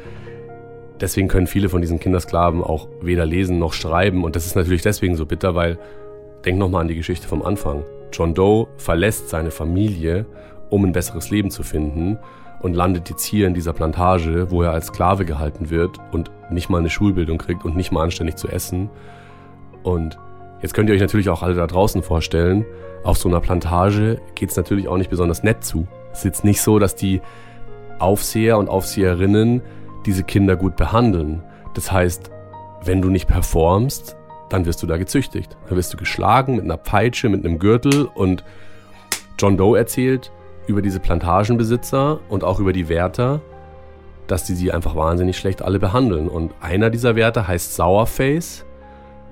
deswegen 1.00 1.28
können 1.28 1.46
viele 1.46 1.68
von 1.68 1.80
diesen 1.80 2.00
Kindersklaven 2.00 2.60
auch 2.62 2.88
weder 3.00 3.24
lesen 3.24 3.60
noch 3.60 3.72
schreiben 3.72 4.24
und 4.24 4.34
das 4.34 4.46
ist 4.46 4.56
natürlich 4.56 4.82
deswegen 4.82 5.14
so 5.14 5.24
bitter, 5.24 5.54
weil 5.54 5.78
denk 6.44 6.58
nochmal 6.58 6.82
an 6.82 6.88
die 6.88 6.96
Geschichte 6.96 7.28
vom 7.28 7.42
Anfang. 7.42 7.84
John 8.12 8.34
Doe 8.34 8.66
verlässt 8.78 9.28
seine 9.28 9.52
Familie, 9.52 10.26
um 10.70 10.84
ein 10.84 10.90
besseres 10.92 11.30
Leben 11.30 11.52
zu 11.52 11.62
finden 11.62 12.18
und 12.60 12.74
landet 12.74 13.08
jetzt 13.10 13.24
hier 13.24 13.46
in 13.46 13.54
dieser 13.54 13.72
Plantage, 13.72 14.50
wo 14.50 14.62
er 14.62 14.72
als 14.72 14.88
Sklave 14.88 15.24
gehalten 15.24 15.70
wird 15.70 16.00
und 16.10 16.32
nicht 16.50 16.68
mal 16.68 16.78
eine 16.78 16.90
Schulbildung 16.90 17.38
kriegt 17.38 17.64
und 17.64 17.76
nicht 17.76 17.92
mal 17.92 18.02
anständig 18.02 18.34
zu 18.36 18.48
essen. 18.48 18.90
Und 19.84 20.18
jetzt 20.62 20.74
könnt 20.74 20.88
ihr 20.88 20.96
euch 20.96 21.00
natürlich 21.00 21.28
auch 21.28 21.44
alle 21.44 21.54
da 21.54 21.68
draußen 21.68 22.02
vorstellen, 22.02 22.66
auf 23.04 23.18
so 23.18 23.28
einer 23.28 23.40
Plantage 23.40 24.20
geht 24.34 24.50
es 24.50 24.56
natürlich 24.56 24.88
auch 24.88 24.96
nicht 24.96 25.10
besonders 25.10 25.44
nett 25.44 25.64
zu. 25.64 25.86
Es 26.12 26.18
ist 26.18 26.24
jetzt 26.24 26.44
nicht 26.44 26.60
so, 26.60 26.78
dass 26.78 26.94
die 26.94 27.20
Aufseher 27.98 28.58
und 28.58 28.68
Aufseherinnen 28.68 29.62
diese 30.06 30.24
Kinder 30.24 30.56
gut 30.56 30.76
behandeln. 30.76 31.42
Das 31.74 31.90
heißt, 31.90 32.30
wenn 32.84 33.00
du 33.00 33.08
nicht 33.08 33.28
performst, 33.28 34.16
dann 34.48 34.66
wirst 34.66 34.82
du 34.82 34.86
da 34.86 34.96
gezüchtigt. 34.96 35.56
Dann 35.68 35.76
wirst 35.76 35.92
du 35.92 35.96
geschlagen 35.96 36.56
mit 36.56 36.64
einer 36.64 36.76
Peitsche, 36.76 37.28
mit 37.28 37.44
einem 37.44 37.58
Gürtel 37.58 38.04
und 38.06 38.44
John 39.38 39.56
Doe 39.56 39.78
erzählt 39.78 40.30
über 40.66 40.82
diese 40.82 41.00
Plantagenbesitzer 41.00 42.20
und 42.28 42.44
auch 42.44 42.60
über 42.60 42.72
die 42.72 42.88
Wärter, 42.88 43.40
dass 44.26 44.44
die 44.44 44.54
sie 44.54 44.72
einfach 44.72 44.94
wahnsinnig 44.94 45.36
schlecht 45.38 45.62
alle 45.62 45.78
behandeln. 45.78 46.28
Und 46.28 46.52
einer 46.60 46.90
dieser 46.90 47.16
Wärter 47.16 47.48
heißt 47.48 47.74
Sourface. 47.74 48.64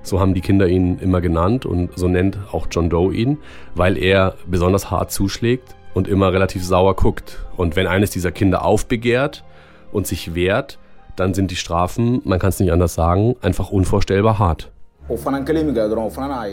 So 0.03 0.19
haben 0.19 0.33
die 0.33 0.41
Kinder 0.41 0.67
ihn 0.67 0.97
immer 0.97 1.21
genannt 1.21 1.65
und 1.65 1.91
so 1.95 2.07
nennt 2.07 2.39
auch 2.51 2.67
John 2.71 2.89
Doe 2.89 3.13
ihn, 3.13 3.37
weil 3.75 3.97
er 3.97 4.35
besonders 4.47 4.89
hart 4.89 5.11
zuschlägt 5.11 5.75
und 5.93 6.07
immer 6.07 6.33
relativ 6.33 6.63
sauer 6.63 6.95
guckt. 6.95 7.39
Und 7.57 7.75
wenn 7.75 7.87
eines 7.87 8.11
dieser 8.11 8.31
Kinder 8.31 8.63
aufbegehrt 8.65 9.43
und 9.91 10.07
sich 10.07 10.35
wehrt, 10.35 10.79
dann 11.15 11.33
sind 11.33 11.51
die 11.51 11.55
Strafen, 11.55 12.21
man 12.23 12.39
kann 12.39 12.49
es 12.49 12.59
nicht 12.59 12.71
anders 12.71 12.93
sagen, 12.93 13.35
einfach 13.41 13.69
unvorstellbar 13.69 14.39
hart. 14.39 14.71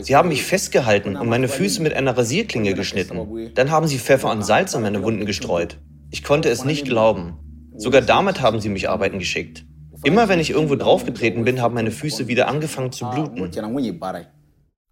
Sie 0.01 0.15
haben 0.15 0.29
mich 0.29 0.43
festgehalten 0.43 1.15
und 1.15 1.29
meine 1.29 1.47
Füße 1.47 1.81
mit 1.81 1.93
einer 1.93 2.17
Rasierklinge 2.17 2.73
geschnitten. 2.73 3.51
Dann 3.55 3.71
haben 3.71 3.87
sie 3.87 3.97
Pfeffer 3.97 4.31
und 4.31 4.43
Salz 4.43 4.75
an 4.75 4.81
meine 4.81 5.01
Wunden 5.03 5.25
gestreut. 5.25 5.77
Ich 6.11 6.23
konnte 6.23 6.49
es 6.49 6.65
nicht 6.65 6.85
glauben. 6.85 7.37
Sogar 7.77 8.01
damit 8.01 8.41
haben 8.41 8.59
sie 8.59 8.69
mich 8.69 8.89
arbeiten 8.89 9.19
geschickt. 9.19 9.65
Immer 10.03 10.27
wenn 10.27 10.39
ich 10.39 10.49
irgendwo 10.49 10.75
draufgetreten 10.75 11.45
bin, 11.45 11.61
haben 11.61 11.75
meine 11.75 11.91
Füße 11.91 12.27
wieder 12.27 12.47
angefangen 12.47 12.91
zu 12.91 13.09
bluten. 13.09 13.51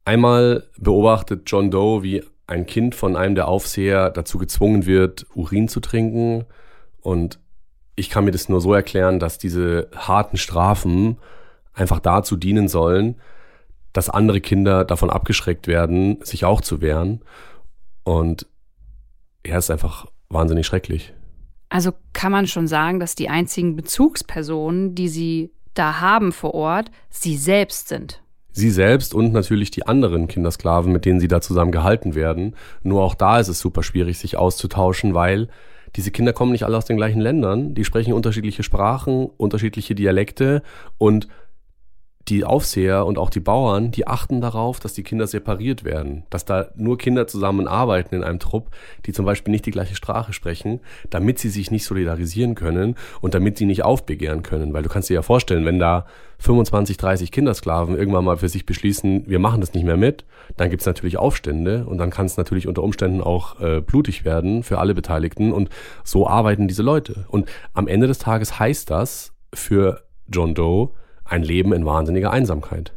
Einmal 0.06 0.64
beobachtet 0.78 1.44
John 1.48 1.72
Doe, 1.72 2.04
wie 2.04 2.24
ein 2.48 2.66
Kind 2.66 2.96
von 2.96 3.16
einem 3.16 3.36
der 3.36 3.48
Aufseher 3.48 4.10
dazu 4.10 4.38
gezwungen 4.38 4.86
wird, 4.86 5.28
Urin 5.36 5.68
zu 5.68 5.82
trinken. 5.82 6.46
Und 7.02 7.40
ich 7.96 8.10
kann 8.10 8.26
mir 8.26 8.32
das 8.32 8.50
nur 8.50 8.62
so 8.62 8.74
erklären, 8.74 9.20
dass 9.20 9.38
diese 9.38 9.90
harten 9.96 10.38
Strafen 10.38 11.18
einfach 11.74 12.00
dazu 12.00 12.38
dienen 12.38 12.70
sollen, 12.70 13.16
dass 13.92 14.10
andere 14.10 14.42
Kinder 14.42 14.86
davon 14.86 15.10
abgeschreckt 15.10 15.68
werden, 15.68 16.20
sich 16.24 16.46
auch 16.46 16.62
zu 16.62 16.82
wehren. 16.82 17.22
Und 18.04 18.48
er 19.44 19.58
ist 19.58 19.70
einfach 19.70 20.08
wahnsinnig 20.30 20.66
schrecklich. 20.66 21.14
Also 21.70 21.92
kann 22.14 22.32
man 22.32 22.48
schon 22.48 22.68
sagen, 22.68 23.00
dass 23.00 23.16
die 23.16 23.30
einzigen 23.30 23.76
Bezugspersonen, 23.76 24.96
die 24.96 25.10
sie 25.10 25.52
da 25.74 26.00
haben 26.00 26.32
vor 26.32 26.54
Ort, 26.54 26.92
sie 27.10 27.36
selbst 27.36 27.90
sind. 27.90 28.22
Sie 28.58 28.72
selbst 28.72 29.14
und 29.14 29.34
natürlich 29.34 29.70
die 29.70 29.86
anderen 29.86 30.28
Kindersklaven, 30.28 30.92
mit 30.92 31.06
denen 31.06 31.20
sie 31.20 31.28
da 31.28 31.42
zusammen 31.42 31.72
gehalten 31.72 32.16
werden. 32.16 32.56
Nur 32.82 33.04
auch 33.04 33.14
da 33.14 33.40
ist 33.40 33.50
es 33.50 33.60
super 33.60 33.84
schwierig, 33.84 34.18
sich 34.18 34.36
auszutauschen, 34.36 35.14
weil 35.14 35.48
diese 35.96 36.10
Kinder 36.10 36.34
kommen 36.34 36.54
nicht 36.54 36.64
alle 36.64 36.76
aus 36.76 36.86
den 36.86 36.98
gleichen 36.98 37.22
Ländern. 37.22 37.76
Die 37.76 37.86
sprechen 37.86 38.14
unterschiedliche 38.14 38.64
Sprachen, 38.64 39.28
unterschiedliche 39.38 39.94
Dialekte 39.94 40.64
und 40.98 41.28
die 42.28 42.44
Aufseher 42.44 43.06
und 43.06 43.18
auch 43.18 43.30
die 43.30 43.40
Bauern, 43.40 43.92
die 43.92 44.06
achten 44.06 44.42
darauf, 44.42 44.80
dass 44.80 44.94
die 44.94 45.04
Kinder 45.04 45.28
separiert 45.28 45.84
werden, 45.86 46.24
dass 46.30 46.44
da 46.44 46.68
nur 46.76 46.98
Kinder 46.98 47.28
zusammenarbeiten 47.28 48.16
in 48.16 48.24
einem 48.24 48.40
Trupp, 48.40 48.70
die 49.06 49.14
zum 49.14 49.26
Beispiel 49.26 49.52
nicht 49.52 49.66
die 49.66 49.72
gleiche 49.72 49.96
Sprache 49.96 50.34
sprechen, 50.34 50.82
damit 51.10 51.40
sie 51.40 51.50
sich 51.50 51.72
nicht 51.72 51.86
solidarisieren 51.86 52.56
können 52.56 52.96
und 53.22 53.34
damit 53.34 53.58
sie 53.58 53.66
nicht 53.66 53.84
aufbegehren 53.84 54.44
können. 54.44 54.74
Weil 54.74 54.84
du 54.84 54.90
kannst 54.90 55.10
dir 55.10 55.16
ja 55.16 55.22
vorstellen, 55.22 55.66
wenn 55.66 55.80
da 55.80 56.06
25, 56.40 56.98
30 56.98 57.32
Kindersklaven 57.32 57.98
irgendwann 57.98 58.26
mal 58.26 58.38
für 58.38 58.50
sich 58.50 58.66
beschließen, 58.66 59.24
wir 59.28 59.40
machen 59.40 59.62
das 59.62 59.74
nicht 59.74 59.86
mehr 59.86 59.98
mit, 59.98 60.26
dann 60.58 60.70
gibt's 60.70 60.86
natürlich 60.86 61.18
Aufstände 61.18 61.86
und 61.86 61.98
dann 61.98 62.10
kann 62.10 62.26
es 62.26 62.38
natürlich 62.38 62.68
unter 62.68 62.84
Umständen 62.84 63.22
auch 63.22 63.60
äh, 63.60 63.82
blutig 63.82 64.26
werden 64.26 64.64
für 64.64 64.80
alle 64.80 64.94
Beteiligten 64.94 65.54
und 65.54 65.70
so 66.04 66.28
arbeiten 66.28 66.68
diese 66.68 66.84
Leute. 66.84 67.26
Und 67.30 67.50
am 67.74 67.88
Ende 67.88 68.08
des 68.08 68.20
Tages 68.20 68.60
heißt 68.60 68.92
das 68.92 69.34
für 69.54 70.04
John 70.28 70.54
Doe, 70.54 70.92
ein 71.28 71.44
Leben 71.44 71.74
in 71.74 71.86
wahnsinniger 71.86 72.32
Einsamkeit. 72.32 72.94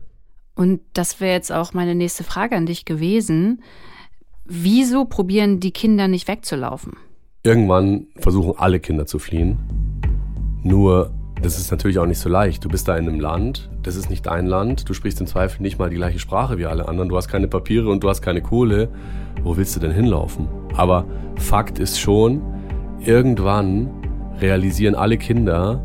Und 0.55 0.81
das 0.93 1.21
wäre 1.21 1.33
jetzt 1.33 1.53
auch 1.53 1.73
meine 1.73 1.95
nächste 1.95 2.25
Frage 2.25 2.57
an 2.57 2.67
dich 2.67 2.85
gewesen. 2.85 3.63
Wieso 4.45 5.05
probieren 5.05 5.61
die 5.61 5.71
Kinder 5.71 6.09
nicht 6.09 6.29
wegzulaufen? 6.29 6.95
Irgendwann 7.43 8.09
versuchen 8.17 8.55
alle 8.59 8.81
Kinder 8.81 9.07
zu 9.07 9.19
fliehen. 9.19 9.59
Nur, 10.63 11.13
das 11.41 11.59
ist 11.59 11.71
natürlich 11.71 11.99
auch 11.99 12.07
nicht 12.07 12.19
so 12.19 12.29
leicht. 12.29 12.65
Du 12.65 12.69
bist 12.69 12.87
da 12.87 12.97
in 12.97 13.09
einem 13.09 13.21
Land, 13.21 13.71
das 13.83 13.97
ist 13.97 14.11
nicht 14.11 14.27
dein 14.27 14.47
Land. 14.47 14.89
Du 14.89 14.93
sprichst 14.93 15.21
im 15.21 15.27
Zweifel 15.27 15.63
nicht 15.63 15.79
mal 15.79 15.89
die 15.89 15.97
gleiche 15.97 16.19
Sprache 16.19 16.59
wie 16.59 16.67
alle 16.67 16.87
anderen. 16.89 17.09
Du 17.09 17.17
hast 17.17 17.29
keine 17.29 17.49
Papiere 17.49 17.89
und 17.89 18.05
du 18.05 18.11
hast 18.11 18.21
keine 18.21 18.43
Kohle. 18.43 18.91
Wo 19.43 19.57
willst 19.57 19.75
du 19.75 19.81
denn 19.81 19.93
hinlaufen? 19.93 20.49
Aber 20.77 21.07
Fakt 21.37 21.79
ist 21.79 21.99
schon, 21.99 22.43
irgendwann 23.01 23.89
realisieren 24.41 24.95
alle 24.95 25.17
Kinder, 25.17 25.83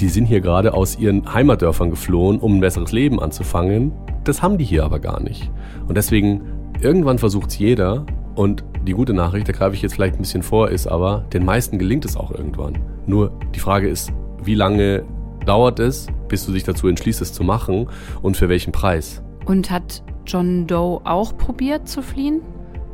die 0.00 0.08
sind 0.08 0.26
hier 0.26 0.40
gerade 0.40 0.74
aus 0.74 0.98
ihren 0.98 1.32
Heimatdörfern 1.32 1.90
geflohen, 1.90 2.38
um 2.38 2.56
ein 2.56 2.60
besseres 2.60 2.92
Leben 2.92 3.20
anzufangen. 3.20 3.92
Das 4.24 4.42
haben 4.42 4.58
die 4.58 4.64
hier 4.64 4.84
aber 4.84 5.00
gar 5.00 5.20
nicht. 5.20 5.50
Und 5.88 5.96
deswegen, 5.96 6.42
irgendwann 6.80 7.18
versucht 7.18 7.50
es 7.50 7.58
jeder. 7.58 8.06
Und 8.34 8.64
die 8.86 8.92
gute 8.92 9.12
Nachricht, 9.12 9.48
da 9.48 9.52
greife 9.52 9.74
ich 9.74 9.82
jetzt 9.82 9.94
vielleicht 9.94 10.14
ein 10.14 10.20
bisschen 10.20 10.44
vor, 10.44 10.70
ist 10.70 10.86
aber, 10.86 11.24
den 11.32 11.44
meisten 11.44 11.78
gelingt 11.78 12.04
es 12.04 12.16
auch 12.16 12.30
irgendwann. 12.30 12.78
Nur 13.06 13.32
die 13.54 13.60
Frage 13.60 13.88
ist, 13.88 14.12
wie 14.42 14.54
lange 14.54 15.02
dauert 15.44 15.80
es, 15.80 16.06
bis 16.28 16.46
du 16.46 16.52
dich 16.52 16.62
dazu 16.62 16.86
entschließt, 16.86 17.20
es 17.20 17.32
zu 17.32 17.42
machen 17.42 17.88
und 18.22 18.36
für 18.36 18.48
welchen 18.48 18.72
Preis? 18.72 19.22
Und 19.46 19.70
hat 19.70 20.04
John 20.26 20.66
Doe 20.66 21.00
auch 21.04 21.36
probiert 21.36 21.88
zu 21.88 22.02
fliehen? 22.02 22.42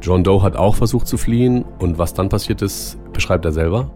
John 0.01 0.25
Doe 0.25 0.43
hat 0.43 0.57
auch 0.57 0.77
versucht 0.77 1.07
zu 1.07 1.19
fliehen 1.19 1.65
und 1.79 1.99
was 1.99 2.15
dann 2.15 2.29
passiert 2.29 2.63
ist, 2.63 2.97
beschreibt 3.13 3.45
er 3.45 3.53
selber. 3.53 3.91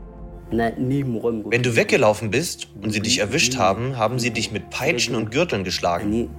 Wenn 0.51 1.63
du 1.63 1.77
weggelaufen 1.77 2.31
bist 2.31 2.69
und 2.83 2.91
sie 2.91 3.01
dich 3.01 3.19
erwischt 3.19 3.57
haben, 3.57 3.97
haben 3.97 4.19
sie 4.19 4.31
dich 4.31 4.51
mit 4.51 4.71
Peitschen 4.71 5.15
und 5.15 5.31
Gürteln 5.31 5.65
geschlagen. 5.65 6.31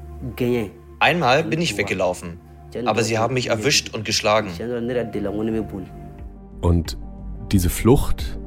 Einmal 1.00 1.44
bin 1.44 1.62
ich 1.62 1.78
weggelaufen, 1.78 2.40
aber 2.86 3.04
sie 3.04 3.18
haben 3.18 3.36
mich 3.36 3.48
erwischt 3.48 3.94
und 3.94 4.06
geschlagen. 4.06 4.50
Und 6.62 6.98
diese 7.52 7.70
Flucht 7.70 8.40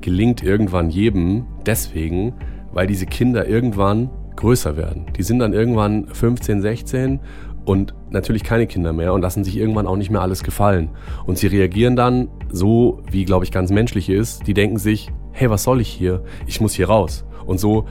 gelingt 0.00 0.42
irgendwann 0.42 0.90
jedem 0.90 1.46
deswegen, 1.64 2.34
weil 2.72 2.86
diese 2.86 3.06
Kinder 3.06 3.46
irgendwann 3.46 4.10
größer 4.36 4.76
werden. 4.76 5.06
Die 5.16 5.22
sind 5.22 5.40
dann 5.40 5.52
irgendwann 5.52 6.06
15, 6.08 6.62
16 6.62 7.20
und 7.68 7.92
natürlich 8.08 8.44
keine 8.44 8.66
Kinder 8.66 8.94
mehr 8.94 9.12
und 9.12 9.20
lassen 9.20 9.44
sich 9.44 9.58
irgendwann 9.58 9.86
auch 9.86 9.96
nicht 9.96 10.08
mehr 10.08 10.22
alles 10.22 10.42
gefallen. 10.42 10.88
Und 11.26 11.36
sie 11.36 11.48
reagieren 11.48 11.96
dann 11.96 12.28
so, 12.50 13.02
wie 13.10 13.26
glaube 13.26 13.44
ich 13.44 13.52
ganz 13.52 13.70
menschlich 13.70 14.08
ist. 14.08 14.46
Die 14.46 14.54
denken 14.54 14.78
sich, 14.78 15.10
hey, 15.32 15.50
was 15.50 15.64
soll 15.64 15.82
ich 15.82 15.88
hier? 15.88 16.24
Ich 16.46 16.62
muss 16.62 16.72
hier 16.72 16.88
raus. 16.88 17.26
Und 17.44 17.60
so 17.60 17.84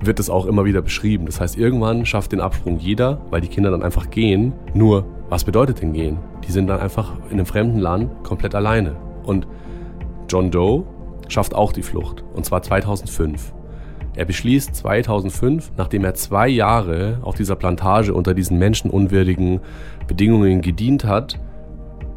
wird 0.00 0.18
es 0.18 0.30
auch 0.30 0.46
immer 0.46 0.64
wieder 0.64 0.80
beschrieben. 0.80 1.26
Das 1.26 1.42
heißt, 1.42 1.58
irgendwann 1.58 2.06
schafft 2.06 2.32
den 2.32 2.40
Absprung 2.40 2.78
jeder, 2.78 3.20
weil 3.28 3.42
die 3.42 3.48
Kinder 3.48 3.70
dann 3.70 3.82
einfach 3.82 4.08
gehen. 4.08 4.54
Nur, 4.72 5.04
was 5.28 5.44
bedeutet 5.44 5.82
denn 5.82 5.92
gehen? 5.92 6.16
Die 6.46 6.52
sind 6.52 6.66
dann 6.66 6.80
einfach 6.80 7.12
in 7.26 7.34
einem 7.34 7.44
fremden 7.44 7.80
Land 7.80 8.24
komplett 8.24 8.54
alleine. 8.54 8.96
Und 9.24 9.46
John 10.30 10.50
Doe 10.50 10.84
schafft 11.28 11.54
auch 11.54 11.74
die 11.74 11.82
Flucht. 11.82 12.24
Und 12.34 12.46
zwar 12.46 12.62
2005. 12.62 13.52
Er 14.18 14.24
beschließt 14.24 14.74
2005, 14.74 15.70
nachdem 15.76 16.04
er 16.04 16.12
zwei 16.14 16.48
Jahre 16.48 17.18
auf 17.22 17.36
dieser 17.36 17.54
Plantage 17.54 18.12
unter 18.12 18.34
diesen 18.34 18.58
menschenunwürdigen 18.58 19.60
Bedingungen 20.08 20.60
gedient 20.60 21.04
hat, 21.04 21.38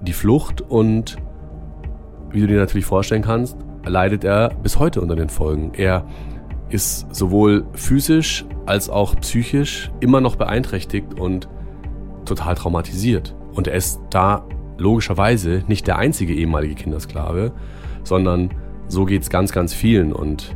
die 0.02 0.14
Flucht 0.14 0.62
und, 0.62 1.18
wie 2.32 2.42
du 2.42 2.48
dir 2.48 2.58
natürlich 2.58 2.88
vorstellen 2.88 3.22
kannst, 3.22 3.56
leidet 3.86 4.24
er 4.24 4.50
bis 4.50 4.80
heute 4.80 5.00
unter 5.00 5.16
den 5.16 5.30
Folgen. 5.30 5.74
Er 5.76 6.08
ist 6.70 7.06
sowohl 7.14 7.66
physisch 7.74 8.46
als 8.66 8.90
auch 8.90 9.16
psychisch 9.18 9.92
immer 10.00 10.22
noch 10.22 10.38
beeinträchtigt 10.38 11.20
und 11.20 11.50
total 12.26 12.56
traumatisiert. 12.56 13.36
Und 13.54 13.68
er 13.68 13.76
ist 13.76 14.02
da 14.10 14.44
logischerweise 14.80 15.64
nicht 15.68 15.86
der 15.86 16.00
einzige 16.00 16.34
ehemalige 16.34 16.74
Kindersklave, 16.74 17.52
sondern 18.04 18.50
so 18.88 19.06
geht 19.06 19.22
es 19.22 19.30
ganz, 19.30 19.52
ganz 19.52 19.72
vielen. 19.76 20.14
Und 20.14 20.56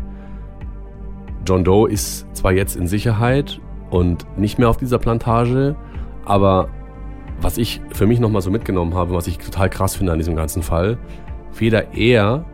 John 1.46 1.64
Doe 1.64 1.90
ist 1.90 2.26
zwar 2.36 2.54
jetzt 2.54 2.76
in 2.76 2.88
Sicherheit 2.88 3.60
und 3.92 4.26
nicht 4.38 4.58
mehr 4.58 4.70
auf 4.70 4.78
dieser 4.78 4.98
Plantage, 4.98 5.76
aber 6.26 6.70
was 7.40 7.58
ich 7.58 7.82
für 7.92 8.08
mich 8.08 8.20
nochmal 8.20 8.42
so 8.42 8.50
mitgenommen 8.50 8.96
habe, 8.96 9.14
was 9.14 9.28
ich 9.28 9.38
total 9.38 9.70
krass 9.70 9.96
finde 9.96 10.12
an 10.12 10.18
diesem 10.18 10.36
ganzen 10.36 10.64
Fall, 10.64 10.98
weder 11.58 11.94
er, 11.94 12.46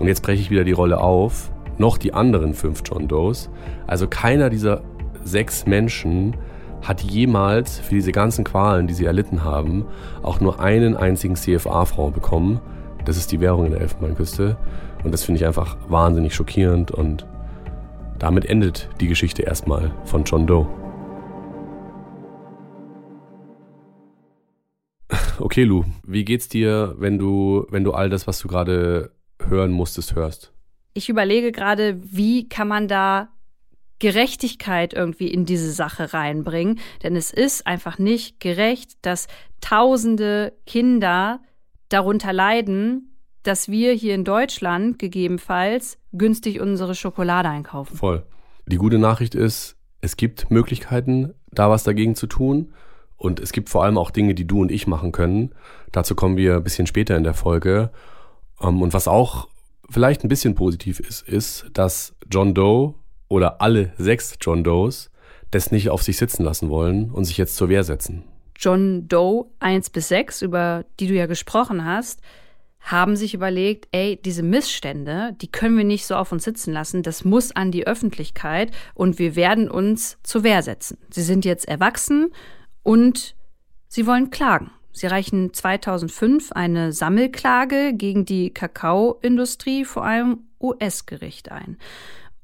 und 0.00 0.08
jetzt 0.08 0.22
breche 0.22 0.40
ich 0.40 0.50
wieder 0.50 0.64
die 0.64 0.72
Rolle 0.72 1.00
auf, 1.00 1.52
noch 1.78 1.96
die 1.96 2.12
anderen 2.12 2.54
fünf 2.54 2.82
John 2.84 3.06
Does, 3.06 3.50
also 3.86 4.08
keiner 4.08 4.50
dieser 4.50 4.82
sechs 5.22 5.66
Menschen 5.66 6.36
hat 6.82 7.02
jemals 7.02 7.78
für 7.78 7.94
diese 7.94 8.10
ganzen 8.10 8.44
Qualen, 8.44 8.86
die 8.86 8.94
sie 8.94 9.04
erlitten 9.04 9.44
haben, 9.44 9.84
auch 10.22 10.40
nur 10.40 10.60
einen 10.60 10.96
einzigen 10.96 11.36
CFA-Frau 11.36 12.10
bekommen. 12.10 12.60
Das 13.04 13.16
ist 13.16 13.32
die 13.32 13.40
Währung 13.40 13.66
in 13.66 13.72
der 13.72 13.82
Elfenbeinküste. 13.82 14.56
Und 15.04 15.12
das 15.12 15.24
finde 15.24 15.40
ich 15.40 15.46
einfach 15.46 15.76
wahnsinnig 15.88 16.34
schockierend 16.34 16.90
und 16.90 17.26
damit 18.20 18.44
endet 18.44 18.88
die 19.00 19.08
Geschichte 19.08 19.42
erstmal 19.42 19.92
von 20.04 20.22
John 20.22 20.46
Doe. 20.46 20.68
Okay, 25.40 25.64
Lou, 25.64 25.84
wie 26.06 26.24
geht's 26.24 26.48
dir, 26.48 26.94
wenn 26.98 27.18
du, 27.18 27.66
wenn 27.70 27.82
du 27.82 27.92
all 27.92 28.10
das, 28.10 28.26
was 28.26 28.38
du 28.38 28.46
gerade 28.46 29.10
hören 29.42 29.72
musstest, 29.72 30.14
hörst? 30.14 30.52
Ich 30.92 31.08
überlege 31.08 31.50
gerade, 31.50 31.98
wie 32.02 32.46
kann 32.48 32.68
man 32.68 32.88
da 32.88 33.30
Gerechtigkeit 34.00 34.92
irgendwie 34.94 35.28
in 35.28 35.44
diese 35.44 35.70
Sache 35.70 36.12
reinbringen. 36.12 36.80
Denn 37.02 37.14
es 37.14 37.30
ist 37.30 37.66
einfach 37.66 37.98
nicht 37.98 38.40
gerecht, 38.40 38.94
dass 39.02 39.28
tausende 39.60 40.54
Kinder 40.66 41.40
darunter 41.90 42.32
leiden, 42.32 43.09
dass 43.42 43.68
wir 43.68 43.92
hier 43.92 44.14
in 44.14 44.24
Deutschland 44.24 44.98
gegebenenfalls 44.98 45.98
günstig 46.12 46.60
unsere 46.60 46.94
Schokolade 46.94 47.48
einkaufen. 47.48 47.96
Voll. 47.96 48.22
Die 48.66 48.76
gute 48.76 48.98
Nachricht 48.98 49.34
ist, 49.34 49.76
es 50.00 50.16
gibt 50.16 50.50
Möglichkeiten, 50.50 51.34
da 51.50 51.70
was 51.70 51.84
dagegen 51.84 52.14
zu 52.14 52.26
tun. 52.26 52.72
Und 53.16 53.38
es 53.38 53.52
gibt 53.52 53.68
vor 53.68 53.84
allem 53.84 53.98
auch 53.98 54.10
Dinge, 54.10 54.34
die 54.34 54.46
du 54.46 54.62
und 54.62 54.72
ich 54.72 54.86
machen 54.86 55.12
können. 55.12 55.54
Dazu 55.92 56.14
kommen 56.14 56.36
wir 56.36 56.56
ein 56.56 56.64
bisschen 56.64 56.86
später 56.86 57.16
in 57.16 57.24
der 57.24 57.34
Folge. 57.34 57.90
Ähm, 58.60 58.80
und 58.80 58.94
was 58.94 59.08
auch 59.08 59.48
vielleicht 59.90 60.24
ein 60.24 60.28
bisschen 60.28 60.54
positiv 60.54 61.00
ist, 61.00 61.28
ist, 61.28 61.66
dass 61.74 62.14
John 62.30 62.54
Doe 62.54 62.94
oder 63.28 63.60
alle 63.60 63.92
sechs 63.98 64.36
John 64.40 64.64
Does 64.64 65.10
das 65.50 65.70
nicht 65.70 65.90
auf 65.90 66.02
sich 66.02 66.16
sitzen 66.16 66.44
lassen 66.44 66.70
wollen 66.70 67.10
und 67.10 67.24
sich 67.24 67.36
jetzt 67.36 67.56
zur 67.56 67.68
Wehr 67.68 67.84
setzen. 67.84 68.22
John 68.56 69.08
Doe 69.08 69.46
1 69.58 69.90
bis 69.90 70.08
6, 70.08 70.42
über 70.42 70.84
die 70.98 71.06
du 71.06 71.14
ja 71.14 71.26
gesprochen 71.26 71.84
hast, 71.84 72.20
haben 72.80 73.14
sich 73.16 73.34
überlegt, 73.34 73.88
ey, 73.92 74.20
diese 74.22 74.42
Missstände, 74.42 75.36
die 75.40 75.50
können 75.50 75.76
wir 75.76 75.84
nicht 75.84 76.06
so 76.06 76.16
auf 76.16 76.32
uns 76.32 76.44
sitzen 76.44 76.72
lassen, 76.72 77.02
das 77.02 77.24
muss 77.24 77.52
an 77.52 77.70
die 77.70 77.86
Öffentlichkeit 77.86 78.72
und 78.94 79.18
wir 79.18 79.36
werden 79.36 79.70
uns 79.70 80.18
zur 80.22 80.42
Wehr 80.42 80.62
setzen. 80.62 80.98
Sie 81.10 81.22
sind 81.22 81.44
jetzt 81.44 81.68
erwachsen 81.68 82.32
und 82.82 83.36
sie 83.88 84.06
wollen 84.06 84.30
klagen. 84.30 84.70
Sie 84.92 85.06
reichen 85.06 85.52
2005 85.52 86.52
eine 86.52 86.92
Sammelklage 86.92 87.92
gegen 87.94 88.24
die 88.24 88.52
Kakaoindustrie 88.52 89.84
vor 89.84 90.04
einem 90.04 90.40
US-Gericht 90.60 91.52
ein. 91.52 91.76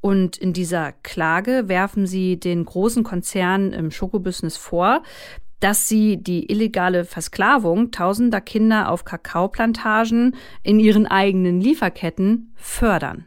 Und 0.01 0.37
in 0.37 0.53
dieser 0.53 0.93
Klage 0.93 1.65
werfen 1.67 2.07
sie 2.07 2.39
den 2.39 2.65
großen 2.65 3.03
Konzernen 3.03 3.73
im 3.73 3.91
Schokobusiness 3.91 4.57
vor, 4.57 5.03
dass 5.61 5.89
sie 5.89 6.23
die 6.23 6.51
illegale 6.51 7.05
Versklavung 7.05 7.91
tausender 7.91 8.41
Kinder 8.41 8.91
auf 8.91 9.05
Kakaoplantagen 9.05 10.37
in 10.63 10.81
ihren 10.81 11.07
eigenen 11.07 11.61
Lieferketten 11.61 12.53
fördern. 12.57 13.27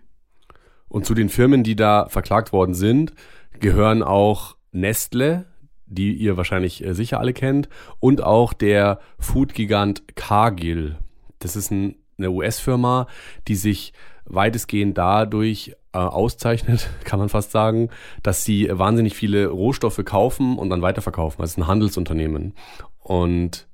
Und 0.88 1.06
zu 1.06 1.14
den 1.14 1.30
Firmen, 1.30 1.64
die 1.64 1.76
da 1.76 2.08
verklagt 2.10 2.52
worden 2.52 2.74
sind, 2.74 3.14
gehören 3.60 4.04
auch 4.04 4.56
Nestle, 4.72 5.46
die 5.86 6.14
ihr 6.14 6.38
wahrscheinlich 6.38 6.84
äh, 6.86 6.94
sicher 6.94 7.20
alle 7.20 7.34
kennt, 7.34 7.70
und 8.00 8.24
auch 8.24 8.54
der 8.54 9.00
Foodgigant 9.18 10.16
Cargill. 10.16 10.98
Das 11.40 11.56
ist 11.56 11.72
ein, 11.72 11.96
eine 12.18 12.32
US-Firma, 12.32 13.08
die 13.48 13.56
sich 13.56 13.94
weitestgehend 14.30 14.98
dadurch 14.98 15.76
äh, 15.94 15.98
auszeichnet, 15.98 16.90
kann 17.04 17.20
man 17.20 17.30
fast 17.30 17.52
sagen, 17.52 17.90
dass 18.24 18.44
sie 18.44 18.70
wahnsinnig 18.72 19.16
viele 19.16 19.48
Rohstoffe 19.48 20.04
kaufen 20.06 20.58
und 20.58 20.70
dann 20.70 20.82
weiterverkaufen. 20.82 21.42
Das 21.42 21.52
ist 21.52 21.58
ein 21.58 21.68
Handelsunternehmen. 21.68 22.54
Und 23.00 23.68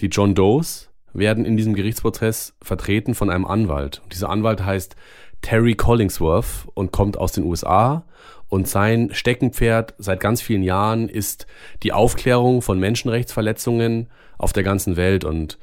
die 0.00 0.06
John 0.06 0.34
Does 0.34 0.90
werden 1.12 1.44
in 1.44 1.56
diesem 1.56 1.74
Gerichtsprozess 1.74 2.54
vertreten 2.62 3.14
von 3.14 3.30
einem 3.30 3.46
Anwalt. 3.46 4.00
Und 4.04 4.12
dieser 4.12 4.30
Anwalt 4.30 4.64
heißt 4.64 4.94
Terry 5.40 5.74
Collingsworth 5.74 6.68
und 6.74 6.92
kommt 6.92 7.16
aus 7.16 7.32
den 7.32 7.44
USA. 7.44 8.04
Und 8.48 8.66
sein 8.68 9.10
Steckenpferd 9.12 9.94
seit 9.98 10.20
ganz 10.20 10.40
vielen 10.40 10.62
Jahren 10.62 11.08
ist 11.08 11.46
die 11.82 11.92
Aufklärung 11.92 12.62
von 12.62 12.78
Menschenrechtsverletzungen 12.78 14.08
auf 14.38 14.52
der 14.52 14.62
ganzen 14.62 14.96
Welt. 14.96 15.24
Und 15.24 15.58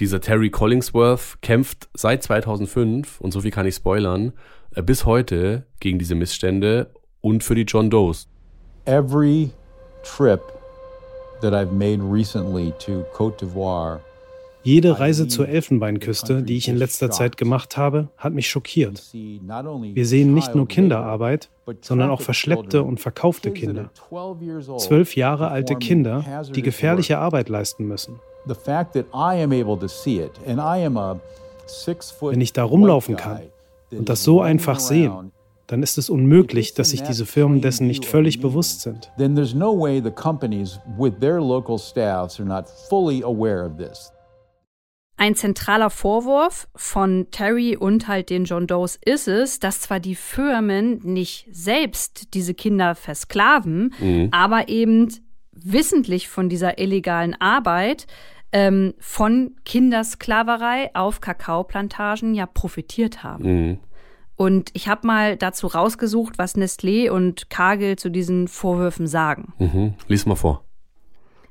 dieser 0.00 0.20
Terry 0.20 0.50
Collingsworth 0.50 1.38
kämpft 1.42 1.88
seit 1.94 2.22
2005, 2.22 3.20
und 3.20 3.32
so 3.32 3.40
viel 3.40 3.50
kann 3.50 3.66
ich 3.66 3.76
spoilern, 3.76 4.32
äh, 4.74 4.82
bis 4.82 5.06
heute 5.06 5.66
gegen 5.80 5.98
diese 5.98 6.14
Missstände 6.14 6.90
und 7.20 7.44
für 7.44 7.54
die 7.54 7.62
John 7.62 7.90
Does. 7.90 8.28
Every 8.84 9.50
trip 10.02 10.40
that 11.40 11.52
I've 11.52 11.72
made 11.72 12.02
recently 12.02 12.72
to 12.80 13.04
Côte 13.14 13.38
d'Ivoire 13.38 14.00
jede 14.64 15.00
Reise 15.00 15.26
zur 15.26 15.48
Elfenbeinküste, 15.48 16.42
die 16.42 16.56
ich 16.56 16.68
in 16.68 16.76
letzter 16.76 17.10
Zeit 17.10 17.36
gemacht 17.36 17.76
habe, 17.76 18.08
hat 18.16 18.32
mich 18.32 18.48
schockiert. 18.48 19.02
Wir 19.12 20.06
sehen 20.06 20.34
nicht 20.34 20.54
nur 20.54 20.68
Kinderarbeit, 20.68 21.50
sondern 21.80 22.10
auch 22.10 22.20
verschleppte 22.20 22.84
und 22.84 23.00
verkaufte 23.00 23.50
Kinder. 23.50 23.90
Zwölf 24.78 25.16
Jahre 25.16 25.48
alte 25.48 25.74
Kinder, 25.74 26.44
die 26.54 26.62
gefährliche 26.62 27.18
Arbeit 27.18 27.48
leisten 27.48 27.86
müssen. 27.86 28.20
Wenn 32.32 32.40
ich 32.40 32.52
da 32.52 32.64
rumlaufen 32.64 33.16
kann 33.16 33.42
und 33.90 34.08
das 34.08 34.24
so 34.24 34.40
einfach 34.40 34.80
sehen, 34.80 35.32
dann 35.66 35.82
ist 35.82 35.96
es 35.96 36.10
unmöglich, 36.10 36.74
dass 36.74 36.90
sich 36.90 37.02
diese 37.02 37.24
Firmen 37.24 37.60
dessen 37.60 37.86
nicht 37.86 38.04
völlig 38.04 38.40
bewusst 38.40 38.82
sind. 38.82 39.10
Ein 45.16 45.36
zentraler 45.36 45.90
Vorwurf 45.90 46.68
von 46.74 47.28
Terry 47.30 47.76
und 47.76 48.08
halt 48.08 48.28
den 48.28 48.44
John 48.44 48.66
Does 48.66 48.98
ist 49.04 49.28
es, 49.28 49.60
dass 49.60 49.80
zwar 49.80 50.00
die 50.00 50.16
Firmen 50.16 51.00
nicht 51.04 51.46
selbst 51.50 52.34
diese 52.34 52.54
Kinder 52.54 52.94
versklaven, 52.94 53.94
mhm. 54.00 54.28
aber 54.32 54.68
eben 54.68 55.08
wissentlich 55.64 56.28
von 56.28 56.48
dieser 56.48 56.78
illegalen 56.78 57.34
Arbeit 57.40 58.06
ähm, 58.52 58.94
von 58.98 59.56
Kindersklaverei 59.64 60.94
auf 60.94 61.20
Kakaoplantagen 61.20 62.34
ja 62.34 62.46
profitiert 62.46 63.22
haben. 63.22 63.44
Mhm. 63.44 63.78
Und 64.36 64.70
ich 64.72 64.88
habe 64.88 65.06
mal 65.06 65.36
dazu 65.36 65.66
rausgesucht, 65.66 66.38
was 66.38 66.56
Nestlé 66.56 67.10
und 67.10 67.48
Cargill 67.50 67.96
zu 67.96 68.10
diesen 68.10 68.48
Vorwürfen 68.48 69.06
sagen. 69.06 69.52
Mhm. 69.58 69.94
Lies 70.08 70.26
mal 70.26 70.36
vor. 70.36 70.64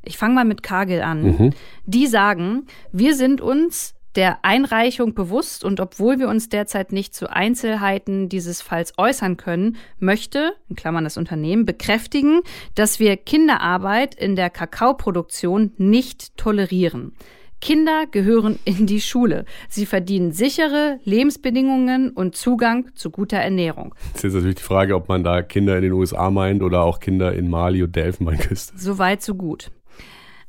Ich 0.03 0.17
fange 0.17 0.33
mal 0.33 0.45
mit 0.45 0.63
Cargill 0.63 1.01
an. 1.01 1.23
Mhm. 1.23 1.53
Die 1.85 2.07
sagen, 2.07 2.65
wir 2.91 3.15
sind 3.15 3.39
uns 3.39 3.93
der 4.15 4.43
Einreichung 4.43 5.13
bewusst 5.13 5.63
und 5.63 5.79
obwohl 5.79 6.19
wir 6.19 6.27
uns 6.27 6.49
derzeit 6.49 6.91
nicht 6.91 7.15
zu 7.15 7.29
Einzelheiten 7.29 8.29
dieses 8.29 8.61
Falls 8.61 8.93
äußern 8.97 9.37
können, 9.37 9.77
möchte, 9.99 10.53
in 10.69 10.75
Klammern 10.75 11.03
das 11.03 11.17
Unternehmen, 11.17 11.65
bekräftigen, 11.65 12.41
dass 12.75 12.99
wir 12.99 13.17
Kinderarbeit 13.17 14.15
in 14.15 14.35
der 14.35 14.49
Kakaoproduktion 14.49 15.71
nicht 15.77 16.37
tolerieren. 16.37 17.13
Kinder 17.61 18.07
gehören 18.09 18.57
in 18.65 18.87
die 18.87 18.99
Schule. 18.99 19.45
Sie 19.69 19.85
verdienen 19.85 20.31
sichere 20.31 20.99
Lebensbedingungen 21.03 22.09
und 22.09 22.35
Zugang 22.35 22.89
zu 22.95 23.11
guter 23.11 23.37
Ernährung. 23.37 23.93
Jetzt 24.13 24.23
ist 24.23 24.33
natürlich 24.33 24.55
die 24.55 24.63
Frage, 24.63 24.95
ob 24.95 25.07
man 25.07 25.23
da 25.23 25.43
Kinder 25.43 25.77
in 25.77 25.83
den 25.83 25.91
USA 25.93 26.31
meint 26.31 26.63
oder 26.63 26.81
auch 26.81 26.99
Kinder 26.99 27.33
in 27.33 27.49
Mali 27.49 27.83
und 27.83 27.95
der 27.95 28.05
Elfenbeinküste. 28.05 28.73
So 28.77 28.97
weit, 28.97 29.21
so 29.21 29.35
gut. 29.35 29.71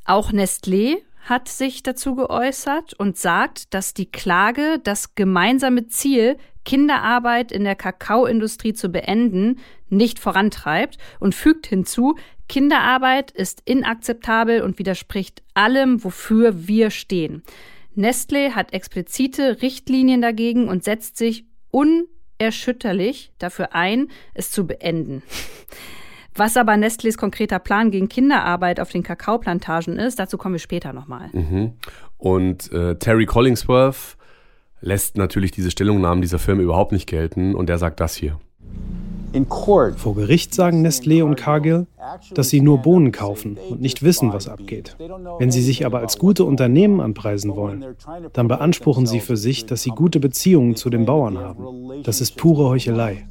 Auch 0.05 0.33
Nestlé 0.33 0.97
hat 1.23 1.47
sich 1.47 1.83
dazu 1.83 2.15
geäußert 2.15 2.93
und 2.93 3.17
sagt, 3.17 3.73
dass 3.73 3.93
die 3.93 4.11
Klage 4.11 4.79
das 4.83 5.15
gemeinsame 5.15 5.87
Ziel, 5.87 6.37
Kinderarbeit 6.65 7.51
in 7.51 7.63
der 7.63 7.75
Kakaoindustrie 7.75 8.73
zu 8.73 8.89
beenden, 8.89 9.59
nicht 9.89 10.19
vorantreibt 10.19 10.97
und 11.19 11.35
fügt 11.35 11.67
hinzu, 11.67 12.15
Kinderarbeit 12.49 13.31
ist 13.31 13.61
inakzeptabel 13.65 14.61
und 14.61 14.79
widerspricht 14.79 15.43
allem, 15.53 16.03
wofür 16.03 16.67
wir 16.67 16.89
stehen. 16.89 17.43
Nestlé 17.95 18.51
hat 18.51 18.73
explizite 18.73 19.61
Richtlinien 19.61 20.21
dagegen 20.21 20.67
und 20.67 20.83
setzt 20.83 21.17
sich 21.17 21.45
unerschütterlich 21.71 23.31
dafür 23.37 23.73
ein, 23.73 24.09
es 24.33 24.51
zu 24.51 24.67
beenden. 24.67 25.23
Was 26.35 26.57
aber 26.57 26.73
Nestlés 26.73 27.17
konkreter 27.17 27.59
Plan 27.59 27.91
gegen 27.91 28.09
Kinderarbeit 28.09 28.79
auf 28.79 28.89
den 28.89 29.03
Kakaoplantagen 29.03 29.97
ist, 29.97 30.19
dazu 30.19 30.37
kommen 30.37 30.55
wir 30.55 30.59
später 30.59 30.93
nochmal. 30.93 31.29
Mhm. 31.31 31.73
Und 32.17 32.71
äh, 32.71 32.95
Terry 32.95 33.25
Collingsworth 33.25 34.17
lässt 34.81 35.17
natürlich 35.17 35.51
diese 35.51 35.71
Stellungnahmen 35.71 36.21
dieser 36.21 36.39
Firma 36.39 36.61
überhaupt 36.61 36.91
nicht 36.91 37.07
gelten 37.07 37.55
und 37.55 37.69
er 37.69 37.77
sagt 37.77 37.99
das 37.99 38.15
hier. 38.15 38.39
Vor 39.97 40.13
Gericht 40.13 40.53
sagen 40.53 40.85
Nestlé 40.85 41.23
und 41.23 41.35
Cargill, 41.35 41.87
dass 42.35 42.49
sie 42.49 42.61
nur 42.61 42.77
Bohnen 42.79 43.11
kaufen 43.11 43.57
und 43.69 43.81
nicht 43.81 44.03
wissen, 44.03 44.31
was 44.31 44.47
abgeht. 44.47 44.95
Wenn 45.39 45.49
sie 45.49 45.63
sich 45.63 45.87
aber 45.87 45.99
als 45.99 46.19
gute 46.19 46.43
Unternehmen 46.43 47.01
anpreisen 47.01 47.55
wollen, 47.55 47.95
dann 48.33 48.47
beanspruchen 48.47 49.07
sie 49.07 49.21
für 49.21 49.35
sich, 49.35 49.65
dass 49.65 49.81
sie 49.81 49.89
gute 49.89 50.19
Beziehungen 50.19 50.75
zu 50.75 50.91
den 50.91 51.05
Bauern 51.05 51.39
haben. 51.39 52.03
Das 52.03 52.21
ist 52.21 52.37
pure 52.37 52.69
Heuchelei. 52.69 53.25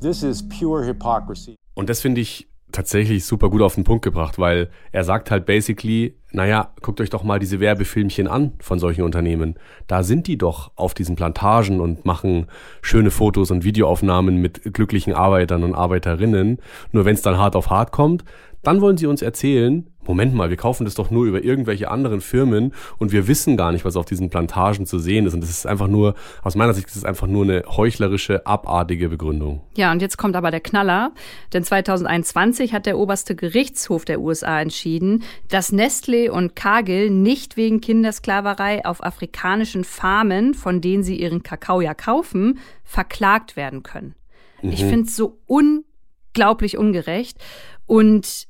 Und 1.75 1.88
das 1.88 2.01
finde 2.01 2.21
ich 2.21 2.49
tatsächlich 2.73 3.25
super 3.25 3.51
gut 3.51 3.63
auf 3.63 3.75
den 3.75 3.85
Punkt 3.85 4.03
gebracht, 4.03 4.39
weil 4.39 4.71
er 4.91 5.05
sagt 5.05 5.31
halt 5.31 5.47
basically, 5.47 6.17
naja, 6.33 6.73
guckt 6.81 7.01
euch 7.01 7.11
doch 7.11 7.23
mal 7.23 7.39
diese 7.39 7.61
Werbefilmchen 7.61 8.27
an 8.27 8.53
von 8.61 8.79
solchen 8.79 9.03
Unternehmen. 9.03 9.55
Da 9.87 10.03
sind 10.03 10.27
die 10.27 10.39
doch 10.39 10.73
auf 10.77 10.95
diesen 10.95 11.15
Plantagen 11.15 11.81
und 11.81 12.05
machen 12.05 12.47
schöne 12.81 13.11
Fotos 13.11 13.51
und 13.51 13.65
Videoaufnahmen 13.65 14.37
mit 14.37 14.75
glücklichen 14.75 15.13
Arbeitern 15.13 15.63
und 15.63 15.75
Arbeiterinnen. 15.75 16.59
Nur 16.91 17.05
wenn 17.05 17.15
es 17.15 17.23
dann 17.23 17.39
hart 17.39 17.55
auf 17.55 17.71
hart 17.71 17.93
kommt, 17.93 18.25
dann 18.63 18.81
wollen 18.81 18.97
sie 18.97 19.07
uns 19.07 19.23
erzählen, 19.23 19.92
Moment 20.05 20.35
mal, 20.35 20.51
wir 20.51 20.57
kaufen 20.57 20.85
das 20.85 20.95
doch 20.95 21.11
nur 21.11 21.27
über 21.27 21.45
irgendwelche 21.45 21.91
anderen 21.91 22.21
Firmen 22.21 22.75
und 22.99 23.12
wir 23.12 23.29
wissen 23.29 23.57
gar 23.57 23.73
nicht, 23.73 23.85
was 23.85 23.97
auf 23.97 24.05
diesen 24.05 24.31
Plantagen 24.31 24.85
zu 24.87 24.99
sehen 24.99 25.27
ist. 25.27 25.35
Und 25.35 25.43
das 25.43 25.51
ist 25.51 25.67
einfach 25.67 25.87
nur, 25.87 26.15
aus 26.43 26.57
meiner 26.57 26.75
Sicht, 26.75 26.88
das 26.88 26.97
ist 26.97 27.05
einfach 27.05 27.27
nur 27.27 27.45
eine 27.45 27.65
heuchlerische, 27.69 28.47
abartige 28.47 29.09
Begründung. 29.09 29.61
Ja, 29.77 29.93
und 29.93 30.03
jetzt 30.03 30.19
kommt 30.19 30.35
aber 30.35 30.51
der 30.51 30.61
Knaller. 30.61 31.12
Denn 31.53 31.62
2021 31.62 32.73
hat 32.73 32.87
der 32.87 32.99
oberste 32.99 33.37
Gerichtshof 33.37 34.05
der 34.05 34.21
USA 34.21 34.61
entschieden, 34.61 35.23
dass 35.49 35.73
Nestle 35.73 36.33
und 36.33 36.57
Cargill 36.57 37.11
nicht 37.11 37.57
wegen 37.57 37.81
Kindersklaverei 37.81 38.85
auf 38.85 39.05
afrikanischen 39.05 39.85
Farmen, 39.85 40.55
von 40.55 40.81
denen 40.81 41.03
sie 41.03 41.17
ihren 41.17 41.43
Kakao 41.43 41.81
ja 41.81 41.95
kaufen, 41.95 42.59
verklagt 42.85 43.57
werden 43.57 43.83
können. 43.83 44.15
Mhm. 44.62 44.73
Ich 44.73 44.85
finde 44.85 45.07
es 45.07 45.17
so 45.17 45.38
unglaublich 45.47 46.77
ungerecht. 46.77 47.38
Und 47.87 48.49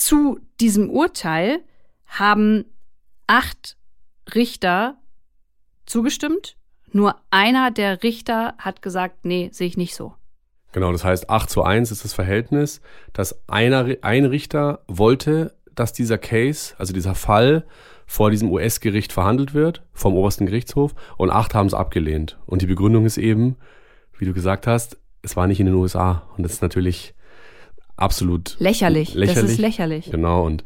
zu 0.00 0.40
diesem 0.60 0.90
Urteil 0.90 1.60
haben 2.06 2.64
acht 3.26 3.76
Richter 4.34 4.96
zugestimmt. 5.86 6.56
Nur 6.92 7.16
einer 7.30 7.70
der 7.70 8.02
Richter 8.02 8.54
hat 8.58 8.82
gesagt, 8.82 9.24
nee, 9.24 9.50
sehe 9.52 9.68
ich 9.68 9.76
nicht 9.76 9.94
so. 9.94 10.14
Genau, 10.72 10.92
das 10.92 11.04
heißt 11.04 11.30
8 11.30 11.50
zu 11.50 11.62
1 11.62 11.90
ist 11.90 12.04
das 12.04 12.14
Verhältnis, 12.14 12.80
dass 13.12 13.48
einer, 13.48 13.86
ein 14.02 14.24
Richter 14.24 14.84
wollte, 14.86 15.54
dass 15.74 15.92
dieser 15.92 16.18
Case, 16.18 16.74
also 16.78 16.92
dieser 16.92 17.14
Fall, 17.14 17.66
vor 18.06 18.30
diesem 18.30 18.50
US-Gericht 18.50 19.12
verhandelt 19.12 19.54
wird, 19.54 19.82
vom 19.92 20.14
obersten 20.14 20.46
Gerichtshof, 20.46 20.94
und 21.16 21.30
acht 21.30 21.54
haben 21.54 21.66
es 21.66 21.74
abgelehnt. 21.74 22.38
Und 22.46 22.62
die 22.62 22.66
Begründung 22.66 23.04
ist 23.04 23.18
eben, 23.18 23.56
wie 24.18 24.24
du 24.24 24.32
gesagt 24.32 24.66
hast, 24.66 24.98
es 25.22 25.36
war 25.36 25.46
nicht 25.46 25.60
in 25.60 25.66
den 25.66 25.74
USA. 25.74 26.22
Und 26.36 26.42
das 26.42 26.52
ist 26.52 26.62
natürlich 26.62 27.14
absolut 28.00 28.56
lächerlich. 28.58 29.14
lächerlich. 29.14 29.42
Das 29.42 29.50
ist 29.52 29.58
lächerlich. 29.58 30.10
Genau. 30.10 30.44
Und 30.44 30.64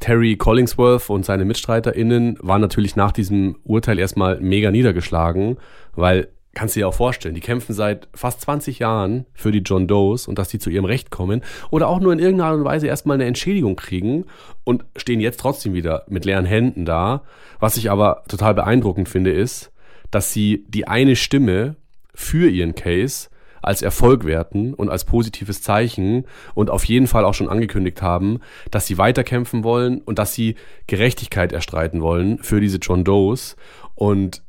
Terry 0.00 0.36
Collingsworth 0.36 1.10
und 1.10 1.24
seine 1.24 1.44
MitstreiterInnen 1.44 2.38
waren 2.40 2.60
natürlich 2.60 2.96
nach 2.96 3.12
diesem 3.12 3.56
Urteil 3.64 3.98
erstmal 3.98 4.40
mega 4.40 4.70
niedergeschlagen, 4.70 5.58
weil 5.94 6.28
kannst 6.54 6.74
du 6.74 6.80
dir 6.80 6.88
auch 6.88 6.94
vorstellen, 6.94 7.34
die 7.34 7.40
kämpfen 7.40 7.74
seit 7.74 8.08
fast 8.12 8.40
20 8.40 8.80
Jahren 8.80 9.26
für 9.34 9.52
die 9.52 9.60
John 9.60 9.86
Does 9.86 10.26
und 10.26 10.38
dass 10.38 10.48
die 10.48 10.58
zu 10.58 10.70
ihrem 10.70 10.84
Recht 10.84 11.10
kommen 11.10 11.42
oder 11.70 11.88
auch 11.88 12.00
nur 12.00 12.12
in 12.12 12.18
irgendeiner 12.18 12.50
Art 12.50 12.58
und 12.58 12.64
Weise 12.64 12.86
erstmal 12.86 13.14
eine 13.14 13.26
Entschädigung 13.26 13.76
kriegen 13.76 14.24
und 14.64 14.84
stehen 14.96 15.20
jetzt 15.20 15.38
trotzdem 15.38 15.74
wieder 15.74 16.04
mit 16.08 16.24
leeren 16.24 16.46
Händen 16.46 16.84
da. 16.84 17.22
Was 17.60 17.76
ich 17.76 17.90
aber 17.90 18.24
total 18.26 18.54
beeindruckend 18.54 19.08
finde, 19.08 19.30
ist, 19.30 19.70
dass 20.10 20.32
sie 20.32 20.64
die 20.68 20.88
eine 20.88 21.14
Stimme 21.14 21.76
für 22.14 22.48
ihren 22.48 22.74
Case 22.74 23.28
als 23.62 23.82
Erfolg 23.82 24.24
werten 24.24 24.74
und 24.74 24.90
als 24.90 25.04
positives 25.04 25.62
Zeichen 25.62 26.26
und 26.54 26.70
auf 26.70 26.84
jeden 26.84 27.06
Fall 27.06 27.24
auch 27.24 27.34
schon 27.34 27.48
angekündigt 27.48 28.02
haben, 28.02 28.40
dass 28.70 28.86
sie 28.86 28.98
weiterkämpfen 28.98 29.64
wollen 29.64 30.00
und 30.00 30.18
dass 30.18 30.34
sie 30.34 30.56
Gerechtigkeit 30.86 31.52
erstreiten 31.52 32.02
wollen 32.02 32.38
für 32.38 32.60
diese 32.60 32.78
John 32.78 33.04
Does. 33.04 33.56
Und 33.94 34.42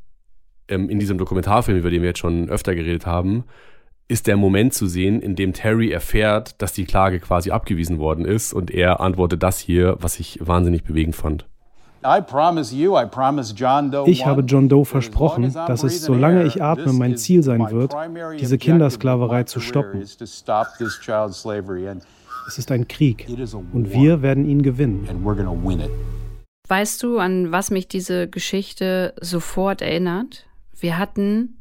ähm, 0.68 0.90
in 0.90 1.00
diesem 1.00 1.18
Dokumentarfilm, 1.18 1.78
über 1.78 1.90
den 1.90 2.02
wir 2.02 2.10
jetzt 2.10 2.20
schon 2.20 2.50
öfter 2.50 2.76
geredet 2.76 3.06
haben, 3.06 3.46
ist 4.08 4.28
der 4.28 4.36
Moment 4.36 4.74
zu 4.74 4.88
sehen, 4.88 5.22
in 5.22 5.36
dem 5.36 5.54
Terry 5.54 5.90
erfährt, 5.90 6.62
dass 6.62 6.74
die 6.74 6.84
Klage 6.84 7.20
quasi 7.20 7.52
abgewiesen 7.52 7.98
worden 7.98 8.26
ist 8.26 8.54
und 8.54 8.70
er 8.70 9.00
antwortet 9.00 9.42
das 9.42 9.60
hier, 9.60 9.96
was 10.00 10.20
ich 10.20 10.38
wahnsinnig 10.42 10.84
bewegend 10.84 11.16
fand. 11.16 11.48
Ich 14.06 14.26
habe 14.26 14.42
John 14.42 14.70
Doe 14.70 14.86
versprochen, 14.86 15.54
dass 15.54 15.84
es, 15.84 16.02
solange 16.02 16.46
ich 16.46 16.62
atme, 16.62 16.94
mein 16.94 17.18
Ziel 17.18 17.44
sein 17.44 17.70
wird, 17.72 17.94
diese 18.40 18.58
Kindersklaverei 18.58 19.44
zu 19.44 19.60
stoppen. 19.60 20.02
Es 20.02 20.22
ist 22.58 22.72
ein 22.72 22.88
Krieg 22.88 23.28
und 23.74 23.94
wir 23.94 24.22
werden 24.22 24.46
ihn 24.46 24.64
gewinnen. 24.64 25.08
Weißt 26.68 27.04
du, 27.04 27.20
an 27.20 27.52
was 27.52 27.70
mich 27.70 27.88
diese 27.88 28.30
Geschichte 28.30 29.14
sofort 29.20 29.82
erinnert? 29.82 30.46
Wir 30.80 30.98
hatten 30.98 31.58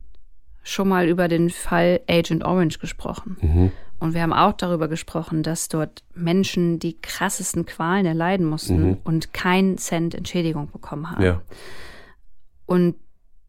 schon 0.63 0.89
mal 0.89 1.09
über 1.09 1.29
den 1.29 1.51
Fall 1.51 2.01
Agent 2.09 2.45
Orange 2.45 2.79
gesprochen. 2.79 3.37
Mhm. 3.41 3.73
Und 4.01 4.15
wir 4.15 4.23
haben 4.23 4.33
auch 4.33 4.55
darüber 4.55 4.89
gesprochen, 4.89 5.43
dass 5.43 5.69
dort 5.69 6.03
Menschen 6.15 6.79
die 6.79 6.99
krassesten 7.01 7.67
Qualen 7.67 8.07
erleiden 8.07 8.47
mussten 8.47 8.83
mhm. 8.83 8.99
und 9.05 9.35
keinen 9.35 9.79
Cent 9.79 10.15
Entschädigung 10.15 10.71
bekommen 10.71 11.11
haben. 11.11 11.23
Ja. 11.23 11.43
Und 12.65 12.97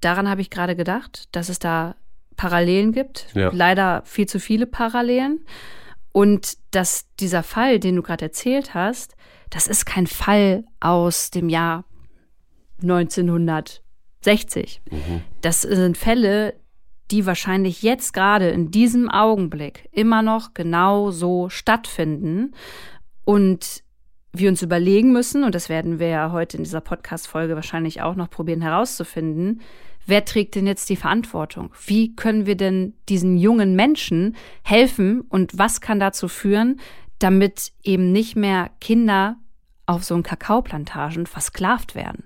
daran 0.02 0.30
habe 0.30 0.42
ich 0.42 0.50
gerade 0.50 0.76
gedacht, 0.76 1.30
dass 1.32 1.48
es 1.48 1.60
da 1.60 1.96
Parallelen 2.36 2.92
gibt. 2.92 3.28
Ja. 3.34 3.50
Leider 3.54 4.02
viel 4.06 4.28
zu 4.28 4.40
viele 4.40 4.68
Parallelen. 4.68 5.46
Und 6.12 6.58
dass 6.72 7.06
dieser 7.20 7.44
Fall, 7.44 7.80
den 7.80 7.96
du 7.96 8.02
gerade 8.02 8.26
erzählt 8.26 8.74
hast, 8.74 9.16
das 9.50 9.68
ist 9.68 9.86
kein 9.86 10.08
Fall 10.08 10.66
aus 10.80 11.32
dem 11.32 11.48
Jahr 11.48 11.86
1960. 12.82 14.82
Mhm. 14.90 15.22
Das 15.42 15.62
sind 15.62 15.98
Fälle, 15.98 16.56
die 17.12 17.26
wahrscheinlich 17.26 17.84
jetzt 17.84 18.14
gerade 18.14 18.50
in 18.50 18.72
diesem 18.72 19.10
Augenblick 19.10 19.90
immer 19.92 20.22
noch 20.22 20.54
genau 20.54 21.12
so 21.12 21.50
stattfinden 21.50 22.54
und 23.26 23.84
wir 24.34 24.50
uns 24.50 24.62
überlegen 24.62 25.12
müssen, 25.12 25.44
und 25.44 25.56
das 25.56 25.68
werden 25.68 26.00
wir 26.00 26.08
ja 26.08 26.32
heute 26.32 26.58
in 26.58 26.64
dieser 26.64 26.80
Podcast-Folge 26.80 27.56
wahrscheinlich 27.56 28.02
auch 28.02 28.16
noch 28.16 28.30
probieren 28.30 28.62
herauszufinden, 28.62 29.62
wer 30.06 30.24
trägt 30.24 30.56
denn 30.56 30.68
jetzt 30.68 30.90
die 30.90 30.96
Verantwortung? 30.96 31.72
Wie 31.86 32.16
können 32.16 32.46
wir 32.46 32.56
denn 32.56 32.94
diesen 33.10 33.38
jungen 33.38 33.76
Menschen 33.76 34.38
helfen 34.64 35.22
und 35.22 35.58
was 35.58 35.82
kann 35.82 36.00
dazu 36.00 36.30
führen, 36.30 36.80
damit 37.20 37.74
eben 37.84 38.12
nicht 38.12 38.36
mehr 38.36 38.72
Kinder 38.80 39.36
auf 39.86 40.04
so 40.04 40.14
einen 40.14 40.24
Kakaoplantagen 40.24 41.26
versklavt 41.26 41.94
werden? 41.94 42.24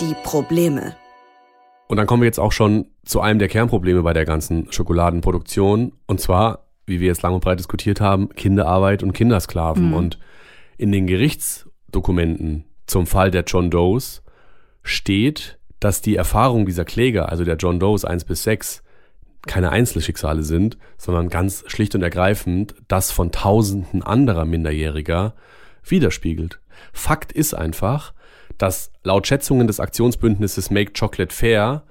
Die 0.00 0.14
Probleme. 0.24 0.96
Und 1.90 1.96
dann 1.96 2.06
kommen 2.06 2.22
wir 2.22 2.26
jetzt 2.26 2.38
auch 2.38 2.52
schon 2.52 2.86
zu 3.04 3.20
einem 3.20 3.40
der 3.40 3.48
Kernprobleme 3.48 4.04
bei 4.04 4.12
der 4.12 4.24
ganzen 4.24 4.70
Schokoladenproduktion. 4.70 5.90
Und 6.06 6.20
zwar, 6.20 6.68
wie 6.86 7.00
wir 7.00 7.08
jetzt 7.08 7.22
lang 7.22 7.34
und 7.34 7.42
breit 7.42 7.58
diskutiert 7.58 8.00
haben, 8.00 8.28
Kinderarbeit 8.28 9.02
und 9.02 9.12
Kindersklaven. 9.12 9.88
Mhm. 9.88 9.94
Und 9.94 10.18
in 10.78 10.92
den 10.92 11.08
Gerichtsdokumenten 11.08 12.64
zum 12.86 13.08
Fall 13.08 13.32
der 13.32 13.42
John 13.42 13.72
Does 13.72 14.22
steht, 14.84 15.58
dass 15.80 16.00
die 16.00 16.14
Erfahrung 16.14 16.64
dieser 16.64 16.84
Kläger, 16.84 17.28
also 17.28 17.42
der 17.44 17.56
John 17.56 17.80
Does 17.80 18.04
1 18.04 18.22
bis 18.24 18.44
6, 18.44 18.84
keine 19.48 19.70
Einzelschicksale 19.70 20.44
sind, 20.44 20.78
sondern 20.96 21.28
ganz 21.28 21.64
schlicht 21.66 21.96
und 21.96 22.02
ergreifend 22.02 22.76
das 22.86 23.10
von 23.10 23.32
Tausenden 23.32 24.04
anderer 24.04 24.44
Minderjähriger 24.44 25.34
widerspiegelt. 25.82 26.60
Fakt 26.92 27.32
ist 27.32 27.52
einfach, 27.52 28.14
dass 28.60 28.92
laut 29.02 29.26
Schätzungen 29.26 29.66
des 29.66 29.80
Aktionsbündnisses 29.80 30.70
Make 30.70 30.92
Chocolate 30.92 31.34
Fair 31.34 31.82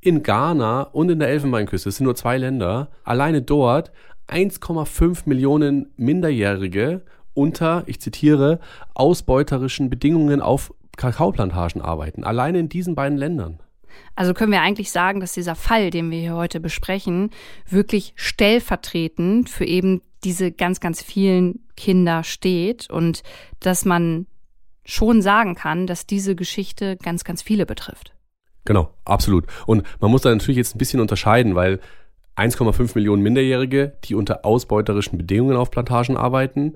in 0.00 0.22
Ghana 0.22 0.82
und 0.82 1.10
in 1.10 1.18
der 1.18 1.28
Elfenbeinküste, 1.28 1.88
es 1.88 1.96
sind 1.96 2.04
nur 2.04 2.14
zwei 2.14 2.38
Länder, 2.38 2.90
alleine 3.02 3.42
dort 3.42 3.92
1,5 4.28 5.22
Millionen 5.26 5.92
Minderjährige 5.96 7.02
unter, 7.34 7.82
ich 7.86 8.00
zitiere, 8.00 8.60
ausbeuterischen 8.94 9.90
Bedingungen 9.90 10.40
auf 10.40 10.72
Kakaoplantagen 10.96 11.82
arbeiten. 11.82 12.24
Alleine 12.24 12.60
in 12.60 12.68
diesen 12.68 12.94
beiden 12.94 13.18
Ländern. 13.18 13.58
Also 14.14 14.32
können 14.32 14.52
wir 14.52 14.60
eigentlich 14.62 14.90
sagen, 14.90 15.20
dass 15.20 15.32
dieser 15.32 15.54
Fall, 15.54 15.90
den 15.90 16.10
wir 16.10 16.20
hier 16.20 16.34
heute 16.34 16.60
besprechen, 16.60 17.30
wirklich 17.68 18.12
stellvertretend 18.16 19.50
für 19.50 19.64
eben 19.64 20.02
diese 20.24 20.52
ganz, 20.52 20.80
ganz 20.80 21.02
vielen 21.02 21.60
Kinder 21.76 22.22
steht 22.22 22.88
und 22.90 23.22
dass 23.60 23.84
man 23.84 24.26
schon 24.84 25.22
sagen 25.22 25.54
kann, 25.54 25.86
dass 25.86 26.06
diese 26.06 26.34
Geschichte 26.34 26.96
ganz, 26.96 27.24
ganz 27.24 27.42
viele 27.42 27.66
betrifft. 27.66 28.12
Genau, 28.64 28.90
absolut. 29.04 29.46
Und 29.66 29.82
man 30.00 30.10
muss 30.10 30.22
da 30.22 30.30
natürlich 30.30 30.56
jetzt 30.56 30.74
ein 30.74 30.78
bisschen 30.78 31.00
unterscheiden, 31.00 31.54
weil 31.54 31.80
1,5 32.36 32.92
Millionen 32.94 33.22
Minderjährige, 33.22 33.96
die 34.04 34.14
unter 34.14 34.44
ausbeuterischen 34.44 35.18
Bedingungen 35.18 35.56
auf 35.56 35.70
Plantagen 35.70 36.16
arbeiten, 36.16 36.74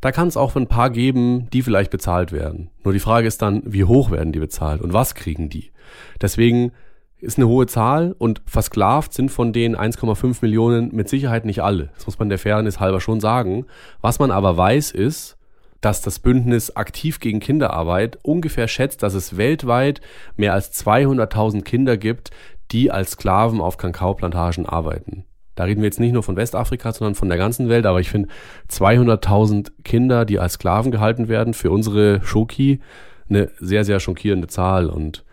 da 0.00 0.12
kann 0.12 0.28
es 0.28 0.36
auch 0.36 0.54
ein 0.54 0.68
paar 0.68 0.90
geben, 0.90 1.48
die 1.52 1.62
vielleicht 1.62 1.90
bezahlt 1.90 2.30
werden. 2.30 2.70
Nur 2.84 2.92
die 2.92 3.00
Frage 3.00 3.26
ist 3.26 3.42
dann, 3.42 3.62
wie 3.64 3.84
hoch 3.84 4.10
werden 4.10 4.32
die 4.32 4.38
bezahlt 4.38 4.82
und 4.82 4.92
was 4.92 5.14
kriegen 5.14 5.48
die? 5.48 5.72
Deswegen 6.20 6.72
ist 7.18 7.38
eine 7.38 7.48
hohe 7.48 7.66
Zahl 7.66 8.14
und 8.18 8.42
versklavt 8.44 9.14
sind 9.14 9.30
von 9.30 9.52
den 9.52 9.76
1,5 9.76 10.38
Millionen 10.42 10.94
mit 10.94 11.08
Sicherheit 11.08 11.46
nicht 11.46 11.62
alle. 11.62 11.90
Das 11.94 12.06
muss 12.06 12.18
man 12.18 12.28
der 12.28 12.38
Fairness 12.38 12.80
halber 12.80 13.00
schon 13.00 13.20
sagen. 13.20 13.64
Was 14.02 14.18
man 14.18 14.30
aber 14.30 14.56
weiß 14.56 14.90
ist, 14.90 15.38
dass 15.84 16.00
das 16.00 16.18
Bündnis 16.18 16.74
aktiv 16.76 17.20
gegen 17.20 17.40
Kinderarbeit 17.40 18.18
ungefähr 18.22 18.68
schätzt, 18.68 19.02
dass 19.02 19.12
es 19.12 19.36
weltweit 19.36 20.00
mehr 20.36 20.54
als 20.54 20.72
200.000 20.72 21.62
Kinder 21.62 21.96
gibt, 21.98 22.30
die 22.72 22.90
als 22.90 23.12
Sklaven 23.12 23.60
auf 23.60 23.76
Kakaoplantagen 23.76 24.66
arbeiten. 24.66 25.24
Da 25.54 25.64
reden 25.64 25.82
wir 25.82 25.86
jetzt 25.86 26.00
nicht 26.00 26.12
nur 26.12 26.22
von 26.22 26.36
Westafrika, 26.36 26.92
sondern 26.92 27.14
von 27.14 27.28
der 27.28 27.38
ganzen 27.38 27.68
Welt. 27.68 27.86
Aber 27.86 28.00
ich 28.00 28.08
finde 28.08 28.28
200.000 28.70 29.72
Kinder, 29.84 30.24
die 30.24 30.38
als 30.38 30.54
Sklaven 30.54 30.90
gehalten 30.90 31.28
werden, 31.28 31.54
für 31.54 31.70
unsere 31.70 32.24
Schoki 32.24 32.80
eine 33.28 33.50
sehr, 33.58 33.84
sehr 33.84 34.00
schockierende 34.00 34.48
Zahl. 34.48 34.88
Und 34.88 35.24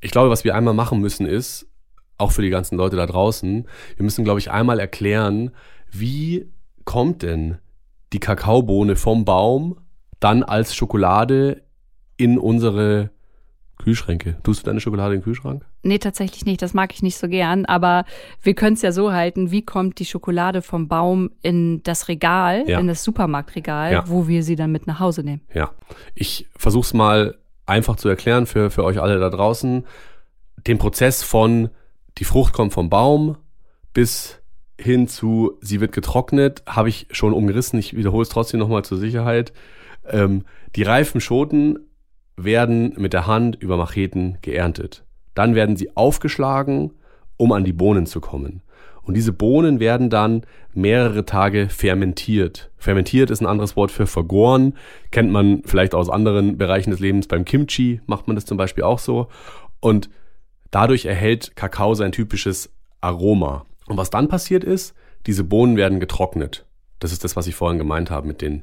ich 0.00 0.10
glaube, 0.10 0.30
was 0.30 0.44
wir 0.44 0.54
einmal 0.54 0.74
machen 0.74 1.00
müssen 1.00 1.24
ist, 1.24 1.66
auch 2.18 2.32
für 2.32 2.42
die 2.42 2.50
ganzen 2.50 2.76
Leute 2.76 2.96
da 2.96 3.06
draußen, 3.06 3.66
wir 3.96 4.04
müssen, 4.04 4.24
glaube 4.24 4.40
ich, 4.40 4.50
einmal 4.50 4.80
erklären, 4.80 5.52
wie 5.90 6.50
kommt 6.84 7.22
denn 7.22 7.58
die 8.12 8.20
Kakaobohne 8.20 8.96
vom 8.96 9.24
Baum 9.24 9.78
dann 10.20 10.42
als 10.42 10.74
Schokolade 10.74 11.62
in 12.16 12.38
unsere 12.38 13.10
Kühlschränke. 13.78 14.36
Tust 14.42 14.62
du 14.62 14.66
deine 14.66 14.80
Schokolade 14.80 15.14
in 15.14 15.20
den 15.20 15.24
Kühlschrank? 15.24 15.64
Nee, 15.82 15.98
tatsächlich 15.98 16.44
nicht. 16.44 16.60
Das 16.60 16.74
mag 16.74 16.92
ich 16.92 17.02
nicht 17.02 17.16
so 17.16 17.28
gern. 17.28 17.64
Aber 17.64 18.04
wir 18.42 18.54
können 18.54 18.74
es 18.74 18.82
ja 18.82 18.92
so 18.92 19.12
halten, 19.12 19.50
wie 19.52 19.62
kommt 19.62 20.00
die 20.00 20.04
Schokolade 20.04 20.62
vom 20.62 20.88
Baum 20.88 21.30
in 21.42 21.82
das 21.84 22.08
Regal, 22.08 22.64
ja. 22.66 22.80
in 22.80 22.88
das 22.88 23.04
Supermarktregal, 23.04 23.92
ja. 23.92 24.04
wo 24.08 24.26
wir 24.26 24.42
sie 24.42 24.56
dann 24.56 24.72
mit 24.72 24.86
nach 24.86 24.98
Hause 24.98 25.22
nehmen. 25.22 25.42
Ja. 25.54 25.70
Ich 26.14 26.48
versuche 26.56 26.86
es 26.86 26.94
mal 26.94 27.38
einfach 27.66 27.96
zu 27.96 28.08
erklären 28.08 28.46
für, 28.46 28.70
für 28.70 28.84
euch 28.84 29.00
alle 29.00 29.20
da 29.20 29.30
draußen. 29.30 29.86
Den 30.66 30.78
Prozess 30.78 31.22
von 31.22 31.70
die 32.18 32.24
Frucht 32.24 32.52
kommt 32.52 32.72
vom 32.72 32.90
Baum 32.90 33.36
bis 33.94 34.37
hin 34.78 35.08
zu, 35.08 35.58
sie 35.60 35.80
wird 35.80 35.92
getrocknet, 35.92 36.62
habe 36.66 36.88
ich 36.88 37.06
schon 37.10 37.32
umgerissen. 37.32 37.78
Ich 37.78 37.96
wiederhole 37.96 38.22
es 38.22 38.28
trotzdem 38.28 38.60
nochmal 38.60 38.84
zur 38.84 38.98
Sicherheit. 38.98 39.52
Ähm, 40.08 40.44
die 40.76 40.82
reifen 40.82 41.20
Schoten 41.20 41.78
werden 42.36 42.94
mit 42.96 43.12
der 43.12 43.26
Hand 43.26 43.56
über 43.60 43.76
Macheten 43.76 44.38
geerntet. 44.42 45.04
Dann 45.34 45.54
werden 45.54 45.76
sie 45.76 45.96
aufgeschlagen, 45.96 46.92
um 47.36 47.52
an 47.52 47.64
die 47.64 47.72
Bohnen 47.72 48.06
zu 48.06 48.20
kommen. 48.20 48.62
Und 49.02 49.14
diese 49.14 49.32
Bohnen 49.32 49.80
werden 49.80 50.10
dann 50.10 50.42
mehrere 50.74 51.24
Tage 51.24 51.68
fermentiert. 51.70 52.70
Fermentiert 52.76 53.30
ist 53.30 53.40
ein 53.40 53.46
anderes 53.46 53.74
Wort 53.74 53.90
für 53.90 54.06
vergoren. 54.06 54.74
Kennt 55.10 55.30
man 55.30 55.62
vielleicht 55.64 55.94
aus 55.94 56.10
anderen 56.10 56.58
Bereichen 56.58 56.90
des 56.90 57.00
Lebens. 57.00 57.26
Beim 57.26 57.44
Kimchi 57.44 58.00
macht 58.06 58.26
man 58.26 58.36
das 58.36 58.44
zum 58.44 58.58
Beispiel 58.58 58.84
auch 58.84 58.98
so. 58.98 59.28
Und 59.80 60.10
dadurch 60.70 61.06
erhält 61.06 61.56
Kakao 61.56 61.94
sein 61.94 62.12
typisches 62.12 62.70
Aroma. 63.00 63.64
Und 63.88 63.96
was 63.96 64.10
dann 64.10 64.28
passiert 64.28 64.64
ist, 64.64 64.94
diese 65.26 65.44
Bohnen 65.44 65.76
werden 65.76 66.00
getrocknet. 66.00 66.66
Das 66.98 67.12
ist 67.12 67.24
das, 67.24 67.36
was 67.36 67.46
ich 67.46 67.54
vorhin 67.54 67.78
gemeint 67.78 68.10
habe 68.10 68.26
mit 68.26 68.42
den 68.42 68.62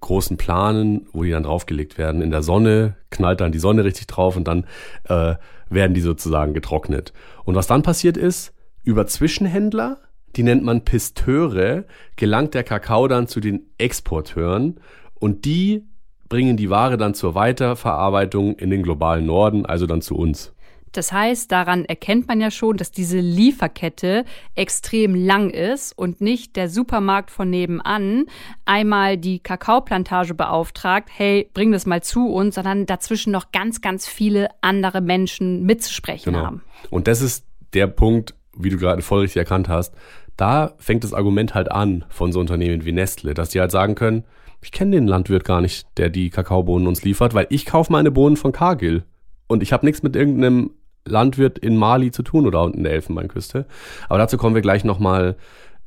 großen 0.00 0.36
Planen, 0.36 1.06
wo 1.12 1.22
die 1.22 1.30
dann 1.30 1.44
draufgelegt 1.44 1.98
werden. 1.98 2.22
In 2.22 2.30
der 2.30 2.42
Sonne 2.42 2.96
knallt 3.10 3.40
dann 3.40 3.52
die 3.52 3.58
Sonne 3.58 3.84
richtig 3.84 4.06
drauf 4.06 4.36
und 4.36 4.48
dann 4.48 4.64
äh, 5.04 5.36
werden 5.68 5.94
die 5.94 6.00
sozusagen 6.00 6.54
getrocknet. 6.54 7.12
Und 7.44 7.54
was 7.54 7.66
dann 7.66 7.82
passiert 7.82 8.16
ist, 8.16 8.52
über 8.84 9.06
Zwischenhändler, 9.06 10.00
die 10.36 10.42
nennt 10.42 10.64
man 10.64 10.82
Pisteure, 10.82 11.84
gelangt 12.16 12.54
der 12.54 12.64
Kakao 12.64 13.06
dann 13.06 13.28
zu 13.28 13.40
den 13.40 13.66
Exporteuren 13.78 14.80
und 15.14 15.44
die 15.44 15.84
bringen 16.28 16.56
die 16.56 16.70
Ware 16.70 16.96
dann 16.96 17.14
zur 17.14 17.34
Weiterverarbeitung 17.34 18.56
in 18.56 18.70
den 18.70 18.82
globalen 18.82 19.26
Norden, 19.26 19.66
also 19.66 19.86
dann 19.86 20.00
zu 20.00 20.16
uns. 20.16 20.52
Das 20.92 21.12
heißt, 21.12 21.50
daran 21.50 21.84
erkennt 21.84 22.28
man 22.28 22.40
ja 22.40 22.50
schon, 22.50 22.76
dass 22.76 22.90
diese 22.90 23.18
Lieferkette 23.18 24.24
extrem 24.54 25.14
lang 25.14 25.50
ist 25.50 25.96
und 25.96 26.20
nicht 26.20 26.56
der 26.56 26.68
Supermarkt 26.68 27.30
von 27.30 27.50
nebenan 27.50 28.26
einmal 28.64 29.16
die 29.16 29.38
Kakaoplantage 29.38 30.34
beauftragt, 30.34 31.08
hey, 31.12 31.50
bring 31.54 31.72
das 31.72 31.86
mal 31.86 32.02
zu 32.02 32.28
uns, 32.28 32.54
sondern 32.54 32.86
dazwischen 32.86 33.32
noch 33.32 33.52
ganz, 33.52 33.80
ganz 33.80 34.06
viele 34.06 34.48
andere 34.60 35.00
Menschen 35.00 35.64
mitzusprechen 35.64 36.32
genau. 36.32 36.46
haben. 36.46 36.62
Und 36.90 37.08
das 37.08 37.22
ist 37.22 37.46
der 37.72 37.86
Punkt, 37.86 38.34
wie 38.56 38.68
du 38.68 38.76
gerade 38.76 39.02
voll 39.02 39.20
richtig 39.20 39.38
erkannt 39.38 39.68
hast. 39.68 39.94
Da 40.36 40.74
fängt 40.78 41.04
das 41.04 41.14
Argument 41.14 41.54
halt 41.54 41.70
an 41.70 42.04
von 42.08 42.32
so 42.32 42.40
Unternehmen 42.40 42.84
wie 42.84 42.92
Nestle, 42.92 43.34
dass 43.34 43.50
die 43.50 43.60
halt 43.60 43.70
sagen 43.70 43.94
können, 43.94 44.24
ich 44.62 44.70
kenne 44.70 44.92
den 44.92 45.08
Landwirt 45.08 45.44
gar 45.44 45.60
nicht, 45.60 45.86
der 45.96 46.08
die 46.08 46.30
Kakaobohnen 46.30 46.86
uns 46.86 47.02
liefert, 47.02 47.34
weil 47.34 47.46
ich 47.50 47.66
kaufe 47.66 47.92
meine 47.92 48.10
Bohnen 48.10 48.36
von 48.36 48.52
Cargill. 48.52 49.04
Und 49.48 49.62
ich 49.62 49.72
habe 49.72 49.84
nichts 49.84 50.02
mit 50.02 50.14
irgendeinem 50.14 50.70
Landwirt 51.04 51.58
in 51.58 51.76
Mali 51.76 52.10
zu 52.10 52.22
tun 52.22 52.46
oder 52.46 52.62
unten 52.62 52.78
in 52.78 52.84
der 52.84 52.92
Elfenbeinküste. 52.92 53.66
Aber 54.08 54.18
dazu 54.18 54.36
kommen 54.36 54.54
wir 54.54 54.62
gleich 54.62 54.84
nochmal 54.84 55.36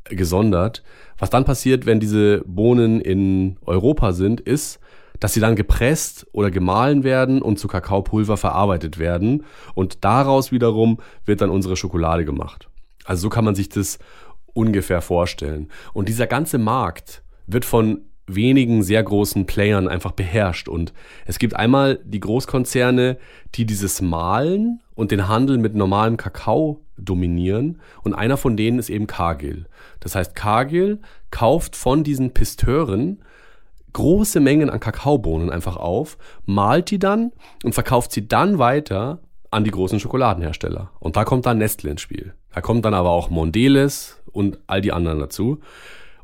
gesondert. 0.06 0.84
Was 1.18 1.30
dann 1.30 1.46
passiert, 1.46 1.86
wenn 1.86 2.00
diese 2.00 2.44
Bohnen 2.46 3.02
in 3.02 3.58
Europa 3.66 4.12
sind, 4.12 4.42
ist, 4.42 4.80
dass 5.20 5.34
sie 5.34 5.40
dann 5.40 5.56
gepresst 5.56 6.28
oder 6.34 6.52
gemahlen 6.52 7.04
werden 7.04 7.42
und 7.42 7.58
zu 7.58 7.68
Kakaopulver 7.68 8.38
verarbeitet 8.38 9.00
werden. 9.00 9.46
Und 9.74 10.04
daraus 10.04 10.52
wiederum 10.52 11.00
wird 11.26 11.42
dann 11.42 11.50
unsere 11.50 11.78
Schokolade 11.78 12.26
gemacht. 12.26 12.70
Also 13.06 13.24
so 13.24 13.30
kann 13.30 13.46
man 13.46 13.56
sich 13.56 13.70
das 13.70 14.00
ungefähr 14.54 15.02
vorstellen. 15.02 15.70
Und 15.94 16.10
dieser 16.10 16.28
ganze 16.28 16.58
Markt 16.58 17.24
wird 17.48 17.66
von 17.66 18.02
wenigen 18.28 18.84
sehr 18.84 19.04
großen 19.04 19.46
Playern 19.46 19.88
einfach 19.88 20.12
beherrscht. 20.12 20.68
Und 20.68 20.94
es 21.26 21.40
gibt 21.40 21.56
einmal 21.56 22.00
die 22.04 22.20
Großkonzerne, 22.20 23.18
die 23.56 23.66
dieses 23.66 24.02
Malen 24.02 24.82
und 24.96 25.12
den 25.12 25.28
Handel 25.28 25.58
mit 25.58 25.76
normalem 25.76 26.18
Kakao 26.18 26.82
dominieren. 26.98 27.82
Und 28.04 28.14
einer 28.14 28.38
von 28.38 28.58
denen 28.58 28.80
ist 28.80 28.90
eben 28.90 29.08
Cargill. 29.08 29.66
Das 30.00 30.16
heißt, 30.16 30.36
Cargill 30.36 31.00
kauft 31.32 31.76
von 31.76 32.04
diesen 32.04 32.32
Pisteuren 32.32 33.20
große 33.94 34.42
Mengen 34.42 34.70
an 34.70 34.82
Kakaobohnen 34.82 35.50
einfach 35.50 35.78
auf, 35.78 36.18
malt 36.46 36.92
die 36.92 37.00
dann 37.00 37.32
und 37.64 37.74
verkauft 37.74 38.12
sie 38.12 38.28
dann 38.28 38.60
weiter 38.60 39.20
an 39.52 39.64
die 39.64 39.72
großen 39.72 40.02
Schokoladenhersteller. 40.02 40.92
Und 41.00 41.16
da 41.16 41.24
kommt 41.24 41.46
dann 41.46 41.60
Nestle 41.60 41.92
ins 41.92 42.02
Spiel. 42.02 42.34
Da 42.54 42.60
kommt 42.60 42.84
dann 42.84 42.94
aber 42.94 43.12
auch 43.12 43.30
Mondelez 43.30 44.22
und 44.32 44.60
all 44.68 44.82
die 44.82 44.92
anderen 44.92 45.20
dazu. 45.20 45.60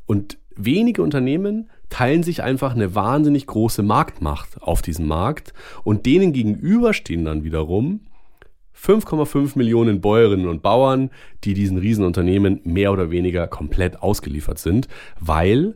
Und 0.05 0.37
wenige 0.55 1.01
Unternehmen 1.01 1.69
teilen 1.91 2.23
sich 2.23 2.41
einfach 2.41 2.73
eine 2.73 2.95
wahnsinnig 2.95 3.45
große 3.45 3.83
Marktmacht 3.83 4.59
auf 4.63 4.81
diesem 4.81 5.07
Markt 5.07 5.53
und 5.83 6.07
denen 6.07 6.33
gegenüber 6.33 6.93
stehen 6.93 7.25
dann 7.25 7.43
wiederum 7.43 7.99
5,5 8.75 9.57
Millionen 9.57 10.01
Bäuerinnen 10.01 10.47
und 10.47 10.63
Bauern, 10.63 11.11
die 11.43 11.53
diesen 11.53 11.77
Riesenunternehmen 11.77 12.61
mehr 12.63 12.91
oder 12.91 13.11
weniger 13.11 13.45
komplett 13.47 14.01
ausgeliefert 14.01 14.57
sind, 14.57 14.87
weil, 15.19 15.75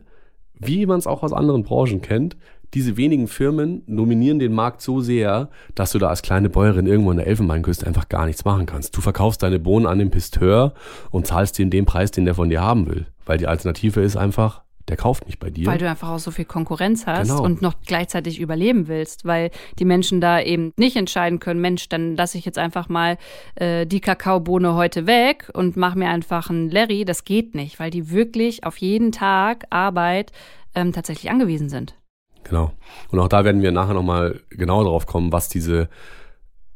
wie 0.58 0.86
man 0.86 0.98
es 0.98 1.06
auch 1.06 1.22
aus 1.22 1.32
anderen 1.32 1.62
Branchen 1.62 2.00
kennt, 2.00 2.36
diese 2.74 2.96
wenigen 2.96 3.28
Firmen 3.28 3.82
nominieren 3.86 4.40
den 4.40 4.52
Markt 4.52 4.82
so 4.82 5.00
sehr, 5.00 5.50
dass 5.76 5.92
du 5.92 5.98
da 5.98 6.08
als 6.08 6.22
kleine 6.22 6.50
Bäuerin 6.50 6.86
irgendwo 6.86 7.12
in 7.12 7.18
der 7.18 7.28
Elfenbeinküste 7.28 7.86
einfach 7.86 8.08
gar 8.08 8.26
nichts 8.26 8.44
machen 8.44 8.66
kannst. 8.66 8.96
Du 8.96 9.00
verkaufst 9.00 9.42
deine 9.42 9.60
Bohnen 9.60 9.86
an 9.86 10.00
den 10.00 10.10
Pisteur 10.10 10.74
und 11.10 11.26
zahlst 11.28 11.58
den 11.58 11.70
den 11.70 11.84
Preis, 11.84 12.10
den 12.10 12.24
der 12.24 12.34
von 12.34 12.48
dir 12.48 12.62
haben 12.62 12.88
will. 12.88 13.06
Weil 13.24 13.38
die 13.38 13.46
Alternative 13.46 14.00
ist 14.00 14.16
einfach, 14.16 14.65
der 14.88 14.96
kauft 14.96 15.26
nicht 15.26 15.40
bei 15.40 15.50
dir. 15.50 15.66
Weil 15.66 15.78
du 15.78 15.88
einfach 15.88 16.10
auch 16.10 16.18
so 16.18 16.30
viel 16.30 16.44
Konkurrenz 16.44 17.06
hast 17.06 17.28
genau. 17.28 17.42
und 17.42 17.60
noch 17.60 17.74
gleichzeitig 17.86 18.40
überleben 18.40 18.86
willst, 18.86 19.24
weil 19.24 19.50
die 19.78 19.84
Menschen 19.84 20.20
da 20.20 20.40
eben 20.40 20.72
nicht 20.76 20.96
entscheiden 20.96 21.40
können, 21.40 21.60
Mensch, 21.60 21.88
dann 21.88 22.16
lasse 22.16 22.38
ich 22.38 22.44
jetzt 22.44 22.58
einfach 22.58 22.88
mal 22.88 23.18
äh, 23.56 23.86
die 23.86 24.00
Kakaobohne 24.00 24.74
heute 24.74 25.06
weg 25.06 25.50
und 25.54 25.76
mache 25.76 25.98
mir 25.98 26.08
einfach 26.08 26.50
einen 26.50 26.70
Larry. 26.70 27.04
Das 27.04 27.24
geht 27.24 27.54
nicht, 27.54 27.80
weil 27.80 27.90
die 27.90 28.10
wirklich 28.10 28.64
auf 28.64 28.76
jeden 28.78 29.10
Tag 29.10 29.64
Arbeit 29.70 30.30
ähm, 30.74 30.92
tatsächlich 30.92 31.30
angewiesen 31.30 31.68
sind. 31.68 31.96
Genau. 32.44 32.70
Und 33.10 33.18
auch 33.18 33.28
da 33.28 33.44
werden 33.44 33.62
wir 33.62 33.72
nachher 33.72 33.94
nochmal 33.94 34.40
genau 34.50 34.84
drauf 34.84 35.06
kommen, 35.06 35.32
was 35.32 35.48
diese, 35.48 35.88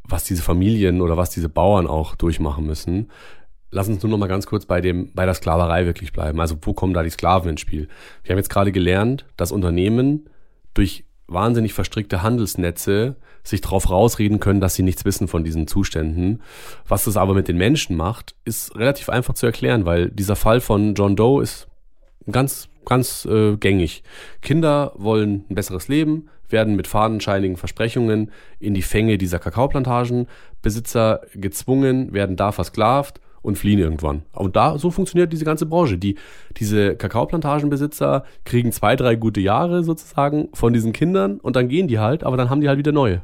was 0.02 0.24
diese 0.24 0.42
Familien 0.42 1.00
oder 1.00 1.16
was 1.16 1.30
diese 1.30 1.48
Bauern 1.48 1.86
auch 1.86 2.16
durchmachen 2.16 2.66
müssen 2.66 3.08
lass 3.70 3.88
uns 3.88 4.02
nur 4.02 4.10
noch 4.10 4.18
mal 4.18 4.26
ganz 4.26 4.46
kurz 4.46 4.66
bei 4.66 4.80
dem, 4.80 5.12
bei 5.14 5.24
der 5.24 5.34
Sklaverei 5.34 5.86
wirklich 5.86 6.12
bleiben. 6.12 6.40
Also 6.40 6.56
wo 6.62 6.72
kommen 6.72 6.94
da 6.94 7.02
die 7.02 7.10
Sklaven 7.10 7.50
ins 7.50 7.60
Spiel? 7.60 7.88
Wir 8.22 8.32
haben 8.32 8.38
jetzt 8.38 8.50
gerade 8.50 8.72
gelernt, 8.72 9.26
dass 9.36 9.52
Unternehmen 9.52 10.28
durch 10.74 11.04
wahnsinnig 11.26 11.72
verstrickte 11.72 12.22
Handelsnetze 12.22 13.16
sich 13.42 13.60
darauf 13.60 13.88
rausreden 13.88 14.40
können, 14.40 14.60
dass 14.60 14.74
sie 14.74 14.82
nichts 14.82 15.04
wissen 15.04 15.28
von 15.28 15.44
diesen 15.44 15.66
Zuständen. 15.66 16.42
Was 16.86 17.04
das 17.04 17.16
aber 17.16 17.34
mit 17.34 17.48
den 17.48 17.56
Menschen 17.56 17.96
macht, 17.96 18.34
ist 18.44 18.76
relativ 18.76 19.08
einfach 19.08 19.34
zu 19.34 19.46
erklären, 19.46 19.86
weil 19.86 20.10
dieser 20.10 20.36
Fall 20.36 20.60
von 20.60 20.94
John 20.94 21.16
Doe 21.16 21.42
ist 21.42 21.68
ganz, 22.30 22.68
ganz 22.84 23.24
äh, 23.26 23.56
gängig. 23.56 24.02
Kinder 24.42 24.92
wollen 24.96 25.44
ein 25.48 25.54
besseres 25.54 25.88
Leben, 25.88 26.28
werden 26.48 26.74
mit 26.74 26.88
fadenscheinigen 26.88 27.56
Versprechungen 27.56 28.32
in 28.58 28.74
die 28.74 28.82
Fänge 28.82 29.16
dieser 29.16 29.38
Kakaoplantagenbesitzer 29.38 31.20
gezwungen, 31.34 32.12
werden 32.12 32.36
da 32.36 32.50
versklavt 32.50 33.20
und 33.43 33.57
fliehen 33.57 33.78
irgendwann. 33.78 34.22
Und 34.32 34.57
da, 34.57 34.78
so 34.78 34.91
funktioniert 34.91 35.32
diese 35.32 35.45
ganze 35.45 35.66
Branche. 35.66 35.99
Die, 35.99 36.16
diese 36.57 36.97
Kakaoplantagenbesitzer 36.97 38.24
kriegen 38.45 38.72
zwei, 38.72 38.97
drei 38.97 39.14
gute 39.14 39.41
Jahre 39.41 39.82
sozusagen 39.82 40.49
von 40.53 40.72
diesen 40.72 40.93
Kindern 40.93 41.41
und 41.41 41.57
dann 41.57 41.68
gehen 41.68 41.88
die 41.88 41.99
halt, 41.99 42.24
aber 42.24 42.36
dann 42.36 42.51
haben 42.51 42.61
die 42.61 42.68
halt 42.68 42.78
wieder 42.78 42.93
neue. 42.93 43.22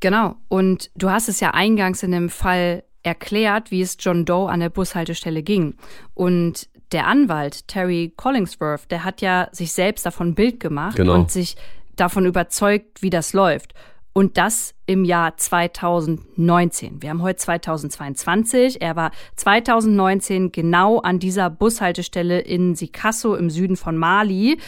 Genau. 0.00 0.36
Und 0.48 0.90
du 0.94 1.10
hast 1.10 1.28
es 1.28 1.40
ja 1.40 1.52
eingangs 1.52 2.02
in 2.02 2.12
dem 2.12 2.28
Fall 2.28 2.82
erklärt, 3.02 3.70
wie 3.70 3.80
es 3.80 3.96
John 3.98 4.24
Doe 4.24 4.50
an 4.50 4.60
der 4.60 4.68
Bushaltestelle 4.68 5.42
ging. 5.42 5.74
Und 6.14 6.68
der 6.92 7.06
Anwalt 7.06 7.66
Terry 7.68 8.12
Collingsworth, 8.16 8.90
der 8.90 9.04
hat 9.04 9.20
ja 9.20 9.48
sich 9.52 9.72
selbst 9.72 10.04
davon 10.04 10.28
ein 10.28 10.34
Bild 10.34 10.60
gemacht 10.60 10.96
genau. 10.96 11.14
und 11.14 11.30
sich 11.30 11.56
davon 11.96 12.26
überzeugt, 12.26 13.02
wie 13.02 13.10
das 13.10 13.32
läuft. 13.32 13.74
Und 14.16 14.38
das 14.38 14.74
im 14.86 15.04
Jahr 15.04 15.36
2019. 15.36 17.02
Wir 17.02 17.10
haben 17.10 17.20
heute 17.20 17.36
2022. 17.36 18.80
Er 18.80 18.96
war 18.96 19.10
2019 19.36 20.52
genau 20.52 21.00
an 21.00 21.18
dieser 21.18 21.50
Bushaltestelle 21.50 22.40
in 22.40 22.74
Sikasso 22.74 23.34
im 23.34 23.50
Süden 23.50 23.76
von 23.76 23.98
Mali 23.98 24.58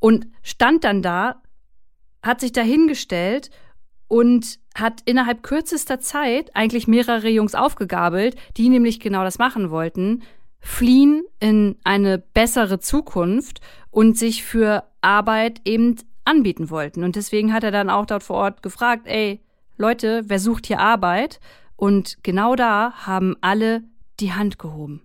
und 0.00 0.26
stand 0.42 0.82
dann 0.82 1.00
da, 1.00 1.40
hat 2.24 2.40
sich 2.40 2.50
dahingestellt 2.50 3.50
und 4.08 4.58
hat 4.74 5.02
innerhalb 5.04 5.44
kürzester 5.44 6.00
Zeit 6.00 6.50
eigentlich 6.56 6.88
mehrere 6.88 7.28
Jungs 7.28 7.54
aufgegabelt, 7.54 8.34
die 8.56 8.68
nämlich 8.68 8.98
genau 8.98 9.22
das 9.22 9.38
machen 9.38 9.70
wollten, 9.70 10.24
fliehen 10.58 11.22
in 11.38 11.76
eine 11.84 12.18
bessere 12.18 12.80
Zukunft 12.80 13.60
und 13.92 14.18
sich 14.18 14.42
für 14.42 14.82
Arbeit 15.02 15.60
eben 15.64 15.94
anbieten 16.28 16.70
wollten. 16.70 17.04
Und 17.04 17.16
deswegen 17.16 17.52
hat 17.52 17.64
er 17.64 17.70
dann 17.70 17.90
auch 17.90 18.06
dort 18.06 18.22
vor 18.22 18.36
Ort 18.36 18.62
gefragt, 18.62 19.06
ey, 19.06 19.40
Leute, 19.76 20.22
wer 20.26 20.38
sucht 20.38 20.66
hier 20.66 20.80
Arbeit? 20.80 21.40
Und 21.76 22.18
genau 22.22 22.56
da 22.56 22.92
haben 23.06 23.36
alle 23.40 23.82
die 24.20 24.32
Hand 24.32 24.58
gehoben. 24.58 25.02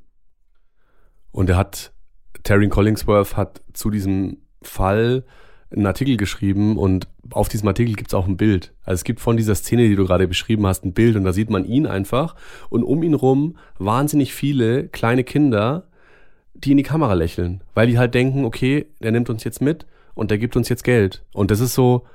Und 1.32 1.50
er 1.50 1.58
hat, 1.58 1.94
Terry 2.44 2.68
Collingsworth 2.68 3.38
hat 3.38 3.62
zu 3.74 3.90
diesem 3.90 4.38
Fall 4.62 5.24
einen 5.72 5.86
Artikel 5.88 6.18
geschrieben 6.18 6.78
und 6.78 7.08
auf 7.32 7.50
diesem 7.50 7.68
Artikel 7.68 7.96
gibt 7.96 8.10
es 8.10 8.14
auch 8.14 8.28
ein 8.28 8.38
Bild. 8.38 8.74
Also 8.84 8.96
es 8.96 9.04
gibt 9.04 9.20
von 9.20 9.38
dieser 9.38 9.56
Szene, 9.56 9.88
die 9.88 9.96
du 9.96 10.06
gerade 10.06 10.28
beschrieben 10.28 10.66
hast, 10.68 10.86
ein 10.86 10.94
Bild 10.94 11.16
und 11.16 11.24
da 11.24 11.34
sieht 11.34 11.50
man 11.50 11.66
ihn 11.66 11.88
einfach 11.88 12.36
und 12.70 12.84
um 12.84 13.02
ihn 13.02 13.14
rum 13.16 13.58
wahnsinnig 13.80 14.34
viele 14.34 14.88
kleine 14.88 15.24
Kinder, 15.24 15.88
die 16.54 16.72
in 16.72 16.78
die 16.78 16.84
Kamera 16.84 17.14
lächeln, 17.14 17.64
weil 17.74 17.88
die 17.88 17.98
halt 17.98 18.14
denken, 18.14 18.46
okay, 18.46 18.86
der 19.02 19.12
nimmt 19.12 19.30
uns 19.30 19.44
jetzt 19.44 19.62
mit 19.62 19.86
und 20.16 20.32
der 20.32 20.38
gibt 20.38 20.56
uns 20.56 20.70
jetzt 20.70 20.84
Geld. 20.84 21.24
Und 21.34 21.52
das 21.52 21.60
ist 21.60 21.74
so, 21.74 22.06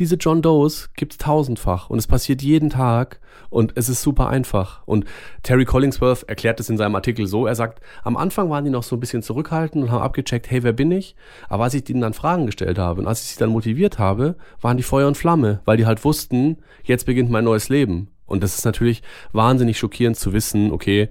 diese 0.00 0.16
John 0.16 0.40
Does 0.40 0.88
gibt's 0.94 1.18
tausendfach 1.18 1.90
und 1.90 1.98
es 1.98 2.06
passiert 2.06 2.40
jeden 2.40 2.70
Tag 2.70 3.20
und 3.50 3.72
es 3.76 3.90
ist 3.90 4.00
super 4.00 4.30
einfach. 4.30 4.82
Und 4.86 5.04
Terry 5.42 5.66
Collingsworth 5.66 6.22
erklärt 6.22 6.58
es 6.58 6.70
in 6.70 6.78
seinem 6.78 6.94
Artikel 6.94 7.26
so, 7.26 7.46
er 7.46 7.54
sagt, 7.54 7.82
am 8.02 8.16
Anfang 8.16 8.48
waren 8.48 8.64
die 8.64 8.70
noch 8.70 8.82
so 8.82 8.96
ein 8.96 9.00
bisschen 9.00 9.22
zurückhaltend 9.22 9.84
und 9.84 9.90
haben 9.90 10.02
abgecheckt, 10.02 10.50
hey, 10.50 10.62
wer 10.62 10.72
bin 10.72 10.90
ich? 10.90 11.16
Aber 11.50 11.64
als 11.64 11.74
ich 11.74 11.88
ihnen 11.90 12.00
dann 12.00 12.14
Fragen 12.14 12.46
gestellt 12.46 12.78
habe 12.78 13.02
und 13.02 13.06
als 13.06 13.22
ich 13.22 13.28
sie 13.28 13.38
dann 13.38 13.50
motiviert 13.50 13.98
habe, 13.98 14.36
waren 14.62 14.78
die 14.78 14.82
Feuer 14.82 15.06
und 15.06 15.18
Flamme, 15.18 15.60
weil 15.66 15.76
die 15.76 15.86
halt 15.86 16.02
wussten, 16.02 16.58
jetzt 16.82 17.04
beginnt 17.04 17.30
mein 17.30 17.44
neues 17.44 17.68
Leben. 17.68 18.08
Und 18.24 18.42
das 18.42 18.56
ist 18.56 18.64
natürlich 18.64 19.02
wahnsinnig 19.32 19.78
schockierend 19.78 20.16
zu 20.16 20.32
wissen, 20.32 20.72
okay, 20.72 21.10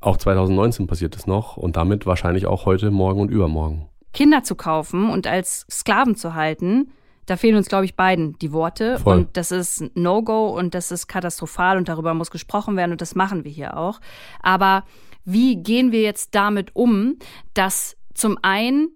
auch 0.00 0.16
2019 0.16 0.86
passiert 0.86 1.16
es 1.16 1.26
noch 1.26 1.56
und 1.56 1.76
damit 1.76 2.06
wahrscheinlich 2.06 2.46
auch 2.46 2.66
heute, 2.66 2.90
morgen 2.90 3.20
und 3.20 3.30
übermorgen. 3.30 3.88
Kinder 4.12 4.42
zu 4.42 4.54
kaufen 4.54 5.10
und 5.10 5.26
als 5.26 5.66
Sklaven 5.70 6.16
zu 6.16 6.34
halten, 6.34 6.92
da 7.26 7.36
fehlen 7.36 7.56
uns, 7.56 7.68
glaube 7.68 7.84
ich, 7.84 7.94
beiden 7.94 8.38
die 8.40 8.52
Worte. 8.52 8.98
Voll. 8.98 9.18
Und 9.18 9.36
das 9.36 9.52
ist 9.52 9.84
No-Go 9.94 10.48
und 10.48 10.74
das 10.74 10.90
ist 10.90 11.06
katastrophal 11.06 11.76
und 11.76 11.88
darüber 11.88 12.14
muss 12.14 12.30
gesprochen 12.30 12.76
werden 12.76 12.92
und 12.92 13.00
das 13.00 13.14
machen 13.14 13.44
wir 13.44 13.52
hier 13.52 13.76
auch. 13.76 14.00
Aber 14.40 14.84
wie 15.24 15.56
gehen 15.56 15.92
wir 15.92 16.02
jetzt 16.02 16.34
damit 16.34 16.74
um, 16.74 17.16
dass 17.54 17.96
zum 18.12 18.38
einen 18.42 18.88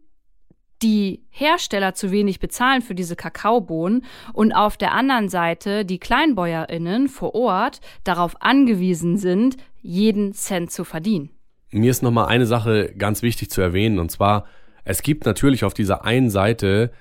die 0.83 1.25
Hersteller 1.31 1.95
zu 1.95 2.11
wenig 2.11 2.39
bezahlen 2.39 2.83
für 2.83 2.95
diese 2.95 3.17
Kakaobohnen 3.17 4.05
und 4.33 4.53
auf 4.53 4.77
der 4.77 4.93
anderen 4.93 5.29
Seite 5.29 5.85
die 5.85 5.99
Kleinbäuerinnen 5.99 7.09
vor 7.09 7.35
Ort 7.35 7.81
darauf 8.05 8.41
angewiesen 8.43 9.17
sind, 9.17 9.57
jeden 9.81 10.35
Cent 10.35 10.71
zu 10.71 10.85
verdienen. 10.85 11.31
Mir 11.71 11.91
ist 11.91 12.03
nochmal 12.03 12.27
eine 12.27 12.47
Sache 12.47 12.93
ganz 12.97 13.23
wichtig 13.23 13.51
zu 13.51 13.61
erwähnen 13.61 13.99
und 13.99 14.11
zwar, 14.11 14.47
es 14.87 15.03
gibt 15.03 15.27
natürlich 15.27 15.65
auf 15.65 15.75
dieser 15.75 16.05
einen 16.05 16.31
Seite 16.31 16.93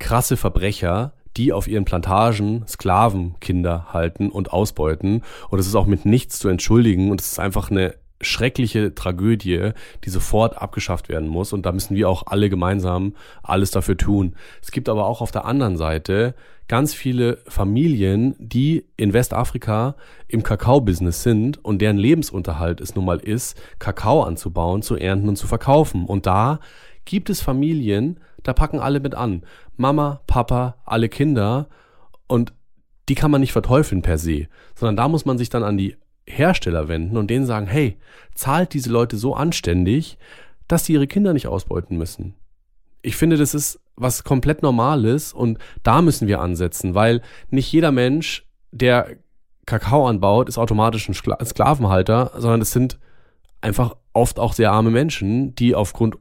krasse 0.00 0.36
Verbrecher, 0.36 1.12
die 1.36 1.52
auf 1.52 1.68
ihren 1.68 1.84
Plantagen 1.84 2.66
Sklavenkinder 2.66 3.92
halten 3.92 4.28
und 4.28 4.52
ausbeuten. 4.52 5.22
Und 5.48 5.60
es 5.60 5.68
ist 5.68 5.76
auch 5.76 5.86
mit 5.86 6.04
nichts 6.04 6.40
zu 6.40 6.48
entschuldigen. 6.48 7.12
Und 7.12 7.20
es 7.20 7.32
ist 7.32 7.38
einfach 7.38 7.70
eine 7.70 7.94
schreckliche 8.20 8.92
Tragödie, 8.92 9.70
die 10.04 10.10
sofort 10.10 10.60
abgeschafft 10.60 11.08
werden 11.08 11.28
muss. 11.28 11.52
Und 11.52 11.64
da 11.64 11.70
müssen 11.70 11.94
wir 11.94 12.08
auch 12.08 12.24
alle 12.26 12.50
gemeinsam 12.50 13.14
alles 13.44 13.70
dafür 13.70 13.96
tun. 13.96 14.34
Es 14.60 14.72
gibt 14.72 14.88
aber 14.88 15.06
auch 15.06 15.20
auf 15.20 15.30
der 15.30 15.44
anderen 15.44 15.76
Seite 15.76 16.34
ganz 16.66 16.92
viele 16.92 17.38
Familien, 17.46 18.34
die 18.38 18.84
in 18.96 19.12
Westafrika 19.12 19.94
im 20.26 20.42
Kakao-Business 20.42 21.22
sind 21.22 21.64
und 21.64 21.80
deren 21.80 21.96
Lebensunterhalt 21.96 22.80
es 22.80 22.94
nun 22.94 23.06
mal 23.06 23.20
ist, 23.20 23.56
Kakao 23.78 24.22
anzubauen, 24.22 24.82
zu 24.82 24.96
ernten 24.96 25.28
und 25.28 25.36
zu 25.36 25.46
verkaufen. 25.46 26.04
Und 26.04 26.26
da 26.26 26.60
gibt 27.08 27.30
es 27.30 27.40
Familien, 27.40 28.20
da 28.42 28.52
packen 28.52 28.78
alle 28.78 29.00
mit 29.00 29.14
an. 29.14 29.42
Mama, 29.76 30.20
Papa, 30.26 30.76
alle 30.84 31.08
Kinder. 31.08 31.66
Und 32.26 32.52
die 33.08 33.14
kann 33.14 33.30
man 33.30 33.40
nicht 33.40 33.52
verteufeln 33.52 34.02
per 34.02 34.18
se, 34.18 34.46
sondern 34.76 34.96
da 34.96 35.08
muss 35.08 35.24
man 35.24 35.38
sich 35.38 35.48
dann 35.48 35.64
an 35.64 35.78
die 35.78 35.96
Hersteller 36.26 36.88
wenden 36.88 37.16
und 37.16 37.30
denen 37.30 37.46
sagen, 37.46 37.66
hey, 37.66 37.96
zahlt 38.34 38.74
diese 38.74 38.90
Leute 38.90 39.16
so 39.16 39.34
anständig, 39.34 40.18
dass 40.68 40.84
sie 40.84 40.92
ihre 40.92 41.06
Kinder 41.06 41.32
nicht 41.32 41.46
ausbeuten 41.46 41.96
müssen. 41.96 42.34
Ich 43.00 43.16
finde, 43.16 43.38
das 43.38 43.54
ist 43.54 43.80
was 43.96 44.22
komplett 44.22 44.62
Normales 44.62 45.32
und 45.32 45.58
da 45.82 46.02
müssen 46.02 46.28
wir 46.28 46.40
ansetzen, 46.40 46.94
weil 46.94 47.22
nicht 47.48 47.72
jeder 47.72 47.90
Mensch, 47.90 48.46
der 48.70 49.16
Kakao 49.64 50.06
anbaut, 50.06 50.50
ist 50.50 50.58
automatisch 50.58 51.08
ein 51.08 51.14
Sklavenhalter, 51.14 52.32
sondern 52.36 52.60
es 52.60 52.70
sind 52.70 52.98
einfach 53.62 53.96
oft 54.12 54.38
auch 54.38 54.52
sehr 54.52 54.72
arme 54.72 54.90
Menschen, 54.90 55.54
die 55.54 55.74
aufgrund 55.74 56.18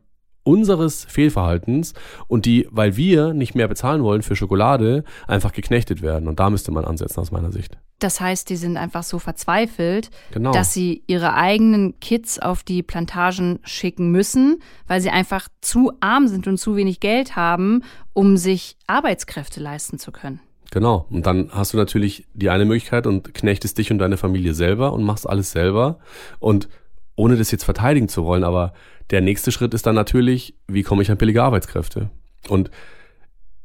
unseres 0.47 1.05
Fehlverhaltens 1.09 1.93
und 2.27 2.45
die, 2.45 2.67
weil 2.71 2.95
wir 2.95 3.33
nicht 3.33 3.53
mehr 3.53 3.67
bezahlen 3.67 4.01
wollen 4.01 4.21
für 4.21 4.35
Schokolade, 4.35 5.03
einfach 5.27 5.51
geknechtet 5.51 6.01
werden. 6.01 6.29
Und 6.29 6.39
da 6.39 6.49
müsste 6.49 6.71
man 6.71 6.85
ansetzen 6.85 7.19
aus 7.19 7.31
meiner 7.31 7.51
Sicht. 7.51 7.77
Das 7.99 8.21
heißt, 8.21 8.49
die 8.49 8.55
sind 8.55 8.77
einfach 8.77 9.03
so 9.03 9.19
verzweifelt, 9.19 10.09
Genau. 10.31 10.51
dass 10.53 10.73
sie 10.73 11.03
ihre 11.07 11.33
eigenen 11.33 11.99
Kids 11.99 12.39
auf 12.39 12.63
die 12.63 12.81
Plantagen 12.81 13.59
schicken 13.63 14.11
müssen, 14.11 14.61
weil 14.87 15.01
sie 15.01 15.09
einfach 15.09 15.49
zu 15.61 15.91
arm 15.99 16.27
sind 16.27 16.47
und 16.47 16.57
zu 16.57 16.75
wenig 16.75 16.99
Geld 17.01 17.35
haben, 17.35 17.83
um 18.13 18.37
sich 18.37 18.77
Arbeitskräfte 18.87 19.59
leisten 19.59 19.99
zu 19.99 20.11
können. 20.11 20.39
Genau. 20.71 21.07
Und 21.09 21.25
dann 21.25 21.49
hast 21.51 21.73
du 21.73 21.77
natürlich 21.77 22.25
die 22.33 22.49
eine 22.49 22.65
Möglichkeit 22.65 23.05
und 23.07 23.33
knechtest 23.33 23.77
dich 23.77 23.91
und 23.91 23.99
deine 23.99 24.17
Familie 24.17 24.53
selber 24.53 24.93
und 24.93 25.03
machst 25.03 25.27
alles 25.27 25.51
selber. 25.51 25.99
Und 26.39 26.69
ohne 27.15 27.35
das 27.35 27.51
jetzt 27.51 27.63
verteidigen 27.63 28.07
zu 28.09 28.25
wollen, 28.25 28.43
aber 28.43 28.73
der 29.09 29.21
nächste 29.21 29.51
Schritt 29.51 29.73
ist 29.73 29.85
dann 29.85 29.95
natürlich, 29.95 30.55
wie 30.67 30.83
komme 30.83 31.01
ich 31.01 31.11
an 31.11 31.17
billige 31.17 31.43
Arbeitskräfte? 31.43 32.09
Und 32.49 32.71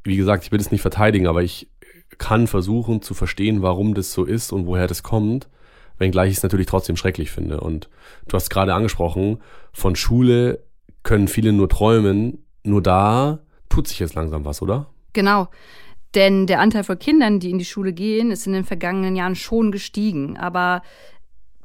wie 0.05 0.17
gesagt, 0.17 0.45
ich 0.45 0.53
will 0.53 0.61
es 0.61 0.71
nicht 0.71 0.83
verteidigen, 0.83 1.27
aber 1.27 1.43
ich 1.43 1.69
kann 2.19 2.47
versuchen 2.47 3.03
zu 3.03 3.15
verstehen, 3.15 3.63
warum 3.63 3.95
das 3.95 4.13
so 4.13 4.25
ist 4.25 4.53
und 4.53 4.67
woher 4.67 4.87
das 4.87 5.03
kommt, 5.03 5.49
wenngleich 5.99 6.31
ich 6.31 6.37
es 6.39 6.43
natürlich 6.43 6.67
trotzdem 6.67 6.97
schrecklich 6.97 7.31
finde. 7.31 7.61
Und 7.61 7.89
du 8.29 8.35
hast 8.35 8.51
gerade 8.51 8.75
angesprochen, 8.75 9.39
von 9.73 9.97
Schule 9.97 10.65
können 11.03 11.29
viele 11.29 11.53
nur 11.53 11.69
träumen, 11.69 12.45
nur 12.65 12.83
da 12.83 13.41
tut 13.69 13.89
sich 13.89 13.99
jetzt 13.99 14.15
langsam 14.15 14.45
was, 14.45 14.63
oder? 14.63 14.87
Genau. 15.13 15.49
Denn 16.15 16.47
der 16.47 16.61
Anteil 16.61 16.85
von 16.85 16.99
Kindern, 16.99 17.41
die 17.41 17.51
in 17.51 17.59
die 17.59 17.65
Schule 17.65 17.93
gehen, 17.93 18.31
ist 18.31 18.47
in 18.47 18.53
den 18.53 18.65
vergangenen 18.65 19.17
Jahren 19.17 19.35
schon 19.35 19.73
gestiegen. 19.73 20.37
Aber 20.37 20.83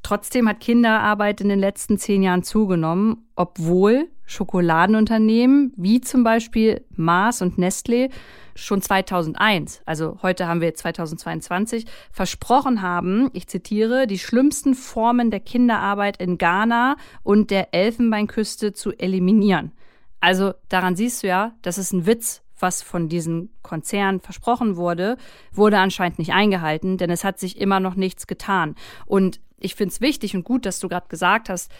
trotzdem 0.08 0.48
hat 0.48 0.62
Kinderarbeit 0.62 1.42
in 1.42 1.50
den 1.50 1.60
letzten 1.60 1.98
zehn 1.98 2.24
Jahren 2.24 2.42
zugenommen, 2.42 3.28
obwohl 3.36 4.08
Schokoladenunternehmen 4.26 5.74
wie 5.76 6.00
zum 6.00 6.24
Beispiel 6.24 6.86
Mars 6.96 7.42
und 7.42 7.58
Nestlé 7.58 8.10
schon 8.56 8.82
2001, 8.82 9.82
also 9.86 10.18
heute 10.22 10.48
haben 10.48 10.62
wir 10.62 10.74
2022, 10.74 11.86
versprochen 12.10 12.82
haben, 12.82 13.30
ich 13.34 13.48
zitiere, 13.48 14.08
die 14.08 14.18
schlimmsten 14.18 14.76
Formen 14.76 15.30
der 15.30 15.42
Kinderarbeit 15.42 16.22
in 16.22 16.38
Ghana 16.38 16.96
und 17.24 17.52
der 17.52 17.74
Elfenbeinküste 17.74 18.72
zu 18.72 18.94
eliminieren. 18.94 19.74
Also 20.22 20.54
daran 20.70 20.96
siehst 20.96 21.24
du 21.24 21.28
ja, 21.28 21.52
das 21.62 21.78
ist 21.78 21.92
ein 21.92 22.06
Witz, 22.06 22.44
was 22.60 22.82
von 22.82 23.10
diesen 23.10 23.50
Konzernen 23.62 24.20
versprochen 24.20 24.76
wurde, 24.76 25.18
wurde 25.52 25.80
anscheinend 25.80 26.20
nicht 26.20 26.34
eingehalten, 26.34 26.98
denn 26.98 27.10
es 27.10 27.24
hat 27.24 27.40
sich 27.40 27.60
immer 27.60 27.80
noch 27.80 27.96
nichts 27.96 28.28
getan. 28.28 28.76
Und 29.06 29.40
ich 29.60 29.76
finde 29.76 29.94
es 29.94 30.02
wichtig 30.02 30.36
und 30.36 30.44
gut, 30.44 30.66
dass 30.66 30.80
du 30.80 30.88
gerade 30.88 31.08
gesagt 31.08 31.50
hast, 31.50 31.72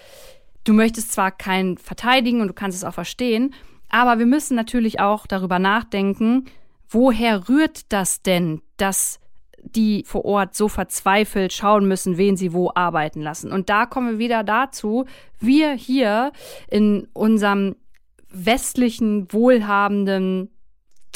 du 0.64 0.74
möchtest 0.74 1.12
zwar 1.12 1.32
keinen 1.32 1.78
verteidigen 1.78 2.42
und 2.42 2.48
du 2.48 2.54
kannst 2.54 2.78
es 2.78 2.84
auch 2.84 2.94
verstehen, 2.94 3.54
aber 3.90 4.20
wir 4.20 4.26
müssen 4.26 4.56
natürlich 4.56 5.00
auch 5.00 5.28
darüber 5.28 5.60
nachdenken, 5.60 6.46
woher 6.90 7.48
rührt 7.48 7.92
das 7.92 8.22
denn, 8.22 8.62
dass 8.78 9.20
die 9.64 10.04
vor 10.06 10.26
Ort 10.26 10.56
so 10.56 10.68
verzweifelt 10.68 11.52
schauen 11.54 11.88
müssen, 11.88 12.18
wen 12.18 12.38
sie 12.38 12.54
wo 12.54 12.72
arbeiten 12.74 13.22
lassen. 13.22 13.52
Und 13.52 13.70
da 13.70 13.86
kommen 13.86 14.12
wir 14.12 14.20
wieder 14.20 14.44
dazu, 14.44 15.06
wir 15.40 15.74
hier 15.74 16.32
in 16.70 17.08
unserem 17.14 17.76
westlichen, 18.30 19.32
wohlhabenden 19.32 20.50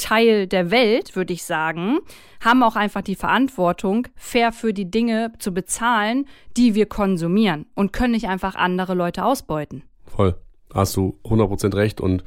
Teil 0.02 0.46
der 0.46 0.70
Welt, 0.70 1.14
würde 1.14 1.32
ich 1.32 1.44
sagen, 1.44 1.98
haben 2.40 2.62
auch 2.62 2.76
einfach 2.76 3.02
die 3.02 3.14
Verantwortung, 3.14 4.08
fair 4.16 4.52
für 4.52 4.74
die 4.74 4.90
Dinge 4.90 5.32
zu 5.38 5.54
bezahlen, 5.54 6.26
die 6.56 6.74
wir 6.74 6.86
konsumieren 6.86 7.66
und 7.74 7.92
können 7.92 8.12
nicht 8.12 8.28
einfach 8.28 8.56
andere 8.56 8.94
Leute 8.94 9.24
ausbeuten. 9.24 9.84
Voll. 10.06 10.34
Hast 10.74 10.96
du 10.96 11.18
100% 11.24 11.76
recht 11.76 12.00
und 12.00 12.24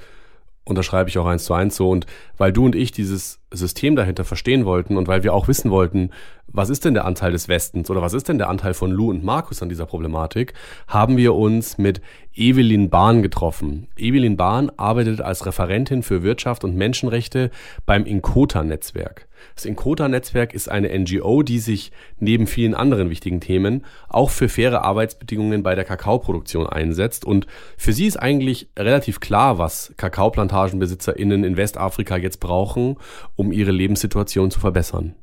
unterschreibe 0.64 1.10
ich 1.10 1.18
auch 1.18 1.26
eins 1.26 1.46
zu 1.46 1.54
eins 1.54 1.76
so. 1.76 1.90
Und 1.90 2.06
weil 2.38 2.52
du 2.52 2.66
und 2.66 2.76
ich 2.76 2.92
dieses 2.92 3.40
System 3.52 3.96
dahinter 3.96 4.26
verstehen 4.26 4.66
wollten 4.66 4.98
und 4.98 5.08
weil 5.08 5.24
wir 5.24 5.34
auch 5.34 5.48
wissen 5.48 5.72
wollten, 5.72 6.12
was 6.48 6.70
ist 6.70 6.86
denn 6.86 6.94
der 6.94 7.06
Anteil 7.06 7.32
des 7.32 7.48
Westens 7.48 7.90
oder 7.90 8.02
was 8.02 8.14
ist 8.14 8.30
denn 8.30 8.38
der 8.38 8.50
Anteil 8.50 8.74
von 8.74 8.92
Lou 8.92 9.10
und 9.10 9.24
Markus 9.24 9.62
an 9.62 9.70
dieser 9.70 9.86
Problematik, 9.86 10.54
haben 10.88 11.18
wir 11.18 11.36
uns 11.36 11.78
mit 11.78 12.02
Evelyn 12.34 12.90
Bahn 12.90 13.24
getroffen. 13.24 13.88
Evelyn 13.98 14.38
Bahn 14.38 14.72
arbeitet 14.78 15.22
als 15.22 15.46
Referentin 15.46 16.04
für 16.04 16.24
Wirtschaft 16.24 16.64
und 16.64 16.76
Menschenrechte 16.76 17.50
beim 17.86 18.06
Inkota-Netzwerk. 18.06 19.28
Das 19.56 19.66
Inkota-Netzwerk 19.66 20.54
ist 20.54 20.70
eine 20.70 20.98
NGO, 20.98 21.44
die 21.44 21.60
sich 21.60 21.92
neben 22.20 22.48
vielen 22.48 22.74
anderen 22.74 23.10
wichtigen 23.10 23.40
Themen 23.40 23.86
auch 24.10 24.30
für 24.30 24.50
faire 24.50 24.84
Arbeitsbedingungen 24.84 25.64
bei 25.64 25.76
der 25.76 25.86
Kakaoproduktion 25.86 26.68
einsetzt. 26.68 27.26
Und 27.26 27.48
für 27.78 27.94
sie 27.94 28.06
ist 28.06 28.18
eigentlich 28.18 28.70
relativ 28.78 29.20
klar, 29.20 29.58
was 29.58 29.94
Kakaoplantagenbesitzerinnen 29.98 31.44
in 31.44 31.58
Westafrika 31.58 32.18
jetzt 32.18 32.40
brauchen, 32.40 32.98
um 33.36 33.52
ihre 33.52 33.72
Lebenssituation 33.72 34.52
zu 34.52 34.60
verbessern. 34.60 35.16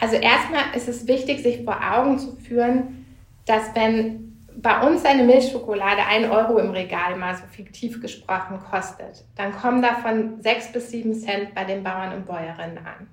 Also 0.00 0.16
erstmal 0.16 0.74
ist 0.74 0.88
es 0.88 1.06
wichtig, 1.06 1.42
sich 1.42 1.64
vor 1.64 1.78
Augen 1.80 2.18
zu 2.18 2.36
führen, 2.36 3.06
dass 3.46 3.74
wenn 3.74 4.32
bei 4.56 4.86
uns 4.86 5.04
eine 5.04 5.22
Milchschokolade 5.24 6.04
1 6.04 6.28
Euro 6.28 6.58
im 6.58 6.70
Regal 6.70 7.16
mal 7.16 7.34
so 7.34 7.44
fiktiv 7.50 8.00
gesprochen 8.00 8.58
kostet, 8.70 9.24
dann 9.36 9.52
kommen 9.52 9.82
davon 9.82 10.42
6 10.42 10.72
bis 10.72 10.90
7 10.90 11.14
Cent 11.14 11.54
bei 11.54 11.64
den 11.64 11.82
Bauern 11.82 12.14
und 12.14 12.26
Bäuerinnen 12.26 12.78
an. 12.78 13.08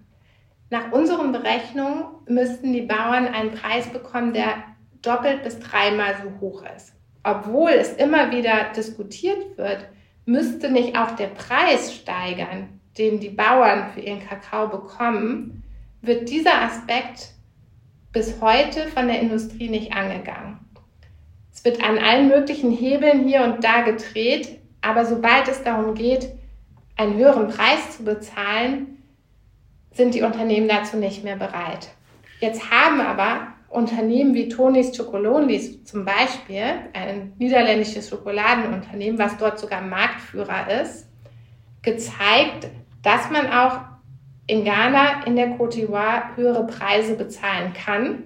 Nach 0.69 0.91
unseren 0.91 1.31
Berechnungen 1.31 2.03
müssten 2.27 2.73
die 2.73 2.81
Bauern 2.81 3.27
einen 3.27 3.51
Preis 3.51 3.87
bekommen, 3.87 4.33
der 4.33 4.55
doppelt 5.01 5.43
bis 5.43 5.59
dreimal 5.59 6.15
so 6.21 6.39
hoch 6.41 6.63
ist. 6.75 6.93
Obwohl 7.23 7.71
es 7.71 7.93
immer 7.93 8.31
wieder 8.31 8.71
diskutiert 8.75 9.57
wird, 9.57 9.85
müsste 10.25 10.69
nicht 10.69 10.97
auch 10.97 11.11
der 11.11 11.27
Preis 11.27 11.93
steigern, 11.93 12.79
den 12.97 13.19
die 13.19 13.29
Bauern 13.29 13.91
für 13.93 14.01
ihren 14.01 14.25
Kakao 14.25 14.67
bekommen, 14.67 15.63
wird 16.01 16.29
dieser 16.29 16.61
Aspekt 16.61 17.29
bis 18.11 18.41
heute 18.41 18.87
von 18.87 19.07
der 19.07 19.19
Industrie 19.19 19.69
nicht 19.69 19.93
angegangen. 19.93 20.59
Es 21.53 21.65
wird 21.65 21.83
an 21.83 21.97
allen 21.97 22.29
möglichen 22.29 22.71
Hebeln 22.71 23.27
hier 23.27 23.43
und 23.43 23.63
da 23.63 23.81
gedreht, 23.81 24.59
aber 24.81 25.05
sobald 25.05 25.47
es 25.47 25.63
darum 25.63 25.93
geht, 25.93 26.29
einen 26.95 27.17
höheren 27.17 27.49
Preis 27.49 27.97
zu 27.97 28.03
bezahlen, 28.03 29.03
sind 29.91 30.13
die 30.13 30.21
Unternehmen 30.21 30.67
dazu 30.67 30.97
nicht 30.97 31.23
mehr 31.23 31.35
bereit. 31.35 31.89
Jetzt 32.39 32.71
haben 32.71 33.01
aber 33.01 33.47
Unternehmen 33.69 34.33
wie 34.33 34.49
Tonis 34.49 34.97
Chocolonely 34.97 35.83
zum 35.83 36.05
Beispiel, 36.05 36.63
ein 36.93 37.33
niederländisches 37.37 38.09
Schokoladenunternehmen, 38.09 39.19
was 39.19 39.37
dort 39.37 39.59
sogar 39.59 39.81
Marktführer 39.81 40.81
ist, 40.81 41.07
gezeigt, 41.81 42.67
dass 43.03 43.29
man 43.29 43.51
auch 43.51 43.79
in 44.49 44.65
Ghana, 44.65 45.25
in 45.25 45.35
der 45.35 45.49
Côte 45.57 45.77
d'Ivoire 45.77 46.35
höhere 46.35 46.65
Preise 46.65 47.15
bezahlen 47.15 47.73
kann 47.73 48.23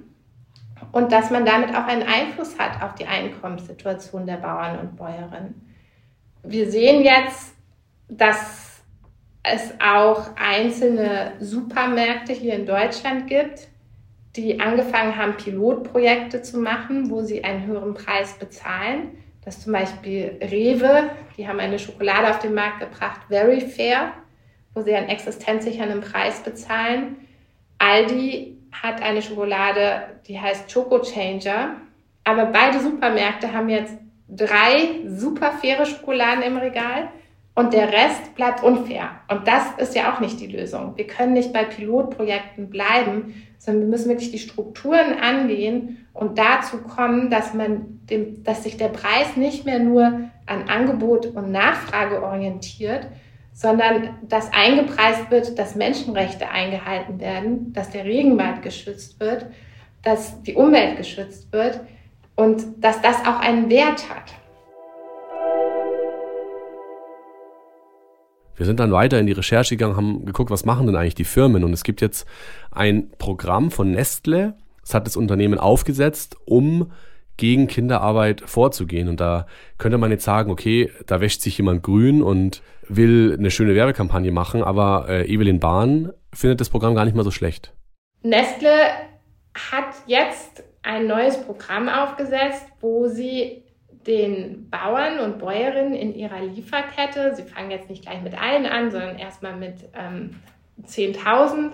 und 0.94 1.12
dass 1.12 1.32
man 1.32 1.46
damit 1.46 1.76
auch 1.76 1.86
einen 1.86 2.04
Einfluss 2.04 2.58
hat 2.58 2.82
auf 2.82 2.96
die 2.96 3.06
Einkommenssituation 3.06 4.26
der 4.26 4.38
Bauern 4.38 4.80
und 4.80 4.96
Bäuerinnen. 4.96 5.76
Wir 6.44 6.72
sehen 6.72 7.04
jetzt, 7.04 7.56
dass 8.08 8.84
es 9.44 9.74
auch 9.84 10.30
einzelne 10.38 11.34
Supermärkte 11.42 12.32
hier 12.32 12.54
in 12.54 12.66
Deutschland 12.66 13.28
gibt, 13.28 13.68
die 14.38 14.62
angefangen 14.62 15.18
haben, 15.18 15.36
Pilotprojekte 15.36 16.42
zu 16.42 16.58
machen, 16.58 17.10
wo 17.10 17.22
sie 17.22 17.44
einen 17.44 17.66
höheren 17.66 17.94
Preis 17.94 18.40
bezahlen. 18.40 19.18
Das 19.44 19.58
ist 19.58 19.64
zum 19.64 19.74
Beispiel 19.74 20.40
Rewe, 20.42 21.10
die 21.36 21.48
haben 21.48 21.60
eine 21.60 21.80
Schokolade 21.80 22.30
auf 22.30 22.40
den 22.40 22.54
Markt 22.54 22.80
gebracht, 22.80 23.22
Very 23.28 23.60
Fair, 23.60 24.14
wo 24.74 24.82
sie 24.82 24.94
einen 24.94 25.10
existenzsichernden 25.10 26.02
Preis 26.02 26.40
bezahlen. 26.42 27.18
Aldi 27.78 28.58
hat 28.72 29.02
eine 29.02 29.22
Schokolade, 29.22 30.04
die 30.28 30.40
heißt 30.40 30.74
Choco 30.74 31.00
Changer. 31.02 31.76
Aber 32.24 32.46
beide 32.46 32.80
Supermärkte 32.80 33.54
haben 33.54 33.70
jetzt 33.70 33.96
drei 34.30 35.02
super 35.08 35.52
faire 35.52 35.86
Schokoladen 35.86 36.44
im 36.44 36.58
Regal 36.58 37.10
und 37.56 37.74
der 37.74 37.92
Rest 37.92 38.34
bleibt 38.36 38.64
unfair. 38.64 39.12
Und 39.30 39.48
das 39.48 39.64
ist 39.78 39.96
ja 39.96 40.14
auch 40.14 40.20
nicht 40.20 40.40
die 40.40 40.48
Lösung. 40.48 40.94
Wir 40.96 41.06
können 41.06 41.34
nicht 41.34 41.54
bei 41.54 41.64
Pilotprojekten 41.64 42.70
bleiben, 42.70 43.44
sondern 43.60 43.84
wir 43.84 43.90
müssen 43.90 44.10
wirklich 44.10 44.32
die 44.32 44.40
Strukturen 44.40 45.20
angehen 45.22 46.08
und 46.14 46.38
dazu 46.40 46.80
kommen, 46.80 47.30
dass 47.30 47.54
man 47.54 48.00
dem, 48.10 48.44
dass 48.44 48.64
sich 48.64 48.78
der 48.78 48.90
Preis 48.90 49.36
nicht 49.36 49.66
mehr 49.66 49.80
nur 49.80 50.04
an 50.46 50.68
Angebot 50.68 51.28
und 51.28 51.52
Nachfrage 51.52 52.24
orientiert, 52.24 53.08
sondern 53.54 54.18
dass 54.28 54.52
eingepreist 54.52 55.30
wird, 55.30 55.58
dass 55.58 55.76
Menschenrechte 55.76 56.50
eingehalten 56.50 57.20
werden, 57.20 57.72
dass 57.74 57.92
der 57.92 58.04
Regenwald 58.04 58.62
geschützt 58.62 59.20
wird, 59.20 59.46
dass 60.02 60.42
die 60.44 60.56
Umwelt 60.56 60.98
geschützt 60.98 61.52
wird 61.54 61.80
und 62.36 62.64
dass 62.78 63.02
das 63.02 63.22
auch 63.26 63.40
einen 63.40 63.70
Wert 63.70 64.10
hat. 64.10 64.34
Wir 68.56 68.66
sind 68.68 68.80
dann 68.80 68.92
weiter 68.92 69.20
in 69.20 69.26
die 69.26 69.34
Recherche 69.34 69.76
gegangen, 69.76 69.98
haben 69.98 70.26
geguckt, 70.26 70.52
was 70.52 70.66
machen 70.66 70.86
denn 70.86 70.96
eigentlich 70.96 71.16
die 71.16 71.24
Firmen. 71.24 71.64
Und 71.64 71.74
es 71.74 71.84
gibt 71.84 72.02
jetzt 72.02 72.28
ein 72.72 73.10
Programm 73.18 73.72
von 73.72 73.92
Nestle, 73.92 74.56
das 74.82 74.94
hat 74.94 75.08
das 75.08 75.16
Unternehmen 75.16 75.60
aufgesetzt, 75.60 76.38
um 76.46 76.92
gegen 77.38 77.68
Kinderarbeit 77.68 78.42
vorzugehen. 78.46 79.08
Und 79.08 79.20
da 79.20 79.48
könnte 79.78 79.98
man 79.98 80.12
jetzt 80.12 80.24
sagen, 80.24 80.52
okay, 80.52 80.92
da 81.08 81.22
wäscht 81.22 81.42
sich 81.42 81.58
jemand 81.58 81.84
grün 81.84 82.22
und 82.22 82.62
will 82.88 83.36
eine 83.38 83.52
schöne 83.52 83.76
Werbekampagne 83.76 84.32
machen, 84.32 84.64
aber 84.64 85.08
äh, 85.10 85.26
Evelyn 85.26 85.60
Bahn 85.60 86.12
findet 86.34 86.62
das 86.62 86.70
Programm 86.70 86.96
gar 86.96 87.06
nicht 87.06 87.16
mal 87.16 87.24
so 87.24 87.32
schlecht. 87.32 87.74
Nestle 88.22 88.70
hat 89.72 89.96
jetzt 90.08 90.64
ein 90.84 91.08
neues 91.08 91.42
Programm 91.42 91.88
aufgesetzt, 91.90 92.66
wo 92.82 93.08
sie 93.08 93.64
den 94.06 94.70
Bauern 94.70 95.20
und 95.20 95.40
Bäuerinnen 95.40 95.94
in 95.94 96.14
ihrer 96.14 96.42
Lieferkette, 96.42 97.36
sie 97.36 97.44
fangen 97.44 97.72
jetzt 97.72 97.90
nicht 97.90 98.04
gleich 98.04 98.22
mit 98.22 98.40
allen 98.40 98.66
an, 98.66 98.92
sondern 98.92 99.18
erstmal 99.18 99.56
mit 99.56 99.76
ähm, 99.94 100.32
10.000, 100.86 101.72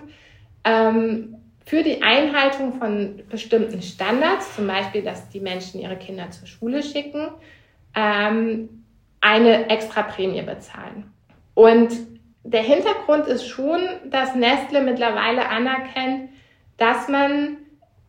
ähm, 0.64 1.39
für 1.70 1.84
die 1.84 2.02
Einhaltung 2.02 2.72
von 2.80 3.22
bestimmten 3.30 3.80
Standards, 3.80 4.56
zum 4.56 4.66
Beispiel, 4.66 5.02
dass 5.02 5.28
die 5.28 5.38
Menschen 5.38 5.80
ihre 5.80 5.94
Kinder 5.94 6.28
zur 6.32 6.48
Schule 6.48 6.82
schicken, 6.82 7.28
ähm, 7.94 8.82
eine 9.20 9.70
extra 9.70 10.02
Prämie 10.02 10.42
bezahlen. 10.42 11.12
Und 11.54 11.92
der 12.42 12.64
Hintergrund 12.64 13.28
ist 13.28 13.46
schon, 13.46 13.78
dass 14.06 14.34
Nestle 14.34 14.82
mittlerweile 14.82 15.48
anerkennt, 15.48 16.30
dass 16.76 17.06
man 17.06 17.58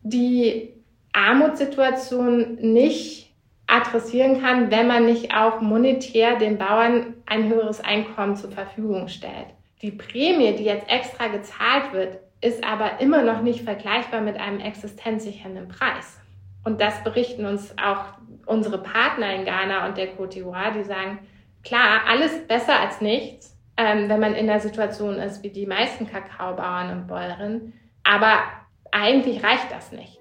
die 0.02 0.74
Armutssituation 1.12 2.56
nicht 2.56 3.32
adressieren 3.68 4.42
kann, 4.42 4.72
wenn 4.72 4.88
man 4.88 5.06
nicht 5.06 5.36
auch 5.36 5.60
monetär 5.60 6.34
den 6.36 6.58
Bauern 6.58 7.14
ein 7.26 7.48
höheres 7.48 7.80
Einkommen 7.80 8.34
zur 8.34 8.50
Verfügung 8.50 9.06
stellt. 9.06 9.46
Die 9.82 9.92
Prämie, 9.92 10.56
die 10.56 10.64
jetzt 10.64 10.90
extra 10.90 11.28
gezahlt 11.28 11.92
wird, 11.92 12.18
ist 12.42 12.64
aber 12.64 13.00
immer 13.00 13.22
noch 13.22 13.40
nicht 13.40 13.62
vergleichbar 13.62 14.20
mit 14.20 14.36
einem 14.36 14.60
existenzsichernden 14.60 15.68
Preis. 15.68 16.18
Und 16.64 16.80
das 16.80 17.02
berichten 17.04 17.46
uns 17.46 17.72
auch 17.78 18.04
unsere 18.46 18.82
Partner 18.82 19.34
in 19.34 19.44
Ghana 19.44 19.86
und 19.86 19.96
der 19.96 20.16
Côte 20.16 20.34
d'Ivoire, 20.34 20.72
die 20.72 20.84
sagen, 20.84 21.20
klar, 21.62 22.02
alles 22.08 22.46
besser 22.48 22.78
als 22.80 23.00
nichts, 23.00 23.56
ähm, 23.76 24.08
wenn 24.08 24.20
man 24.20 24.34
in 24.34 24.48
der 24.48 24.60
Situation 24.60 25.14
ist 25.16 25.42
wie 25.44 25.50
die 25.50 25.66
meisten 25.66 26.08
Kakaobauern 26.10 26.90
und 26.90 27.06
Bäuerinnen. 27.06 27.74
Aber 28.02 28.40
eigentlich 28.90 29.42
reicht 29.44 29.70
das 29.70 29.92
nicht. 29.92 30.18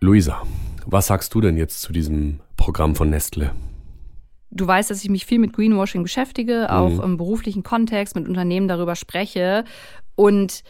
Luisa, 0.00 0.42
was 0.84 1.08
sagst 1.08 1.34
du 1.34 1.40
denn 1.40 1.56
jetzt 1.56 1.82
zu 1.82 1.92
diesem 1.92 2.38
Programm 2.56 2.94
von 2.94 3.10
Nestle? 3.10 3.50
Du 4.50 4.66
weißt, 4.66 4.90
dass 4.90 5.02
ich 5.02 5.10
mich 5.10 5.26
viel 5.26 5.38
mit 5.38 5.52
Greenwashing 5.52 6.02
beschäftige, 6.02 6.72
auch 6.72 6.90
mhm. 6.90 7.00
im 7.00 7.16
beruflichen 7.16 7.62
Kontext, 7.62 8.14
mit 8.14 8.28
Unternehmen 8.28 8.68
darüber 8.68 8.94
spreche. 8.94 9.64
Und 10.14 10.62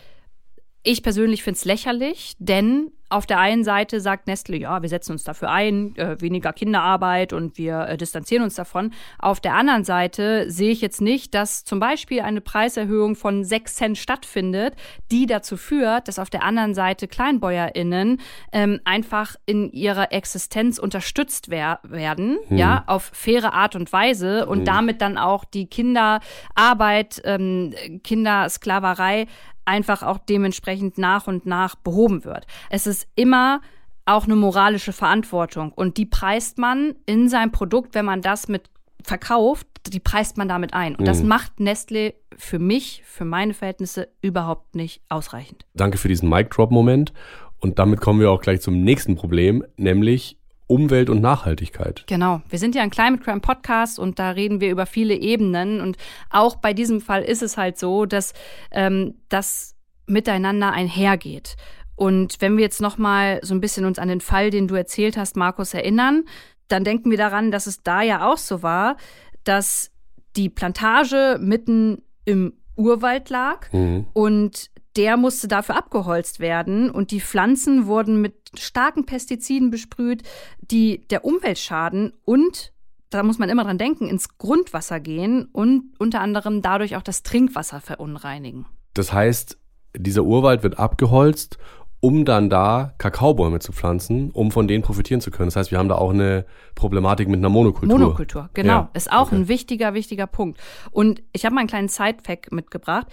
ich 0.83 1.03
persönlich 1.03 1.43
finde 1.43 1.59
es 1.59 1.64
lächerlich, 1.64 2.35
denn 2.39 2.93
auf 3.09 3.26
der 3.26 3.38
einen 3.38 3.62
Seite 3.62 4.00
sagt 4.00 4.26
Nestle, 4.26 4.57
ja, 4.57 4.82
wir 4.82 4.88
setzen 4.88 5.12
uns 5.12 5.22
dafür 5.22 5.50
ein, 5.50 5.94
äh, 5.96 6.20
weniger 6.20 6.52
Kinderarbeit 6.52 7.32
und 7.32 7.57
wir 7.57 7.80
äh, 7.82 7.96
distanzieren 7.96 8.42
uns 8.42 8.57
davon. 8.57 8.92
Auf 9.18 9.38
der 9.38 9.54
anderen 9.54 9.84
Seite 9.84 10.50
sehe 10.50 10.70
ich 10.70 10.80
jetzt 10.80 11.00
nicht, 11.00 11.34
dass 11.34 11.64
zum 11.64 11.78
Beispiel 11.78 12.20
eine 12.20 12.40
Preiserhöhung 12.40 13.14
von 13.14 13.44
6 13.44 13.74
Cent 13.76 13.98
stattfindet, 13.98 14.74
die 15.12 15.26
dazu 15.26 15.57
führt, 15.57 16.09
dass 16.09 16.18
auf 16.18 16.30
der 16.30 16.42
anderen 16.42 16.74
Seite 16.74 17.07
KleinbäuerInnen 17.07 18.20
ähm, 18.52 18.80
einfach 18.84 19.36
in 19.46 19.70
ihrer 19.70 20.12
Existenz 20.12 20.78
unterstützt 20.78 21.48
wer 21.48 21.78
werden, 21.84 22.38
hm. 22.48 22.57
ja, 22.57 22.84
auf 22.88 23.11
faire 23.12 23.52
Art 23.52 23.76
und 23.76 23.92
Weise 23.92 24.46
und 24.46 24.59
hm. 24.59 24.64
damit 24.64 25.00
dann 25.00 25.16
auch 25.16 25.44
die 25.44 25.66
Kinderarbeit, 25.66 27.22
ähm, 27.24 27.72
Kindersklaverei 28.02 29.26
einfach 29.66 30.02
auch 30.02 30.18
dementsprechend 30.18 30.98
nach 30.98 31.26
und 31.26 31.46
nach 31.46 31.74
behoben 31.76 32.24
wird. 32.24 32.46
Es 32.70 32.86
ist 32.86 33.08
immer 33.14 33.60
auch 34.06 34.24
eine 34.24 34.36
moralische 34.36 34.92
Verantwortung 34.92 35.72
und 35.72 35.96
die 35.96 36.06
preist 36.06 36.58
man 36.58 36.94
in 37.06 37.28
sein 37.28 37.50
Produkt, 37.52 37.94
wenn 37.94 38.04
man 38.04 38.22
das 38.22 38.48
mit 38.48 38.70
verkauft, 39.02 39.66
die 39.88 40.00
preist 40.00 40.36
man 40.36 40.48
damit 40.48 40.74
ein. 40.74 40.94
Und 40.94 41.02
mhm. 41.02 41.06
das 41.06 41.22
macht 41.22 41.60
Nestle 41.60 42.14
für 42.36 42.58
mich, 42.58 43.02
für 43.04 43.24
meine 43.24 43.54
Verhältnisse 43.54 44.08
überhaupt 44.20 44.74
nicht 44.74 45.00
ausreichend. 45.08 45.64
Danke 45.74 45.98
für 45.98 46.08
diesen 46.08 46.28
Mic-Drop-Moment. 46.28 47.12
Und 47.58 47.78
damit 47.78 48.00
kommen 48.00 48.20
wir 48.20 48.30
auch 48.30 48.42
gleich 48.42 48.60
zum 48.60 48.82
nächsten 48.82 49.16
Problem, 49.16 49.64
nämlich 49.76 50.36
Umwelt 50.68 51.10
und 51.10 51.20
Nachhaltigkeit. 51.20 52.04
Genau. 52.06 52.42
Wir 52.48 52.58
sind 52.58 52.74
ja 52.74 52.82
ein 52.82 52.90
Climate 52.90 53.22
Crime 53.22 53.40
Podcast 53.40 53.98
und 53.98 54.18
da 54.18 54.30
reden 54.30 54.60
wir 54.60 54.70
über 54.70 54.86
viele 54.86 55.14
Ebenen. 55.14 55.80
Und 55.80 55.96
auch 56.30 56.56
bei 56.56 56.72
diesem 56.72 57.00
Fall 57.00 57.22
ist 57.22 57.42
es 57.42 57.56
halt 57.56 57.78
so, 57.78 58.04
dass 58.04 58.32
ähm, 58.72 59.14
das 59.28 59.76
miteinander 60.06 60.72
einhergeht. 60.72 61.56
Und 61.94 62.36
wenn 62.40 62.56
wir 62.56 62.64
jetzt 62.64 62.80
noch 62.80 62.98
mal 62.98 63.40
so 63.42 63.54
ein 63.54 63.60
bisschen 63.60 63.84
uns 63.84 63.98
an 63.98 64.08
den 64.08 64.20
Fall, 64.20 64.50
den 64.50 64.68
du 64.68 64.74
erzählt 64.74 65.16
hast, 65.16 65.36
Markus, 65.36 65.72
erinnern, 65.72 66.24
dann 66.68 66.84
denken 66.84 67.10
wir 67.10 67.18
daran, 67.18 67.50
dass 67.50 67.66
es 67.66 67.82
da 67.82 68.02
ja 68.02 68.30
auch 68.30 68.38
so 68.38 68.62
war, 68.62 68.96
dass 69.44 69.90
die 70.36 70.50
Plantage 70.50 71.38
mitten 71.40 72.02
im 72.24 72.54
Urwald 72.76 73.30
lag 73.30 73.72
mhm. 73.72 74.06
und 74.12 74.70
der 74.97 75.16
musste 75.16 75.49
dafür 75.49 75.76
abgeholzt 75.76 76.40
werden 76.40 76.90
und 76.90 77.11
die 77.11 77.20
Pflanzen 77.20 77.86
wurden 77.86 78.20
mit 78.20 78.34
starken 78.59 79.07
Pestiziden 79.07 79.70
besprüht, 79.70 80.22
die 80.61 81.07
der 81.09 81.24
Umwelt 81.24 81.59
schaden 81.59 82.12
und 82.24 82.72
da 83.11 83.22
muss 83.22 83.38
man 83.38 83.49
immer 83.49 83.64
dran 83.64 83.78
denken, 83.78 84.09
ins 84.09 84.36
Grundwasser 84.38 84.99
gehen 84.99 85.49
und 85.53 85.92
unter 85.99 86.20
anderem 86.20 86.61
dadurch 86.61 86.97
auch 86.97 87.03
das 87.03 87.22
Trinkwasser 87.22 87.80
verunreinigen. 87.80 88.66
Das 88.94 89.12
heißt, 89.12 89.59
dieser 89.97 90.24
Urwald 90.24 90.62
wird 90.62 90.78
abgeholzt 90.78 91.59
um 92.01 92.24
dann 92.24 92.51
da 92.51 92.94
Kakaobäume 92.99 93.59
zu 93.59 93.72
pflanzen, 93.72 94.30
um 94.30 94.51
von 94.51 94.68
denen 94.68 94.82
profitieren 94.84 95.20
zu 95.20 95.30
können. 95.30 95.49
Das 95.49 95.57
heißt, 95.57 95.70
wir 95.70 95.78
haben 95.78 95.88
da 95.88 95.97
auch 95.97 96.11
eine 96.11 96.44
Problematik 96.74 97.28
mit 97.28 97.38
einer 97.38 97.49
Monokultur. 97.49 97.99
Monokultur, 97.99 98.51
genau. 98.55 98.72
Ja. 98.72 98.90
Ist 98.94 99.11
auch 99.11 99.28
okay. 99.28 99.36
ein 99.36 99.49
wichtiger, 99.49 99.94
wichtiger 99.94 100.26
Punkt. 100.26 100.61
Und 100.90 101.22
ich 101.32 101.44
habe 101.44 101.55
mal 101.55 101.62
einen 101.62 101.68
kleinen 101.68 101.88
Side-Fact 101.88 102.53
mitgebracht. 102.53 103.07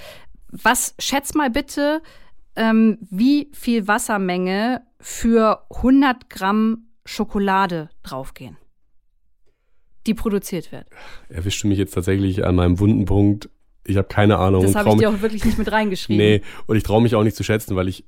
Was 0.61 0.93
schätzt 0.99 1.35
mal 1.35 1.49
bitte, 1.49 2.01
ähm, 2.55 2.99
wie 3.01 3.49
viel 3.53 3.87
Wassermenge 3.87 4.81
für 4.99 5.65
100 5.71 6.29
Gramm 6.29 6.89
Schokolade 7.05 7.89
draufgehen, 8.03 8.57
die 10.05 10.13
produziert 10.13 10.71
wird? 10.71 10.85
Erwischte 11.29 11.67
mich 11.67 11.79
jetzt 11.79 11.93
tatsächlich 11.93 12.45
an 12.45 12.55
meinem 12.55 12.79
wunden 12.79 13.05
Punkt. 13.05 13.49
Ich 13.83 13.97
habe 13.97 14.07
keine 14.07 14.37
Ahnung. 14.37 14.63
Das 14.63 14.75
habe 14.75 14.89
ich 14.89 14.97
dir 14.97 15.09
auch 15.09 15.21
wirklich 15.21 15.43
nicht 15.43 15.57
mit 15.57 15.71
reingeschrieben. 15.71 16.23
nee, 16.23 16.41
und 16.67 16.77
ich 16.77 16.83
traue 16.83 17.01
mich 17.01 17.15
auch 17.15 17.23
nicht 17.23 17.35
zu 17.35 17.43
schätzen, 17.43 17.75
weil 17.75 17.87
ich 17.87 18.05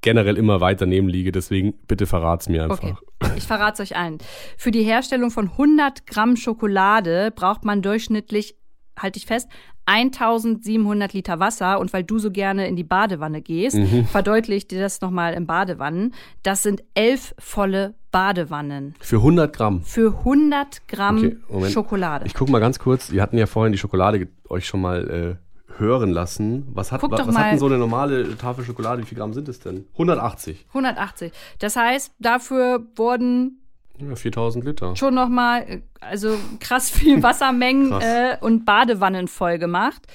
generell 0.00 0.36
immer 0.36 0.60
weiter 0.60 0.86
neben 0.86 1.08
liege. 1.08 1.32
Deswegen 1.32 1.74
bitte 1.86 2.06
verrat's 2.06 2.48
mir 2.48 2.64
einfach. 2.64 2.82
Okay. 2.82 2.94
Ich 3.36 3.46
verrate 3.46 3.82
es 3.82 3.90
euch 3.90 3.96
allen. 3.96 4.18
Für 4.56 4.70
die 4.70 4.82
Herstellung 4.82 5.30
von 5.30 5.50
100 5.50 6.06
Gramm 6.06 6.36
Schokolade 6.36 7.30
braucht 7.30 7.64
man 7.64 7.82
durchschnittlich, 7.82 8.56
halte 8.98 9.18
ich 9.18 9.26
fest, 9.26 9.48
1700 9.90 11.12
Liter 11.12 11.40
Wasser 11.40 11.80
und 11.80 11.92
weil 11.92 12.04
du 12.04 12.18
so 12.20 12.30
gerne 12.30 12.68
in 12.68 12.76
die 12.76 12.84
Badewanne 12.84 13.42
gehst, 13.42 13.76
mhm. 13.76 14.04
verdeutlicht 14.06 14.70
dir 14.70 14.80
das 14.80 15.00
nochmal 15.00 15.34
im 15.34 15.46
Badewannen. 15.46 16.14
Das 16.44 16.62
sind 16.62 16.84
elf 16.94 17.34
volle 17.38 17.94
Badewannen. 18.12 18.94
Für 19.00 19.16
100 19.16 19.52
Gramm? 19.52 19.82
Für 19.82 20.18
100 20.18 20.86
Gramm 20.86 21.38
okay, 21.48 21.70
Schokolade. 21.70 22.26
Ich 22.26 22.34
gucke 22.34 22.52
mal 22.52 22.60
ganz 22.60 22.78
kurz, 22.78 23.10
ihr 23.10 23.20
hatten 23.20 23.36
ja 23.36 23.46
vorhin 23.46 23.72
die 23.72 23.78
Schokolade 23.78 24.28
euch 24.48 24.66
schon 24.66 24.80
mal 24.80 25.38
äh, 25.38 25.78
hören 25.80 26.10
lassen. 26.10 26.68
Was 26.72 26.92
hat, 26.92 27.02
was, 27.02 27.26
was 27.26 27.36
hat 27.36 27.52
denn 27.52 27.58
so 27.58 27.66
eine 27.66 27.78
normale 27.78 28.36
Tafel 28.36 28.64
Schokolade? 28.64 29.02
Wie 29.02 29.06
viel 29.06 29.18
Gramm 29.18 29.32
sind 29.32 29.48
es 29.48 29.58
denn? 29.58 29.86
180. 29.94 30.66
180. 30.68 31.32
Das 31.58 31.74
heißt, 31.74 32.12
dafür 32.20 32.86
wurden 32.94 33.59
ja, 34.08 34.14
4000 34.14 34.64
Liter. 34.64 34.96
Schon 34.96 35.14
nochmal, 35.14 35.82
also 36.00 36.36
krass 36.58 36.90
viel 36.90 37.22
Wassermengen 37.22 37.90
krass. 37.90 38.04
Äh, 38.04 38.36
und 38.40 38.64
Badewannen 38.64 39.28
voll 39.28 39.58
gemacht. 39.58 40.06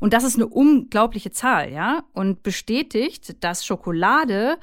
Und 0.00 0.12
das 0.12 0.24
ist 0.24 0.36
eine 0.36 0.46
unglaubliche 0.46 1.30
Zahl, 1.30 1.72
ja? 1.72 2.04
Und 2.12 2.42
bestätigt, 2.42 3.42
dass 3.42 3.64
Schokolade 3.64 4.58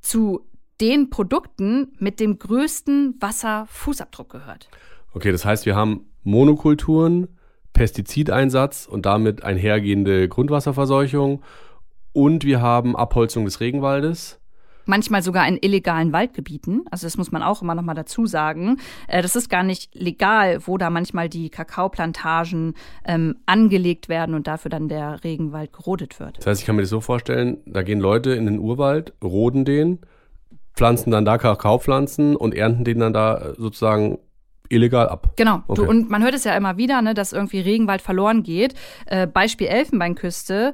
zu 0.00 0.46
den 0.80 1.10
Produkten 1.10 1.92
mit 1.98 2.20
dem 2.20 2.38
größten 2.38 3.16
Wasserfußabdruck 3.20 4.30
gehört. 4.30 4.68
Okay, 5.12 5.32
das 5.32 5.44
heißt, 5.44 5.66
wir 5.66 5.74
haben 5.74 6.06
Monokulturen, 6.22 7.28
Pestizideinsatz 7.72 8.86
und 8.86 9.06
damit 9.06 9.42
einhergehende 9.42 10.28
Grundwasserverseuchung 10.28 11.42
und 12.12 12.44
wir 12.44 12.60
haben 12.60 12.96
Abholzung 12.96 13.44
des 13.44 13.60
Regenwaldes 13.60 14.40
manchmal 14.88 15.22
sogar 15.22 15.46
in 15.46 15.58
illegalen 15.60 16.12
Waldgebieten. 16.12 16.84
Also 16.90 17.06
das 17.06 17.16
muss 17.16 17.30
man 17.30 17.42
auch 17.42 17.62
immer 17.62 17.74
noch 17.74 17.82
mal 17.82 17.94
dazu 17.94 18.26
sagen. 18.26 18.78
Äh, 19.06 19.22
das 19.22 19.36
ist 19.36 19.48
gar 19.48 19.62
nicht 19.62 19.94
legal, 19.94 20.66
wo 20.66 20.78
da 20.78 20.90
manchmal 20.90 21.28
die 21.28 21.50
Kakaoplantagen 21.50 22.74
ähm, 23.04 23.36
angelegt 23.46 24.08
werden 24.08 24.34
und 24.34 24.46
dafür 24.46 24.70
dann 24.70 24.88
der 24.88 25.22
Regenwald 25.24 25.72
gerodet 25.72 26.18
wird. 26.20 26.38
Das 26.38 26.46
heißt, 26.46 26.60
ich 26.60 26.66
kann 26.66 26.76
mir 26.76 26.82
das 26.82 26.90
so 26.90 27.00
vorstellen, 27.00 27.58
da 27.66 27.82
gehen 27.82 28.00
Leute 28.00 28.32
in 28.32 28.46
den 28.46 28.58
Urwald, 28.58 29.12
roden 29.22 29.64
den, 29.64 30.00
pflanzen 30.74 31.10
dann 31.10 31.24
da 31.24 31.38
Kakaopflanzen 31.38 32.36
und 32.36 32.54
ernten 32.54 32.84
den 32.84 33.00
dann 33.00 33.12
da 33.12 33.54
sozusagen 33.56 34.18
illegal 34.68 35.08
ab. 35.08 35.32
Genau. 35.36 35.62
Okay. 35.66 35.82
Du, 35.82 35.88
und 35.88 36.10
man 36.10 36.22
hört 36.22 36.34
es 36.34 36.44
ja 36.44 36.56
immer 36.56 36.76
wieder, 36.76 37.02
ne, 37.02 37.14
dass 37.14 37.32
irgendwie 37.32 37.60
Regenwald 37.60 38.02
verloren 38.02 38.42
geht. 38.42 38.74
Äh, 39.06 39.26
Beispiel 39.26 39.66
Elfenbeinküste 39.66 40.72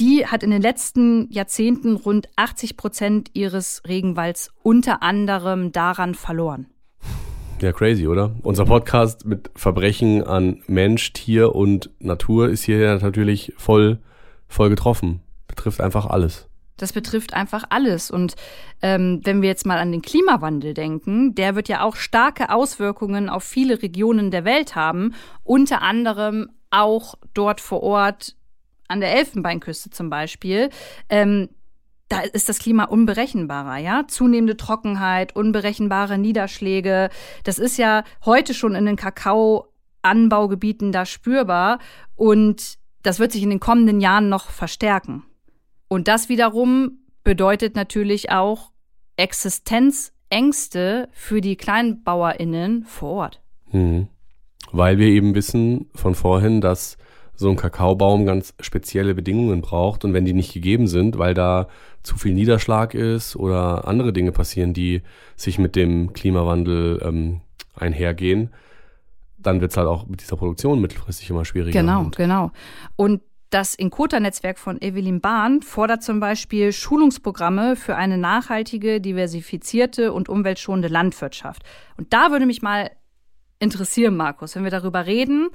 die 0.00 0.26
hat 0.26 0.42
in 0.42 0.50
den 0.50 0.62
letzten 0.62 1.30
Jahrzehnten 1.30 1.96
rund 1.96 2.28
80 2.36 2.76
Prozent 2.78 3.30
ihres 3.34 3.82
Regenwalds 3.86 4.50
unter 4.62 5.02
anderem 5.02 5.72
daran 5.72 6.14
verloren. 6.14 6.66
Ja, 7.60 7.72
crazy, 7.72 8.08
oder? 8.08 8.34
Unser 8.42 8.64
Podcast 8.64 9.26
mit 9.26 9.50
Verbrechen 9.54 10.24
an 10.24 10.62
Mensch, 10.66 11.12
Tier 11.12 11.54
und 11.54 11.90
Natur 11.98 12.48
ist 12.48 12.62
hier 12.62 12.98
natürlich 12.98 13.52
voll, 13.58 13.98
voll 14.48 14.70
getroffen. 14.70 15.20
Betrifft 15.46 15.82
einfach 15.82 16.06
alles. 16.06 16.48
Das 16.78 16.94
betrifft 16.94 17.34
einfach 17.34 17.64
alles. 17.68 18.10
Und 18.10 18.36
ähm, 18.80 19.20
wenn 19.24 19.42
wir 19.42 19.50
jetzt 19.50 19.66
mal 19.66 19.76
an 19.76 19.92
den 19.92 20.00
Klimawandel 20.00 20.72
denken, 20.72 21.34
der 21.34 21.54
wird 21.54 21.68
ja 21.68 21.82
auch 21.82 21.96
starke 21.96 22.48
Auswirkungen 22.48 23.28
auf 23.28 23.44
viele 23.44 23.82
Regionen 23.82 24.30
der 24.30 24.46
Welt 24.46 24.74
haben, 24.74 25.12
unter 25.44 25.82
anderem 25.82 26.48
auch 26.70 27.16
dort 27.34 27.60
vor 27.60 27.82
Ort 27.82 28.36
an 28.90 29.00
der 29.00 29.14
Elfenbeinküste 29.16 29.90
zum 29.90 30.10
Beispiel, 30.10 30.70
ähm, 31.08 31.48
da 32.08 32.22
ist 32.22 32.48
das 32.48 32.58
Klima 32.58 32.84
unberechenbarer, 32.84 33.78
ja? 33.78 34.04
Zunehmende 34.08 34.56
Trockenheit, 34.56 35.36
unberechenbare 35.36 36.18
Niederschläge. 36.18 37.08
Das 37.44 37.60
ist 37.60 37.78
ja 37.78 38.02
heute 38.24 38.52
schon 38.52 38.74
in 38.74 38.84
den 38.84 38.96
Kakaoanbaugebieten 38.96 40.90
da 40.90 41.06
spürbar 41.06 41.78
und 42.16 42.78
das 43.02 43.20
wird 43.20 43.30
sich 43.30 43.44
in 43.44 43.50
den 43.50 43.60
kommenden 43.60 44.00
Jahren 44.00 44.28
noch 44.28 44.50
verstärken. 44.50 45.22
Und 45.86 46.08
das 46.08 46.28
wiederum 46.28 46.98
bedeutet 47.22 47.76
natürlich 47.76 48.30
auch 48.30 48.72
Existenzängste 49.16 51.08
für 51.12 51.40
die 51.40 51.56
KleinbauerInnen 51.56 52.84
vor 52.86 53.10
Ort. 53.10 53.40
Mhm. 53.70 54.08
Weil 54.72 54.98
wir 54.98 55.06
eben 55.06 55.34
wissen 55.36 55.90
von 55.94 56.16
vorhin, 56.16 56.60
dass 56.60 56.96
so 57.40 57.48
ein 57.48 57.56
Kakaobaum 57.56 58.26
ganz 58.26 58.52
spezielle 58.60 59.14
Bedingungen 59.14 59.62
braucht 59.62 60.04
und 60.04 60.12
wenn 60.12 60.26
die 60.26 60.34
nicht 60.34 60.52
gegeben 60.52 60.86
sind, 60.86 61.16
weil 61.16 61.32
da 61.32 61.68
zu 62.02 62.18
viel 62.18 62.34
Niederschlag 62.34 62.92
ist 62.92 63.34
oder 63.34 63.88
andere 63.88 64.12
Dinge 64.12 64.30
passieren, 64.30 64.74
die 64.74 65.00
sich 65.36 65.58
mit 65.58 65.74
dem 65.74 66.12
Klimawandel 66.12 67.00
ähm, 67.02 67.40
einhergehen, 67.74 68.50
dann 69.38 69.62
wird 69.62 69.70
es 69.70 69.78
halt 69.78 69.88
auch 69.88 70.06
mit 70.06 70.20
dieser 70.20 70.36
Produktion 70.36 70.82
mittelfristig 70.82 71.30
immer 71.30 71.46
schwieriger. 71.46 71.80
Genau, 71.80 72.00
und 72.00 72.16
genau. 72.16 72.52
Und 72.96 73.22
das 73.48 73.74
Inkota-Netzwerk 73.74 74.58
von 74.58 74.78
Evelyn 74.82 75.22
Bahn 75.22 75.62
fordert 75.62 76.02
zum 76.02 76.20
Beispiel 76.20 76.74
Schulungsprogramme 76.74 77.74
für 77.74 77.96
eine 77.96 78.18
nachhaltige, 78.18 79.00
diversifizierte 79.00 80.12
und 80.12 80.28
umweltschonende 80.28 80.88
Landwirtschaft. 80.88 81.62
Und 81.96 82.12
da 82.12 82.32
würde 82.32 82.44
mich 82.44 82.60
mal 82.60 82.90
interessieren, 83.60 84.14
Markus, 84.14 84.56
wenn 84.56 84.64
wir 84.64 84.70
darüber 84.70 85.06
reden, 85.06 85.48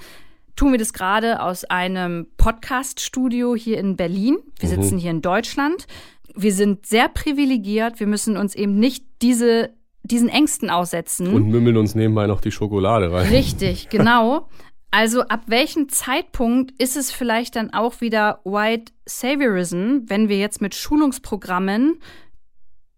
tun 0.56 0.72
wir 0.72 0.80
das 0.80 0.94
gerade 0.94 1.42
aus 1.42 1.66
einem 1.66 2.28
Podcast-Studio 2.38 3.56
hier 3.56 3.78
in 3.80 3.96
Berlin. 3.96 4.38
Wir 4.60 4.70
mhm. 4.70 4.82
sitzen 4.82 4.98
hier 4.98 5.12
in 5.12 5.22
Deutschland. 5.22 5.88
Wir 6.36 6.54
sind 6.54 6.86
sehr 6.86 7.10
privilegiert. 7.10 8.00
Wir 8.00 8.08
müssen 8.08 8.38
uns 8.38 8.56
eben 8.56 8.80
nicht 8.80 9.06
diese, 9.22 9.72
diesen 10.04 10.30
Ängsten 10.30 10.70
aussetzen. 10.70 11.34
Und 11.34 11.50
mümmeln 11.50 11.78
uns 11.78 11.96
nebenbei 11.96 12.28
noch 12.28 12.42
die 12.42 12.52
Schokolade 12.52 13.12
rein. 13.12 13.28
Richtig, 13.28 13.90
genau. 13.90 14.48
Also 14.92 15.24
ab 15.24 15.44
welchem 15.48 15.90
Zeitpunkt 15.90 16.72
ist 16.82 16.96
es 16.96 17.12
vielleicht 17.12 17.58
dann 17.58 17.74
auch 17.74 18.00
wieder 18.00 18.40
White 18.46 18.94
Saviorism, 19.06 20.04
wenn 20.08 20.30
wir 20.30 20.38
jetzt 20.38 20.62
mit 20.62 20.74
Schulungsprogrammen 20.74 22.00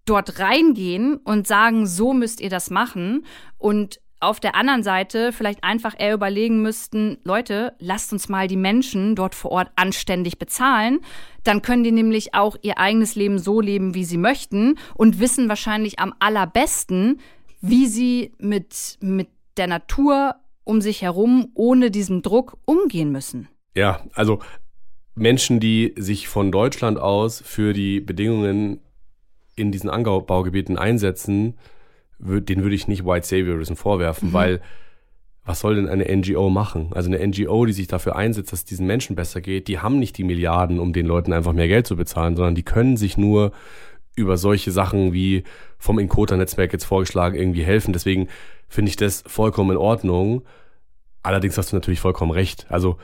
dort 0.06 0.40
reingehen 0.40 1.18
und 1.18 1.48
sagen, 1.48 1.88
so 1.88 2.14
müsst 2.14 2.40
ihr 2.40 2.50
das 2.50 2.70
machen 2.70 3.26
und 3.58 4.00
auf 4.20 4.40
der 4.40 4.56
anderen 4.56 4.84
Seite 4.84 5.32
vielleicht 5.32 5.64
einfach 5.64 5.94
eher 5.98 6.14
überlegen 6.14 6.62
müssten, 6.62 7.18
Leute, 7.24 7.74
lasst 7.80 8.12
uns 8.14 8.30
mal 8.30 8.48
die 8.48 8.58
Menschen 8.58 9.16
dort 9.16 9.36
vor 9.36 9.52
Ort 9.52 9.72
anständig 9.76 10.40
bezahlen. 10.40 11.00
Dann 11.44 11.62
können 11.62 11.84
die 11.84 11.92
nämlich 11.92 12.34
auch 12.34 12.56
ihr 12.62 12.80
eigenes 12.80 13.16
Leben 13.16 13.38
so 13.38 13.62
leben, 13.62 13.94
wie 13.94 14.06
sie 14.06 14.18
möchten 14.18 14.76
und 14.96 15.20
wissen 15.20 15.50
wahrscheinlich 15.50 16.00
am 16.00 16.14
allerbesten, 16.20 17.20
wie 17.62 17.88
sie 17.88 18.34
mit, 18.40 18.98
mit 19.02 19.30
der 19.58 19.68
Natur 19.68 20.36
um 20.64 20.82
sich 20.82 21.02
herum 21.02 21.52
ohne 21.54 21.92
diesen 21.92 22.22
Druck 22.22 22.58
umgehen 22.66 23.12
müssen. 23.12 23.48
Ja, 23.76 24.02
also 24.14 24.40
Menschen, 25.16 25.60
die 25.60 25.94
sich 25.98 26.28
von 26.28 26.52
Deutschland 26.52 27.00
aus 27.00 27.42
für 27.46 27.74
die 27.74 28.00
Bedingungen 28.00 28.82
in 29.56 29.72
diesen 29.72 29.90
Anbaugebieten 29.90 30.78
einsetzen, 30.78 31.58
den 32.20 32.64
würde 32.64 32.76
ich 32.76 32.88
nicht 32.88 33.06
White 33.06 33.28
Saviorism 33.28 33.76
vorwerfen, 33.76 34.30
mhm. 34.30 34.34
weil 34.34 34.62
was 35.48 35.62
soll 35.62 35.76
denn 35.76 35.88
eine 35.88 36.14
NGO 36.14 36.50
machen? 36.50 36.90
Also 36.92 37.10
eine 37.10 37.26
NGO, 37.26 37.66
die 37.66 37.72
sich 37.72 37.88
dafür 37.88 38.18
einsetzt, 38.18 38.52
dass 38.52 38.60
es 38.60 38.66
diesen 38.66 38.86
Menschen 38.86 39.16
besser 39.16 39.40
geht, 39.40 39.70
die 39.70 39.80
haben 39.80 39.98
nicht 39.98 40.18
die 40.18 40.26
Milliarden, 40.26 40.78
um 40.78 40.92
den 40.92 41.06
Leuten 41.06 41.32
einfach 41.32 41.54
mehr 41.54 41.70
Geld 41.70 41.88
zu 41.88 41.96
bezahlen, 41.96 42.36
sondern 42.36 42.54
die 42.54 42.64
können 42.64 42.98
sich 42.98 43.18
nur 43.18 43.54
über 44.18 44.36
solche 44.36 44.72
Sachen 44.72 45.14
wie 45.14 45.44
vom 45.78 46.00
Inkota-Netzwerk 46.00 46.74
jetzt 46.74 46.84
vorgeschlagen 46.84 47.38
irgendwie 47.38 47.64
helfen. 47.64 47.94
Deswegen 47.94 48.28
finde 48.68 48.90
ich 48.90 48.98
das 48.98 49.24
vollkommen 49.26 49.72
in 49.72 49.78
Ordnung. 49.78 50.42
Allerdings 51.24 51.58
hast 51.58 51.72
du 51.72 51.78
natürlich 51.78 52.02
vollkommen 52.02 52.32
recht. 52.32 52.66
Also 52.68 52.98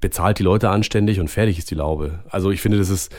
bezahlt 0.00 0.40
die 0.40 0.42
Leute 0.42 0.70
anständig 0.70 1.20
und 1.20 1.28
fertig 1.28 1.58
ist 1.58 1.70
die 1.70 1.76
Laube. 1.76 2.20
Also 2.28 2.50
ich 2.50 2.60
finde, 2.60 2.78
das 2.78 2.90
ist 2.90 3.14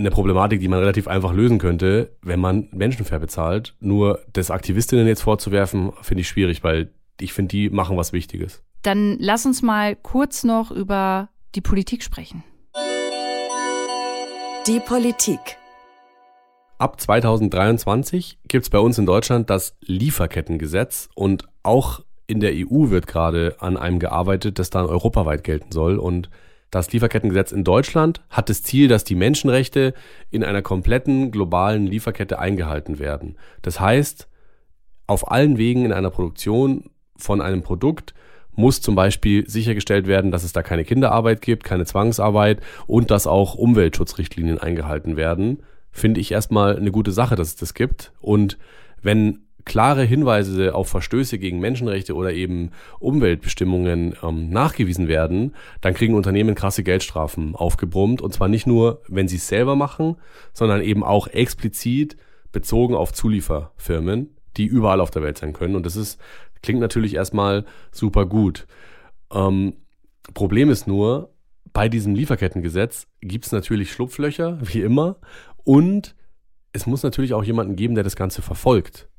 eine 0.00 0.10
Problematik, 0.10 0.60
die 0.60 0.68
man 0.68 0.80
relativ 0.80 1.06
einfach 1.06 1.32
lösen 1.32 1.58
könnte, 1.58 2.10
wenn 2.22 2.40
man 2.40 2.68
Menschen 2.72 3.04
fair 3.04 3.20
bezahlt. 3.20 3.74
Nur 3.80 4.20
das 4.32 4.50
Aktivistinnen 4.50 5.06
jetzt 5.06 5.22
vorzuwerfen, 5.22 5.92
finde 6.02 6.22
ich 6.22 6.28
schwierig, 6.28 6.64
weil 6.64 6.90
ich 7.20 7.32
finde, 7.32 7.50
die 7.50 7.70
machen 7.70 7.96
was 7.96 8.12
Wichtiges. 8.12 8.62
Dann 8.82 9.16
lass 9.20 9.44
uns 9.44 9.62
mal 9.62 9.94
kurz 9.94 10.42
noch 10.42 10.70
über 10.70 11.28
die 11.54 11.60
Politik 11.60 12.02
sprechen. 12.02 12.42
Die 14.66 14.80
Politik. 14.80 15.38
ab 16.78 16.98
2023 16.98 18.38
gibt 18.48 18.64
es 18.64 18.70
bei 18.70 18.78
uns 18.78 18.96
in 18.96 19.04
Deutschland 19.04 19.50
das 19.50 19.76
Lieferkettengesetz 19.80 21.10
und 21.14 21.46
auch 21.62 22.00
in 22.26 22.40
der 22.40 22.52
EU 22.54 22.90
wird 22.90 23.06
gerade 23.06 23.56
an 23.58 23.76
einem 23.76 23.98
gearbeitet, 23.98 24.58
das 24.58 24.70
dann 24.70 24.86
europaweit 24.86 25.44
gelten 25.44 25.72
soll. 25.72 25.98
Und 25.98 26.30
das 26.70 26.92
Lieferkettengesetz 26.92 27.52
in 27.52 27.64
Deutschland 27.64 28.20
hat 28.30 28.48
das 28.48 28.62
Ziel, 28.62 28.88
dass 28.88 29.04
die 29.04 29.16
Menschenrechte 29.16 29.94
in 30.30 30.44
einer 30.44 30.62
kompletten 30.62 31.30
globalen 31.30 31.86
Lieferkette 31.86 32.38
eingehalten 32.38 32.98
werden. 32.98 33.36
Das 33.62 33.80
heißt, 33.80 34.28
auf 35.06 35.30
allen 35.30 35.58
Wegen 35.58 35.84
in 35.84 35.92
einer 35.92 36.10
Produktion 36.10 36.90
von 37.16 37.40
einem 37.40 37.62
Produkt 37.62 38.14
muss 38.52 38.80
zum 38.80 38.94
Beispiel 38.94 39.48
sichergestellt 39.48 40.06
werden, 40.06 40.30
dass 40.30 40.44
es 40.44 40.52
da 40.52 40.62
keine 40.62 40.84
Kinderarbeit 40.84 41.40
gibt, 41.40 41.64
keine 41.64 41.84
Zwangsarbeit 41.84 42.60
und 42.86 43.10
dass 43.10 43.26
auch 43.26 43.54
Umweltschutzrichtlinien 43.54 44.58
eingehalten 44.58 45.16
werden. 45.16 45.62
Finde 45.90 46.20
ich 46.20 46.30
erstmal 46.30 46.76
eine 46.76 46.92
gute 46.92 47.10
Sache, 47.10 47.36
dass 47.36 47.48
es 47.48 47.56
das 47.56 47.74
gibt. 47.74 48.12
Und 48.20 48.58
wenn 49.02 49.46
klare 49.64 50.04
Hinweise 50.04 50.74
auf 50.74 50.88
Verstöße 50.88 51.38
gegen 51.38 51.60
Menschenrechte 51.60 52.14
oder 52.14 52.32
eben 52.32 52.70
Umweltbestimmungen 52.98 54.16
ähm, 54.22 54.50
nachgewiesen 54.50 55.08
werden, 55.08 55.54
dann 55.80 55.94
kriegen 55.94 56.14
Unternehmen 56.14 56.54
krasse 56.54 56.82
Geldstrafen 56.82 57.54
aufgebrummt. 57.54 58.22
Und 58.22 58.32
zwar 58.32 58.48
nicht 58.48 58.66
nur, 58.66 59.02
wenn 59.08 59.28
sie 59.28 59.36
es 59.36 59.48
selber 59.48 59.76
machen, 59.76 60.16
sondern 60.52 60.82
eben 60.82 61.04
auch 61.04 61.28
explizit 61.28 62.16
bezogen 62.52 62.94
auf 62.94 63.12
Zulieferfirmen, 63.12 64.36
die 64.56 64.66
überall 64.66 65.00
auf 65.00 65.10
der 65.10 65.22
Welt 65.22 65.38
sein 65.38 65.52
können. 65.52 65.76
Und 65.76 65.86
das 65.86 65.96
ist, 65.96 66.20
klingt 66.62 66.80
natürlich 66.80 67.14
erstmal 67.14 67.64
super 67.92 68.26
gut. 68.26 68.66
Ähm, 69.32 69.74
Problem 70.34 70.70
ist 70.70 70.86
nur, 70.86 71.32
bei 71.72 71.88
diesem 71.88 72.14
Lieferkettengesetz 72.14 73.06
gibt 73.20 73.46
es 73.46 73.52
natürlich 73.52 73.92
Schlupflöcher, 73.92 74.58
wie 74.60 74.80
immer. 74.80 75.16
Und 75.64 76.16
es 76.72 76.86
muss 76.86 77.02
natürlich 77.02 77.34
auch 77.34 77.44
jemanden 77.44 77.76
geben, 77.76 77.94
der 77.94 78.04
das 78.04 78.16
Ganze 78.16 78.42
verfolgt 78.42 79.09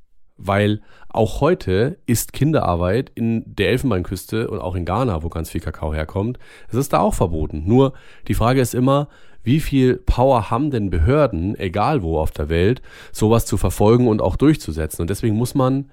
weil 0.46 0.82
auch 1.10 1.42
heute 1.42 1.98
ist 2.06 2.34
Kinderarbeit 2.34 3.12
in 3.16 3.44
der 3.46 3.70
Elfenbeinküste 3.70 4.50
und 4.50 4.60
auch 4.60 4.76
in 4.76 4.86
Ghana, 4.86 5.24
wo 5.24 5.30
ganz 5.30 5.50
viel 5.50 5.62
Kakao 5.62 5.94
herkommt, 5.94 6.40
es 6.70 6.76
ist 6.76 6.94
da 6.94 7.00
auch 7.00 7.14
verboten. 7.14 7.64
Nur 7.66 7.94
die 8.28 8.34
Frage 8.34 8.62
ist 8.62 8.74
immer, 8.74 9.08
wie 9.44 9.60
viel 9.60 9.98
Power 9.98 10.52
haben 10.52 10.72
denn 10.72 10.90
Behörden, 10.90 11.58
egal 11.58 12.04
wo 12.04 12.20
auf 12.20 12.32
der 12.32 12.50
Welt, 12.50 12.82
sowas 13.12 13.46
zu 13.46 13.58
verfolgen 13.58 14.08
und 14.08 14.22
auch 14.22 14.36
durchzusetzen? 14.36 15.02
Und 15.02 15.10
deswegen 15.10 15.36
muss 15.36 15.56
man, 15.56 15.90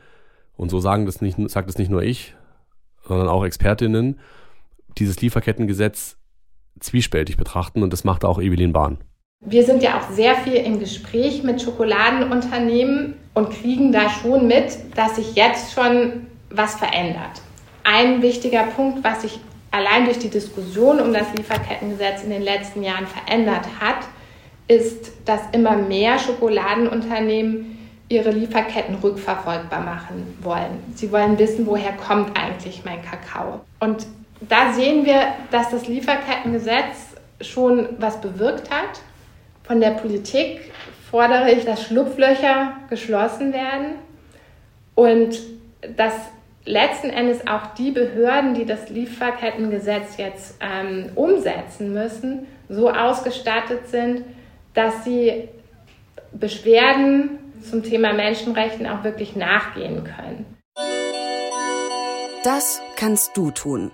und 0.57 0.71
so 0.71 0.81
sagen 0.81 1.07
das 1.07 1.21
nicht, 1.21 1.39
sagt 1.51 1.71
es 1.71 1.79
nicht 1.79 1.91
nur 1.91 2.03
ich, 2.03 2.35
sondern 3.07 3.29
auch 3.29 3.45
Expertinnen, 3.45 4.21
dieses 4.99 5.21
Lieferkettengesetz 5.21 6.17
zwiespältig 6.81 7.37
betrachten 7.37 7.83
und 7.83 7.93
das 7.93 8.05
macht 8.05 8.25
auch 8.25 8.41
Evelyn 8.41 8.73
Bahn. 8.73 8.99
Wir 9.41 9.65
sind 9.65 9.83
ja 9.83 9.99
auch 9.99 10.11
sehr 10.11 10.35
viel 10.35 10.55
im 10.55 10.81
Gespräch 10.81 11.43
mit 11.45 11.63
Schokoladenunternehmen 11.63 13.15
und 13.39 13.51
kriegen 13.51 13.93
da 13.93 14.11
schon 14.11 14.49
mit, 14.49 14.76
dass 14.97 15.14
sich 15.14 15.36
jetzt 15.36 15.72
schon 15.72 16.26
was 16.51 16.74
verändert. 16.74 17.41
Ein 17.84 18.20
wichtiger 18.20 18.64
Punkt, 18.64 19.05
was 19.05 19.22
sich 19.22 19.39
allein 19.70 20.07
durch 20.07 20.18
die 20.18 20.28
Diskussion 20.28 21.01
um 21.01 21.12
das 21.12 21.32
Lieferkettengesetz 21.36 22.24
in 22.24 22.30
den 22.30 22.43
letzten 22.43 22.82
Jahren 22.82 23.07
verändert 23.07 23.64
hat, 23.80 23.99
ist, 24.66 25.12
dass 25.24 25.41
immer 25.53 25.76
mehr 25.76 26.18
Schokoladenunternehmen 26.18 27.78
ihre 28.09 28.30
Lieferketten 28.30 28.97
rückverfolgbar 28.97 29.82
machen 29.82 30.36
wollen. 30.41 30.82
Sie 30.97 31.12
wollen 31.12 31.39
wissen, 31.39 31.64
woher 31.64 31.93
kommt 31.93 32.36
eigentlich 32.36 32.82
mein 32.84 33.03
Kakao. 33.03 33.61
Und 33.78 34.07
da 34.41 34.72
sehen 34.72 35.07
wir, 35.07 35.34
dass 35.53 35.70
das 35.70 35.86
Lieferkettengesetz 35.86 37.14
schon 37.41 37.89
was 37.99 38.20
bewirkt 38.20 38.70
hat. 38.70 39.01
Von 39.62 39.80
der 39.80 39.91
Politik 39.91 40.72
fordere 41.11 41.53
ich, 41.53 41.65
dass 41.65 41.83
Schlupflöcher 41.85 42.75
geschlossen 42.91 43.53
werden 43.53 43.97
und 44.95 45.39
dass 45.97 46.15
letzten 46.65 47.11
Endes 47.11 47.47
auch 47.47 47.75
die 47.75 47.91
Behörden, 47.91 48.55
die 48.55 48.67
das 48.67 48.91
Lieferkettengesetz 48.91 50.17
jetzt 50.19 50.59
ähm, 50.61 51.11
umsetzen 51.15 51.95
müssen, 51.95 52.47
so 52.69 52.91
ausgestattet 52.91 53.89
sind, 53.89 54.25
dass 54.75 55.05
sie 55.05 55.49
Beschwerden 56.33 57.39
zum 57.63 57.83
Thema 57.83 58.13
Menschenrechten 58.13 58.87
auch 58.87 59.03
wirklich 59.03 59.35
nachgehen 59.35 60.05
können. 60.05 60.47
Das 62.45 62.81
kannst 62.97 63.37
du 63.37 63.51
tun 63.51 63.91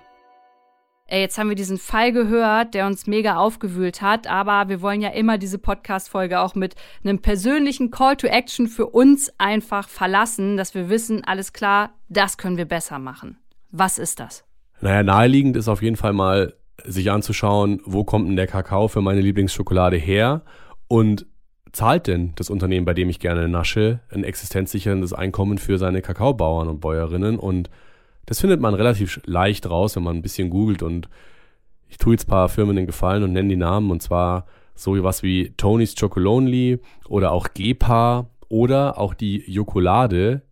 ey, 1.07 1.21
jetzt 1.21 1.39
haben 1.39 1.49
wir 1.49 1.57
diesen 1.57 1.79
Fall 1.79 2.13
gehört, 2.13 2.75
der 2.75 2.87
uns 2.87 3.07
mega 3.07 3.37
aufgewühlt 3.37 4.01
hat, 4.01 4.27
aber 4.27 4.69
wir 4.69 4.81
wollen 4.81 5.03
ja 5.03 5.11
immer 5.11 5.39
diese 5.39 5.59
Podcast-Folge 5.59 6.41
auch 6.41 6.55
mit 6.55 6.75
einem 7.03 7.21
persönlichen 7.21 7.91
Call 7.91 8.17
to 8.17 8.27
Action 8.27 8.69
für 8.69 8.87
uns 8.87 9.33
einfach 9.39 9.89
verlassen, 9.89 10.57
dass 10.57 10.75
wir 10.75 10.89
wissen, 10.89 11.23
alles 11.25 11.53
klar, 11.53 11.91
das 12.09 12.39
können 12.39 12.57
wir 12.57 12.65
besser 12.65 12.99
machen. 12.99 13.39
Was 13.71 13.99
ist 13.99 14.21
das? 14.21 14.45
Naja, 14.81 15.03
naheliegend 15.03 15.57
ist 15.57 15.69
auf 15.69 15.83
jeden 15.83 15.97
Fall 15.97 16.13
mal, 16.13 16.55
sich 16.85 17.11
anzuschauen, 17.11 17.81
wo 17.85 18.05
kommt 18.05 18.29
denn 18.29 18.37
der 18.37 18.47
Kakao 18.47 18.89
für 18.89 19.01
meine 19.01 19.21
Lieblingsschokolade 19.21 19.97
her 19.97 20.43
und 20.89 21.27
zahlt 21.73 22.07
denn 22.07 22.33
das 22.37 22.51
Unternehmen, 22.51 22.85
bei 22.85 22.95
dem 22.95 23.09
ich 23.09 23.21
gerne 23.21 23.49
nasche, 23.49 24.01
ein 24.11 24.25
existenzsicherndes 24.25 25.13
Einkommen 25.13 25.59
für 25.59 25.79
seine 25.79 26.03
Kakaobauern 26.03 26.69
und 26.69 26.81
Bäuerinnen 26.81 27.39
und 27.39 27.71
das 28.27 28.41
findet 28.41 28.61
man 28.61 28.75
relativ 28.75 29.21
leicht 29.25 29.69
raus, 29.69 29.97
wenn 29.97 30.03
man 30.03 30.17
ein 30.17 30.23
bisschen 30.23 30.51
googelt 30.51 30.83
und 30.83 31.09
ich 31.89 31.99
tue 31.99 32.15
jetzt 32.15 32.27
ein 32.27 32.31
paar 32.31 32.49
Firmen 32.49 32.77
den 32.77 32.87
Gefallen 32.87 33.23
und 33.23 33.33
nenne 33.33 33.49
die 33.49 33.57
Namen 33.57 33.91
und 33.91 34.03
zwar 34.03 34.47
so 34.75 35.01
was 35.03 35.23
wie 35.23 35.53
Tony's 35.57 35.95
Chocolonely 35.95 36.81
oder 37.09 37.33
auch 37.33 37.49
Gepa 37.55 38.29
oder 38.49 38.99
auch 38.99 39.15
die 39.15 39.49
Jokolade 39.51 40.43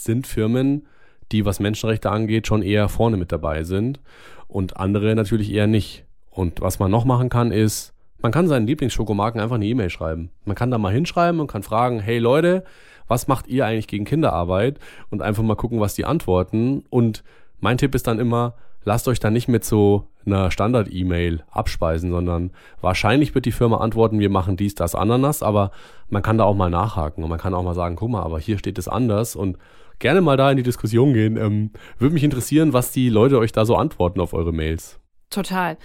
sind 0.00 0.26
Firmen, 0.26 0.86
die 1.32 1.44
was 1.44 1.60
Menschenrechte 1.60 2.10
angeht 2.10 2.46
schon 2.46 2.62
eher 2.62 2.88
vorne 2.88 3.16
mit 3.16 3.32
dabei 3.32 3.64
sind 3.64 4.00
und 4.48 4.76
andere 4.76 5.14
natürlich 5.14 5.52
eher 5.52 5.66
nicht. 5.66 6.04
Und 6.30 6.60
was 6.60 6.78
man 6.78 6.90
noch 6.90 7.04
machen 7.04 7.28
kann 7.28 7.52
ist, 7.52 7.92
man 8.22 8.32
kann 8.32 8.48
seinen 8.48 8.66
Lieblingsschokomarken 8.66 9.40
einfach 9.40 9.56
eine 9.56 9.66
E-Mail 9.66 9.90
schreiben. 9.90 10.30
Man 10.44 10.56
kann 10.56 10.70
da 10.70 10.78
mal 10.78 10.92
hinschreiben 10.92 11.40
und 11.40 11.46
kann 11.46 11.62
fragen, 11.62 12.00
hey 12.00 12.18
Leute, 12.18 12.64
was 13.10 13.28
macht 13.28 13.48
ihr 13.48 13.66
eigentlich 13.66 13.88
gegen 13.88 14.04
Kinderarbeit? 14.04 14.78
Und 15.10 15.20
einfach 15.20 15.42
mal 15.42 15.56
gucken, 15.56 15.80
was 15.80 15.94
die 15.94 16.04
antworten. 16.04 16.84
Und 16.88 17.22
mein 17.60 17.76
Tipp 17.76 17.94
ist 17.94 18.06
dann 18.06 18.18
immer, 18.18 18.54
lasst 18.84 19.08
euch 19.08 19.20
da 19.20 19.30
nicht 19.30 19.48
mit 19.48 19.64
so 19.64 20.06
einer 20.24 20.50
Standard-E-Mail 20.50 21.42
abspeisen, 21.50 22.10
sondern 22.10 22.52
wahrscheinlich 22.80 23.34
wird 23.34 23.46
die 23.46 23.52
Firma 23.52 23.78
antworten, 23.78 24.18
wir 24.18 24.30
machen 24.30 24.56
dies, 24.56 24.74
das, 24.74 24.94
Ananas, 24.94 25.42
aber 25.42 25.70
man 26.08 26.22
kann 26.22 26.38
da 26.38 26.44
auch 26.44 26.54
mal 26.54 26.70
nachhaken 26.70 27.24
und 27.24 27.30
man 27.30 27.38
kann 27.38 27.54
auch 27.54 27.62
mal 27.62 27.74
sagen, 27.74 27.96
guck 27.96 28.10
mal, 28.10 28.22
aber 28.22 28.38
hier 28.38 28.58
steht 28.58 28.78
es 28.78 28.86
anders 28.86 29.34
und 29.34 29.56
gerne 29.98 30.20
mal 30.20 30.36
da 30.36 30.50
in 30.50 30.58
die 30.58 30.62
Diskussion 30.62 31.14
gehen. 31.14 31.36
Ähm, 31.36 31.70
Würde 31.98 32.14
mich 32.14 32.24
interessieren, 32.24 32.72
was 32.72 32.92
die 32.92 33.08
Leute 33.08 33.38
euch 33.38 33.52
da 33.52 33.64
so 33.64 33.76
antworten 33.76 34.20
auf 34.20 34.34
eure 34.34 34.52
Mails. 34.52 35.00
Total. 35.30 35.76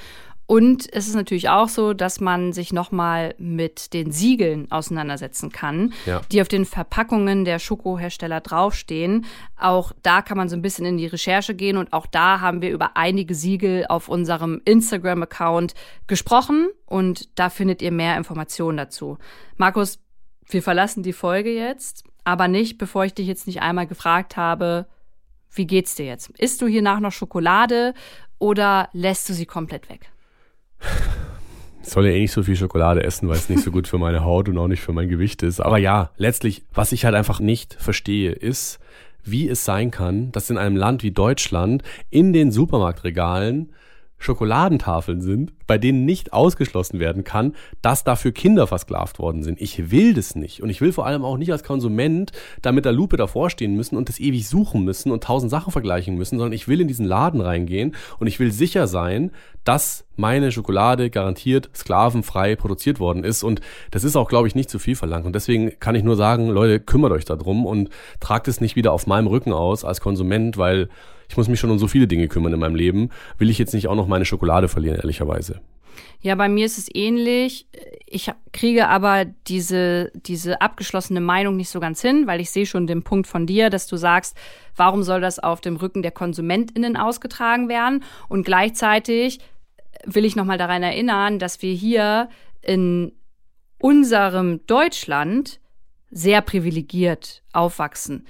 Und 0.47 0.91
es 0.93 1.07
ist 1.07 1.15
natürlich 1.15 1.49
auch 1.49 1.69
so, 1.69 1.93
dass 1.93 2.19
man 2.19 2.53
sich 2.53 2.71
nochmal 2.71 3.33
mit 3.39 3.93
den 3.93 4.11
Siegeln 4.11 4.71
auseinandersetzen 4.71 5.51
kann, 5.51 5.93
ja. 6.05 6.21
die 6.31 6.39
auf 6.41 6.47
den 6.47 6.65
Verpackungen 6.65 7.45
der 7.45 7.57
Schokohersteller 7.57 8.41
draufstehen. 8.41 9.25
Auch 9.59 9.91
da 10.03 10.21
kann 10.21 10.37
man 10.37 10.47
so 10.47 10.55
ein 10.55 10.61
bisschen 10.61 10.85
in 10.85 10.97
die 10.97 11.07
Recherche 11.07 11.55
gehen 11.55 11.77
und 11.77 11.93
auch 11.93 12.05
da 12.05 12.41
haben 12.41 12.61
wir 12.61 12.69
über 12.71 12.95
einige 12.95 13.33
Siegel 13.33 13.85
auf 13.89 14.07
unserem 14.07 14.61
Instagram-Account 14.65 15.73
gesprochen 16.05 16.69
und 16.85 17.27
da 17.39 17.49
findet 17.49 17.81
ihr 17.81 17.91
mehr 17.91 18.15
Informationen 18.15 18.77
dazu. 18.77 19.17
Markus, 19.57 19.99
wir 20.47 20.61
verlassen 20.61 21.01
die 21.01 21.13
Folge 21.13 21.51
jetzt, 21.51 22.03
aber 22.23 22.47
nicht, 22.47 22.77
bevor 22.77 23.03
ich 23.05 23.15
dich 23.15 23.25
jetzt 23.25 23.47
nicht 23.47 23.63
einmal 23.63 23.87
gefragt 23.87 24.37
habe, 24.37 24.85
wie 25.51 25.65
geht's 25.65 25.95
dir 25.95 26.05
jetzt? 26.05 26.29
Isst 26.37 26.61
du 26.61 26.67
hiernach 26.67 26.99
noch 26.99 27.11
Schokolade 27.11 27.95
oder 28.37 28.89
lässt 28.93 29.27
du 29.29 29.33
sie 29.33 29.47
komplett 29.47 29.89
weg? 29.89 30.11
Soll 31.81 32.07
ja 32.07 32.13
eh 32.13 32.21
nicht 32.21 32.31
so 32.31 32.43
viel 32.43 32.55
Schokolade 32.55 33.03
essen, 33.03 33.29
weil 33.29 33.37
es 33.37 33.49
nicht 33.49 33.63
so 33.63 33.71
gut 33.71 33.87
für 33.87 33.99
meine 33.99 34.23
Haut 34.23 34.49
und 34.49 34.57
auch 34.57 34.67
nicht 34.67 34.81
für 34.81 34.93
mein 34.93 35.07
Gewicht 35.07 35.43
ist. 35.43 35.59
Aber 35.59 35.77
ja, 35.77 36.09
letztlich, 36.17 36.63
was 36.73 36.91
ich 36.91 37.05
halt 37.05 37.15
einfach 37.15 37.39
nicht 37.39 37.75
verstehe, 37.75 38.31
ist, 38.31 38.79
wie 39.23 39.47
es 39.49 39.65
sein 39.65 39.91
kann, 39.91 40.31
dass 40.31 40.49
in 40.49 40.57
einem 40.57 40.75
Land 40.75 41.03
wie 41.03 41.11
Deutschland 41.11 41.83
in 42.09 42.33
den 42.33 42.51
Supermarktregalen 42.51 43.73
Schokoladentafeln 44.17 45.21
sind, 45.21 45.53
bei 45.67 45.77
denen 45.77 46.05
nicht 46.05 46.33
ausgeschlossen 46.33 46.99
werden 46.99 47.23
kann, 47.23 47.53
dass 47.81 48.03
dafür 48.03 48.31
Kinder 48.31 48.65
versklavt 48.65 49.19
worden 49.19 49.43
sind. 49.43 49.61
Ich 49.61 49.91
will 49.91 50.13
das 50.13 50.35
nicht. 50.35 50.63
Und 50.63 50.69
ich 50.69 50.81
will 50.81 50.93
vor 50.93 51.05
allem 51.05 51.23
auch 51.23 51.37
nicht 51.37 51.51
als 51.51 51.63
Konsument 51.63 52.31
da 52.61 52.71
mit 52.71 52.85
der 52.85 52.91
Lupe 52.91 53.17
davor 53.17 53.49
stehen 53.49 53.75
müssen 53.75 53.97
und 53.97 54.09
das 54.09 54.19
ewig 54.19 54.47
suchen 54.47 54.83
müssen 54.83 55.11
und 55.11 55.23
tausend 55.23 55.51
Sachen 55.51 55.71
vergleichen 55.71 56.15
müssen, 56.15 56.37
sondern 56.37 56.53
ich 56.53 56.67
will 56.67 56.81
in 56.81 56.87
diesen 56.87 57.05
Laden 57.05 57.41
reingehen 57.41 57.95
und 58.19 58.27
ich 58.27 58.39
will 58.39 58.51
sicher 58.51 58.87
sein, 58.87 59.31
dass 59.63 60.05
meine 60.15 60.51
Schokolade 60.51 61.09
garantiert 61.09 61.69
sklavenfrei 61.75 62.55
produziert 62.55 62.99
worden 62.99 63.23
ist. 63.23 63.43
Und 63.43 63.61
das 63.91 64.03
ist 64.03 64.15
auch, 64.15 64.29
glaube 64.29 64.47
ich, 64.47 64.55
nicht 64.55 64.69
zu 64.69 64.79
viel 64.79 64.95
verlangt. 64.95 65.25
Und 65.25 65.33
deswegen 65.33 65.77
kann 65.79 65.95
ich 65.95 66.03
nur 66.03 66.15
sagen, 66.15 66.47
Leute, 66.49 66.79
kümmert 66.79 67.11
euch 67.11 67.25
darum 67.25 67.65
und 67.65 67.89
tragt 68.19 68.47
es 68.47 68.61
nicht 68.61 68.75
wieder 68.75 68.93
auf 68.93 69.07
meinem 69.07 69.27
Rücken 69.27 69.51
aus 69.51 69.83
als 69.83 70.01
Konsument, 70.01 70.57
weil 70.57 70.89
ich 71.29 71.37
muss 71.37 71.47
mich 71.47 71.59
schon 71.59 71.71
um 71.71 71.79
so 71.79 71.87
viele 71.87 72.07
Dinge 72.07 72.27
kümmern 72.27 72.53
in 72.53 72.59
meinem 72.59 72.75
Leben, 72.75 73.09
will 73.37 73.49
ich 73.49 73.57
jetzt 73.57 73.73
nicht 73.73 73.87
auch 73.87 73.95
noch 73.95 74.07
meine 74.07 74.25
Schokolade 74.25 74.67
verlieren, 74.67 74.97
ehrlicherweise. 74.97 75.61
Ja, 76.21 76.35
bei 76.35 76.49
mir 76.49 76.65
ist 76.65 76.77
es 76.77 76.89
ähnlich. 76.93 77.67
Ich 78.05 78.31
kriege 78.51 78.87
aber 78.87 79.25
diese, 79.47 80.11
diese 80.15 80.61
abgeschlossene 80.61 81.21
Meinung 81.21 81.55
nicht 81.55 81.69
so 81.69 81.79
ganz 81.79 82.01
hin, 82.01 82.27
weil 82.27 82.41
ich 82.41 82.51
sehe 82.51 82.65
schon 82.65 82.87
den 82.87 83.03
Punkt 83.03 83.27
von 83.27 83.45
dir, 83.45 83.69
dass 83.69 83.87
du 83.87 83.97
sagst, 83.97 84.35
warum 84.75 85.03
soll 85.03 85.21
das 85.21 85.39
auf 85.39 85.61
dem 85.61 85.75
Rücken 85.75 86.01
der 86.01 86.11
KonsumentInnen 86.11 86.97
ausgetragen 86.97 87.69
werden? 87.69 88.03
Und 88.27 88.45
gleichzeitig 88.45 89.39
will 90.05 90.25
ich 90.25 90.35
nochmal 90.35 90.57
daran 90.57 90.83
erinnern, 90.83 91.39
dass 91.39 91.61
wir 91.61 91.73
hier 91.73 92.29
in 92.61 93.13
unserem 93.79 94.65
Deutschland 94.67 95.59
sehr 96.09 96.41
privilegiert 96.41 97.43
aufwachsen 97.51 98.25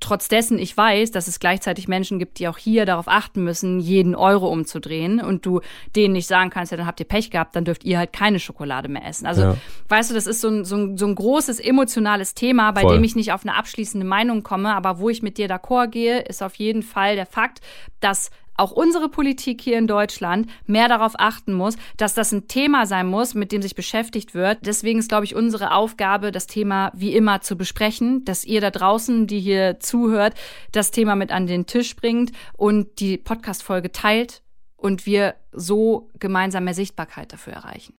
trotz 0.00 0.28
dessen 0.28 0.58
ich 0.58 0.76
weiß, 0.76 1.10
dass 1.10 1.28
es 1.28 1.38
gleichzeitig 1.38 1.86
Menschen 1.86 2.18
gibt, 2.18 2.38
die 2.38 2.48
auch 2.48 2.58
hier 2.58 2.86
darauf 2.86 3.06
achten 3.06 3.44
müssen, 3.44 3.78
jeden 3.80 4.14
Euro 4.14 4.48
umzudrehen 4.48 5.20
und 5.20 5.46
du 5.46 5.60
denen 5.94 6.14
nicht 6.14 6.26
sagen 6.26 6.50
kannst, 6.50 6.72
ja, 6.72 6.78
dann 6.78 6.86
habt 6.86 7.00
ihr 7.00 7.06
Pech 7.06 7.30
gehabt, 7.30 7.54
dann 7.54 7.64
dürft 7.64 7.84
ihr 7.84 7.98
halt 7.98 8.12
keine 8.12 8.40
Schokolade 8.40 8.88
mehr 8.88 9.06
essen. 9.06 9.26
Also, 9.26 9.42
ja. 9.42 9.56
weißt 9.88 10.10
du, 10.10 10.14
das 10.14 10.26
ist 10.26 10.40
so 10.40 10.48
ein, 10.48 10.64
so, 10.64 10.76
ein, 10.76 10.98
so 10.98 11.06
ein 11.06 11.14
großes 11.14 11.60
emotionales 11.60 12.34
Thema, 12.34 12.72
bei 12.72 12.82
Voll. 12.82 12.94
dem 12.94 13.04
ich 13.04 13.14
nicht 13.14 13.32
auf 13.32 13.44
eine 13.44 13.56
abschließende 13.56 14.06
Meinung 14.06 14.42
komme, 14.42 14.74
aber 14.74 14.98
wo 14.98 15.10
ich 15.10 15.22
mit 15.22 15.38
dir 15.38 15.48
d'accord 15.48 15.88
gehe, 15.88 16.20
ist 16.20 16.42
auf 16.42 16.54
jeden 16.56 16.82
Fall 16.82 17.16
der 17.16 17.26
Fakt, 17.26 17.60
dass 18.00 18.30
auch 18.56 18.72
unsere 18.72 19.08
Politik 19.08 19.60
hier 19.60 19.78
in 19.78 19.86
Deutschland 19.86 20.48
mehr 20.66 20.88
darauf 20.88 21.14
achten 21.16 21.52
muss, 21.52 21.76
dass 21.96 22.14
das 22.14 22.32
ein 22.32 22.46
Thema 22.46 22.86
sein 22.86 23.06
muss, 23.06 23.34
mit 23.34 23.52
dem 23.52 23.62
sich 23.62 23.74
beschäftigt 23.74 24.34
wird. 24.34 24.58
Deswegen 24.62 24.98
ist, 24.98 25.08
glaube 25.08 25.24
ich, 25.24 25.34
unsere 25.34 25.72
Aufgabe, 25.72 26.30
das 26.30 26.46
Thema 26.46 26.92
wie 26.94 27.14
immer 27.14 27.40
zu 27.40 27.56
besprechen, 27.56 28.24
dass 28.24 28.44
ihr 28.44 28.60
da 28.60 28.70
draußen, 28.70 29.26
die 29.26 29.40
hier 29.40 29.80
zuhört, 29.80 30.34
das 30.72 30.90
Thema 30.90 31.16
mit 31.16 31.32
an 31.32 31.46
den 31.46 31.66
Tisch 31.66 31.96
bringt 31.96 32.32
und 32.56 33.00
die 33.00 33.16
Podcast-Folge 33.16 33.92
teilt 33.92 34.42
und 34.76 35.06
wir 35.06 35.34
so 35.52 36.08
gemeinsam 36.18 36.64
mehr 36.64 36.74
Sichtbarkeit 36.74 37.32
dafür 37.32 37.54
erreichen. 37.54 37.94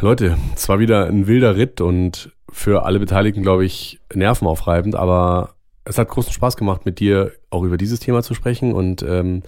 Leute, 0.00 0.36
es 0.54 0.68
war 0.68 0.78
wieder 0.78 1.06
ein 1.06 1.26
wilder 1.26 1.56
Ritt 1.56 1.80
und 1.80 2.32
für 2.50 2.84
alle 2.84 3.00
Beteiligten, 3.00 3.42
glaube 3.42 3.64
ich, 3.64 4.00
nervenaufreibend, 4.12 4.94
aber 4.94 5.54
es 5.84 5.98
hat 5.98 6.08
großen 6.08 6.32
Spaß 6.32 6.56
gemacht, 6.56 6.86
mit 6.86 7.00
dir 7.00 7.32
auch 7.50 7.64
über 7.64 7.76
dieses 7.76 8.00
Thema 8.00 8.22
zu 8.22 8.34
sprechen 8.34 8.72
und 8.72 9.02
ähm, 9.02 9.42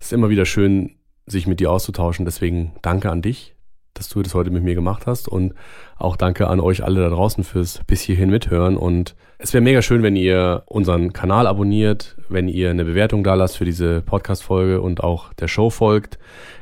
es 0.00 0.06
ist 0.06 0.12
immer 0.12 0.30
wieder 0.30 0.44
schön, 0.44 0.96
sich 1.26 1.46
mit 1.46 1.60
dir 1.60 1.70
auszutauschen. 1.70 2.24
Deswegen 2.24 2.72
danke 2.82 3.10
an 3.10 3.22
dich, 3.22 3.54
dass 3.94 4.08
du 4.08 4.22
das 4.22 4.34
heute 4.34 4.50
mit 4.50 4.62
mir 4.62 4.74
gemacht 4.74 5.06
hast. 5.06 5.28
Und 5.28 5.54
auch 5.96 6.16
danke 6.16 6.48
an 6.48 6.60
euch 6.60 6.84
alle 6.84 7.00
da 7.00 7.08
draußen 7.10 7.44
fürs 7.44 7.80
bis 7.86 8.00
hierhin 8.00 8.30
mithören. 8.30 8.76
Und 8.76 9.14
es 9.38 9.52
wäre 9.52 9.62
mega 9.62 9.82
schön, 9.82 10.02
wenn 10.02 10.16
ihr 10.16 10.62
unseren 10.66 11.12
Kanal 11.12 11.46
abonniert, 11.46 12.16
wenn 12.28 12.48
ihr 12.48 12.70
eine 12.70 12.84
Bewertung 12.84 13.24
da 13.24 13.34
lasst 13.34 13.56
für 13.56 13.64
diese 13.64 14.02
Podcast 14.02 14.42
Folge 14.42 14.80
und 14.80 15.02
auch 15.02 15.32
der 15.34 15.48
Show 15.48 15.70
folgt, 15.70 16.18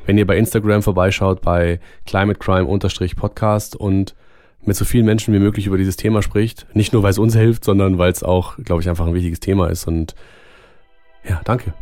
wenn 0.06 0.18
ihr 0.18 0.26
bei 0.26 0.36
Instagram 0.36 0.82
vorbeischaut 0.82 1.40
bei 1.42 1.80
climatecrime-podcast 2.06 3.76
und 3.76 4.14
mit 4.64 4.76
so 4.76 4.84
vielen 4.84 5.06
Menschen 5.06 5.32
wie 5.32 5.38
möglich 5.38 5.66
über 5.66 5.78
dieses 5.78 5.96
Thema 5.96 6.22
spricht, 6.22 6.66
nicht 6.74 6.92
nur 6.92 7.02
weil 7.02 7.10
es 7.10 7.18
uns 7.18 7.36
hilft, 7.36 7.64
sondern 7.64 7.98
weil 7.98 8.10
es 8.10 8.24
auch, 8.24 8.56
glaube 8.56 8.82
ich, 8.82 8.88
einfach 8.88 9.06
ein 9.06 9.14
wichtiges 9.14 9.40
Thema 9.40 9.68
ist. 9.68 9.86
Und 9.86 10.14
ja, 11.28 11.40
danke. 11.44 11.72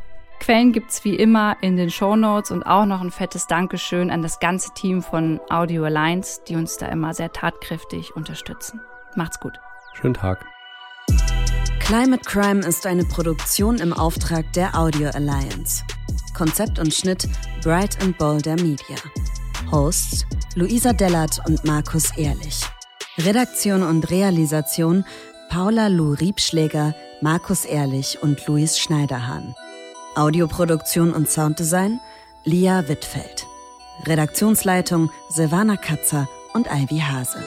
Quellen 0.45 0.73
gibt's 0.73 1.05
wie 1.05 1.15
immer 1.15 1.57
in 1.63 1.79
den 1.79 1.91
Show 1.91 2.17
Notes 2.17 2.51
und 2.51 2.65
auch 2.65 2.85
noch 2.85 3.01
ein 3.01 3.11
fettes 3.11 3.47
Dankeschön 3.47 4.11
an 4.11 4.21
das 4.21 4.41
ganze 4.41 4.75
Team 4.75 5.01
von 5.01 5.41
Audio 5.49 5.85
Alliance, 5.85 6.43
die 6.47 6.55
uns 6.55 6.77
da 6.77 6.89
immer 6.89 7.15
sehr 7.15 7.33
tatkräftig 7.33 8.15
unterstützen. 8.15 8.83
Macht's 9.17 9.41
gut. 9.41 9.59
Schönen 9.95 10.13
Tag. 10.13 10.45
Climate 11.81 12.23
Crime 12.27 12.61
ist 12.61 12.87
eine 12.87 13.07
Produktion 13.07 13.79
im 13.79 13.95
Auftrag 13.95 14.53
der 14.53 14.79
Audio 14.79 15.09
Alliance. 15.15 15.83
Konzept 16.37 16.79
und 16.79 16.93
Schnitt 16.93 17.27
Bright 17.63 17.99
and 18.03 18.19
Boulder 18.19 18.57
Media. 18.57 18.97
Hosts 19.73 20.27
Luisa 20.57 20.93
Dellert 20.93 21.41
und 21.49 21.65
Markus 21.65 22.15
Ehrlich. 22.19 22.61
Redaktion 23.17 23.83
und 23.83 24.11
Realisation 24.11 25.07
Paula 25.49 25.87
Lou 25.87 26.13
Riebschläger, 26.13 26.95
Markus 27.23 27.65
Ehrlich 27.65 28.19
und 28.21 28.47
Luis 28.47 28.79
Schneiderhahn. 28.79 29.55
Audioproduktion 30.17 31.13
und 31.13 31.29
Sounddesign 31.29 32.01
Lia 32.45 32.89
Wittfeld. 32.89 33.47
Redaktionsleitung 34.07 35.11
Silvana 35.29 35.77
Katzer 35.77 36.29
und 36.53 36.67
Ivy 36.67 37.01
Hase. 37.01 37.39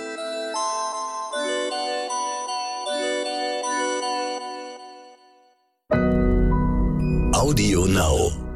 Audio 7.34 7.86
Now. 7.86 8.47